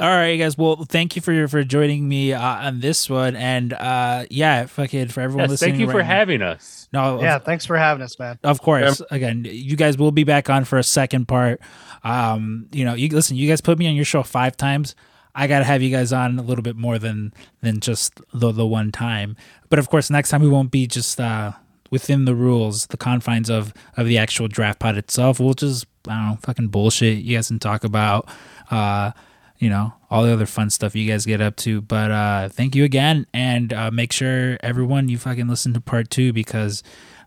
[0.00, 0.58] all right, guys.
[0.58, 5.06] Well, thank you for for joining me uh, on this one, and uh, yeah, fucking
[5.06, 5.70] for everyone Yes, listening.
[5.74, 6.83] thank you for now- having us.
[6.94, 7.38] No, Yeah.
[7.38, 8.38] Thanks for having us, man.
[8.42, 9.02] Of course.
[9.10, 11.60] Again, you guys will be back on for a second part.
[12.04, 14.94] Um, you know, you listen, you guys put me on your show five times.
[15.34, 18.66] I gotta have you guys on a little bit more than than just the the
[18.66, 19.36] one time.
[19.68, 21.52] But of course, next time we won't be just uh
[21.90, 25.40] within the rules, the confines of of the actual draft pod itself.
[25.40, 27.18] We'll just I don't know, fucking bullshit.
[27.18, 28.28] You guys can talk about
[28.70, 29.10] uh
[29.58, 32.74] you know all the other fun stuff you guys get up to but uh thank
[32.74, 36.82] you again and uh make sure everyone you fucking listen to part two because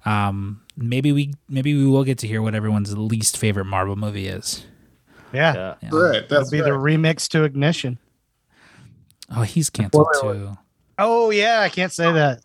[0.05, 4.27] um maybe we maybe we will get to hear what everyone's least favorite marvel movie
[4.27, 4.65] is
[5.33, 5.53] Yeah.
[5.53, 5.75] Yeah.
[5.81, 5.89] Yeah.
[5.91, 6.29] right.
[6.29, 7.97] That'll That's be the remix to Ignition.
[9.35, 10.57] oh he's canceled Wait, wait, too
[10.99, 12.41] Oh yeah, I can't say that.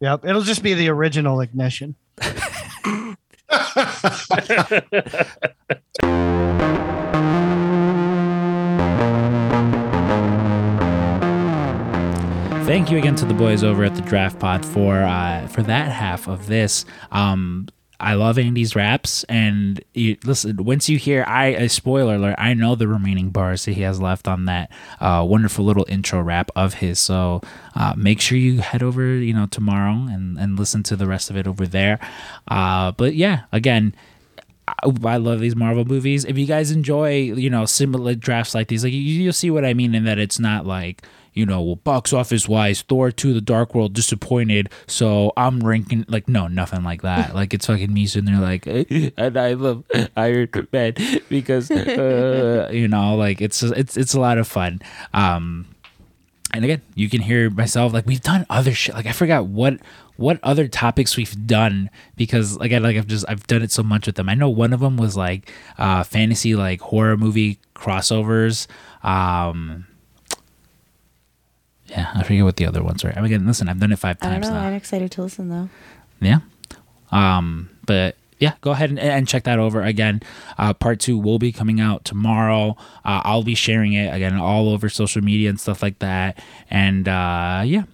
[0.00, 0.26] Yep.
[0.26, 1.94] It'll just be the original Ignition.
[12.64, 15.92] Thank you again to the boys over at the Draft Pod for uh, for that
[15.92, 16.86] half of this.
[17.12, 17.68] Um,
[18.00, 20.64] I love Andy's raps, and you, listen.
[20.64, 22.36] Once you hear, I a spoiler alert.
[22.38, 26.22] I know the remaining bars that he has left on that uh, wonderful little intro
[26.22, 26.98] rap of his.
[26.98, 27.42] So
[27.76, 31.28] uh, make sure you head over, you know, tomorrow and and listen to the rest
[31.28, 32.00] of it over there.
[32.48, 33.94] Uh, but yeah, again.
[34.68, 36.24] I, I love these Marvel movies.
[36.24, 39.64] If you guys enjoy, you know, similar drafts like these, like you, you'll see what
[39.64, 41.02] I mean in that it's not like,
[41.34, 46.04] you know, well, box office wise, Thor 2 The Dark World disappointed, so I'm ranking
[46.08, 47.34] like no, nothing like that.
[47.34, 48.66] like it's fucking me sitting there like
[49.16, 49.84] and I love
[50.16, 50.94] Iron Man
[51.28, 54.80] because uh, you know, like it's it's it's a lot of fun.
[55.12, 55.66] Um
[56.54, 58.94] and again, you can hear myself like we've done other shit.
[58.94, 59.78] Like I forgot what
[60.16, 64.06] what other topics we've done because again, like I've just I've done it so much
[64.06, 64.28] with them.
[64.28, 68.66] I know one of them was like uh fantasy like horror movie crossovers.
[69.02, 69.86] Um
[71.86, 73.10] yeah, I forget what the other ones were.
[73.10, 74.54] I mean, again, listen, I've done it five I don't times know.
[74.54, 74.66] now.
[74.66, 75.68] I'm excited to listen though.
[76.20, 76.38] Yeah.
[77.12, 80.20] Um, but yeah, go ahead and, and check that over again.
[80.58, 82.76] Uh, part two will be coming out tomorrow.
[83.04, 86.42] Uh, I'll be sharing it again all over social media and stuff like that.
[86.70, 87.84] And uh, yeah.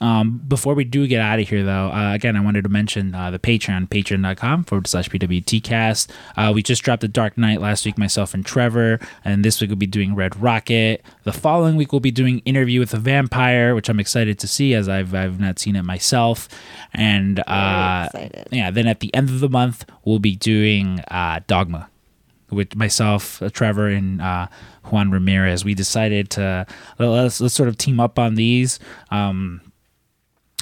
[0.00, 3.14] Um, before we do get out of here, though, uh, again, I wanted to mention
[3.14, 6.08] uh, the Patreon, patreon.com forward slash PWTcast.
[6.36, 9.00] Uh, we just dropped The Dark Knight last week, myself and Trevor.
[9.24, 11.04] And this week we'll be doing Red Rocket.
[11.24, 14.74] The following week we'll be doing Interview with a Vampire, which I'm excited to see
[14.74, 16.48] as I've, I've not seen it myself.
[16.92, 18.48] And uh, excited.
[18.50, 21.88] yeah, then at the end of the month, we'll be doing uh, Dogma
[22.50, 24.46] with myself, uh, Trevor, and uh,
[24.84, 25.64] Juan Ramirez.
[25.64, 26.66] We decided to
[26.98, 28.78] let's, let's sort of team up on these.
[29.10, 29.60] Um,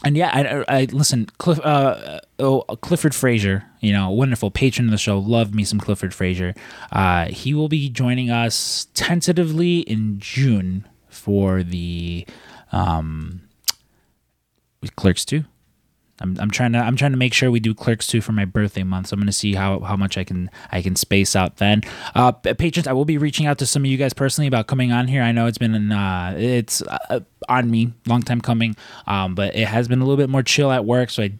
[0.04, 1.26] and yeah, I, I listen.
[1.38, 5.18] Cliff, uh, oh, Clifford Frazier, you know, wonderful patron of the show.
[5.18, 6.54] Love me some Clifford Frazier.
[6.92, 12.26] Uh, he will be joining us tentatively in June for the
[12.72, 13.40] um,
[14.96, 15.44] Clerks two.
[16.20, 18.44] I'm, I'm trying to I'm trying to make sure we do Clerks two for my
[18.44, 19.08] birthday month.
[19.08, 21.82] So I'm going to see how, how much I can I can space out then.
[22.14, 24.92] Uh, patrons, I will be reaching out to some of you guys personally about coming
[24.92, 25.22] on here.
[25.22, 28.76] I know it's been an, uh, it's uh, on me, long time coming,
[29.06, 31.10] um, but it has been a little bit more chill at work.
[31.10, 31.32] So I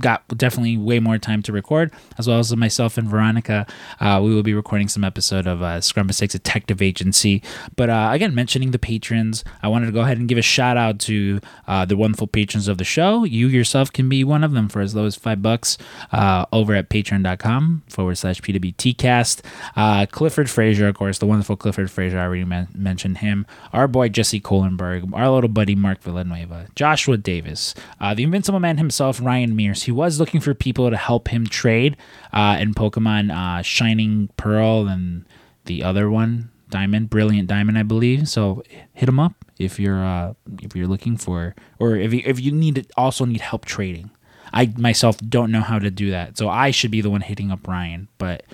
[0.00, 3.66] got definitely way more time to record, as well as myself and Veronica.
[4.00, 7.42] Uh, we will be recording some episode of uh, Scrum Mistakes Detective Agency.
[7.76, 10.76] But uh, again, mentioning the patrons, I wanted to go ahead and give a shout
[10.76, 13.24] out to uh, the wonderful patrons of the show.
[13.24, 15.78] You yourself can be one of them for as low as five bucks
[16.12, 19.42] uh, over at patreon.com forward slash PWTcast.
[19.76, 23.46] Uh, Clifford Frazier, of course, the wonderful Clifford Frazier, I already men- mentioned him.
[23.72, 29.20] Our boy Jesse Kohlenberg, our little buddy Mark Villanueva, Joshua Davis, the Invincible Man himself,
[29.20, 29.67] Ryan Mears.
[29.74, 31.96] He was looking for people to help him trade
[32.32, 35.24] uh, in Pokemon uh, Shining Pearl and
[35.64, 38.28] the other one, Diamond, Brilliant Diamond, I believe.
[38.28, 38.62] So
[38.92, 42.52] hit him up if you're uh, if you're looking for, or if you, if you
[42.52, 44.10] need also need help trading.
[44.52, 47.50] I myself don't know how to do that, so I should be the one hitting
[47.50, 48.44] up Ryan, but.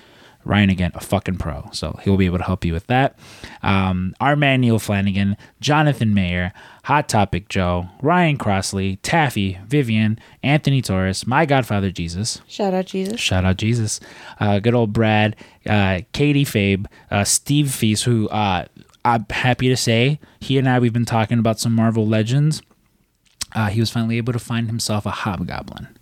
[0.45, 3.17] Ryan again, a fucking pro, so he'll be able to help you with that.
[3.63, 6.53] Um, our man Neil Flanagan, Jonathan Mayer,
[6.83, 13.19] Hot Topic Joe, Ryan Crossley, Taffy, Vivian, Anthony Torres, my Godfather Jesus, Shout out Jesus.
[13.19, 13.99] Shout out Jesus.
[14.39, 15.35] Uh, good old Brad,
[15.67, 18.65] uh, Katie Fabe, uh, Steve Feast, who uh,
[19.03, 22.61] I'm happy to say he and I we've been talking about some Marvel Legends.
[23.53, 25.94] Uh, he was finally able to find himself a hobgoblin.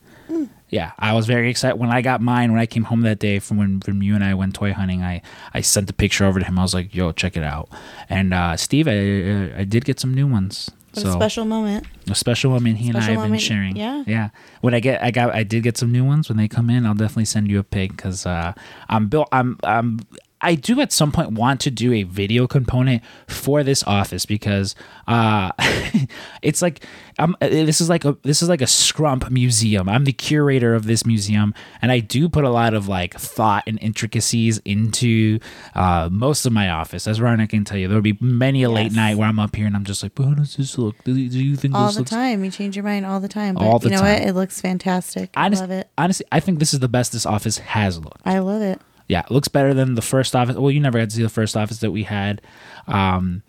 [0.73, 2.51] Yeah, I was very excited when I got mine.
[2.51, 5.03] When I came home that day from when from you and I went toy hunting,
[5.03, 5.21] I
[5.53, 6.57] I sent the picture over to him.
[6.57, 7.69] I was like, "Yo, check it out."
[8.09, 10.71] And uh, Steve, I, I did get some new ones.
[10.95, 11.85] What a special moment.
[12.09, 13.75] A special moment he and I Special have been sharing.
[13.75, 14.03] yeah.
[14.05, 14.29] yeah.
[14.61, 16.29] When I get, I got, I did get some new ones.
[16.29, 18.53] When they come in, I'll definitely send you a pic because uh,
[18.89, 19.27] I'm built.
[19.31, 19.99] I'm, I'm,
[20.43, 24.75] I do at some point want to do a video component for this office because
[25.07, 25.51] uh,
[26.41, 26.85] it's like
[27.17, 27.35] I'm.
[27.39, 29.87] This is like a this is like a Scrump museum.
[29.87, 33.63] I'm the curator of this museum, and I do put a lot of like thought
[33.67, 35.39] and intricacies into
[35.75, 37.07] uh, most of my office.
[37.07, 39.65] As Ryan can tell you, there'll be many a late night where I'm up here
[39.67, 40.95] and I'm just like, how does this look?
[41.03, 42.43] Do you think All the looks time.
[42.43, 43.55] You change your mind all the time.
[43.55, 44.19] But All the you know time.
[44.19, 44.27] what?
[44.29, 45.29] It looks fantastic.
[45.35, 45.89] I Honest- love it.
[45.97, 48.21] Honestly, I think this is the best this office has looked.
[48.25, 48.81] I love it.
[49.07, 50.55] Yeah, it looks better than the first office.
[50.55, 52.41] Well, you never got to see the first office that we had.
[52.87, 53.43] Um,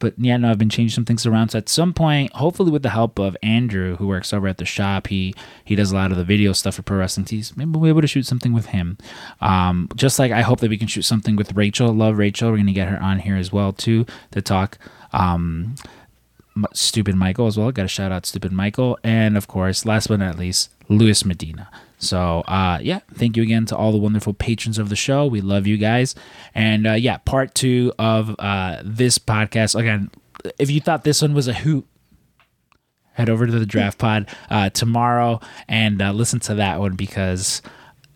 [0.00, 1.50] but yeah, no, I've been changing some things around.
[1.50, 4.64] So at some point, hopefully with the help of Andrew, who works over at the
[4.64, 5.34] shop, he
[5.64, 7.54] he does a lot of the video stuff for Pro Wrestling Tees.
[7.56, 8.96] Maybe we'll be able to shoot something with him.
[9.40, 11.92] Um, just like I hope that we can shoot something with Rachel.
[11.92, 12.50] Love Rachel.
[12.50, 14.78] We're gonna get her on here as well too to talk.
[15.12, 15.74] Um,
[16.72, 17.70] Stupid Michael as well.
[17.70, 21.70] Got to shout out Stupid Michael, and of course, last but not least, Luis Medina.
[22.00, 25.26] So, uh, yeah, thank you again to all the wonderful patrons of the show.
[25.26, 26.14] We love you guys,
[26.54, 29.78] and uh, yeah, part two of uh, this podcast.
[29.78, 30.10] Again,
[30.58, 31.86] if you thought this one was a hoot,
[33.12, 37.62] head over to the Draft Pod uh, tomorrow and uh, listen to that one because.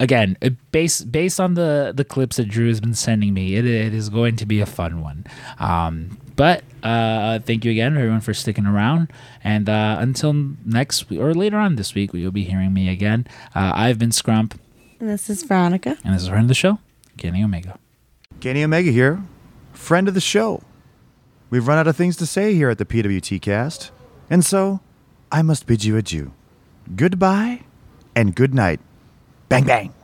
[0.00, 0.36] Again,
[0.72, 4.08] based based on the the clips that Drew has been sending me, it, it is
[4.10, 5.24] going to be a fun one.
[5.60, 9.12] Um, but uh, thank you again, everyone, for sticking around.
[9.44, 10.32] And uh, until
[10.66, 13.26] next week, or later on this week, you'll be hearing me again.
[13.54, 14.56] Uh, I've been Scrump,
[14.98, 15.96] And this is Veronica.
[16.04, 16.78] and this is friend of the show,
[17.16, 17.78] Kenny Omega.
[18.40, 19.22] Kenny Omega here,
[19.72, 20.62] friend of the show.
[21.50, 23.92] We've run out of things to say here at the PWT cast,
[24.28, 24.80] and so
[25.30, 26.32] I must bid you adieu.
[26.96, 27.60] Goodbye
[28.16, 28.80] and good night.
[29.48, 30.03] Bang, bang.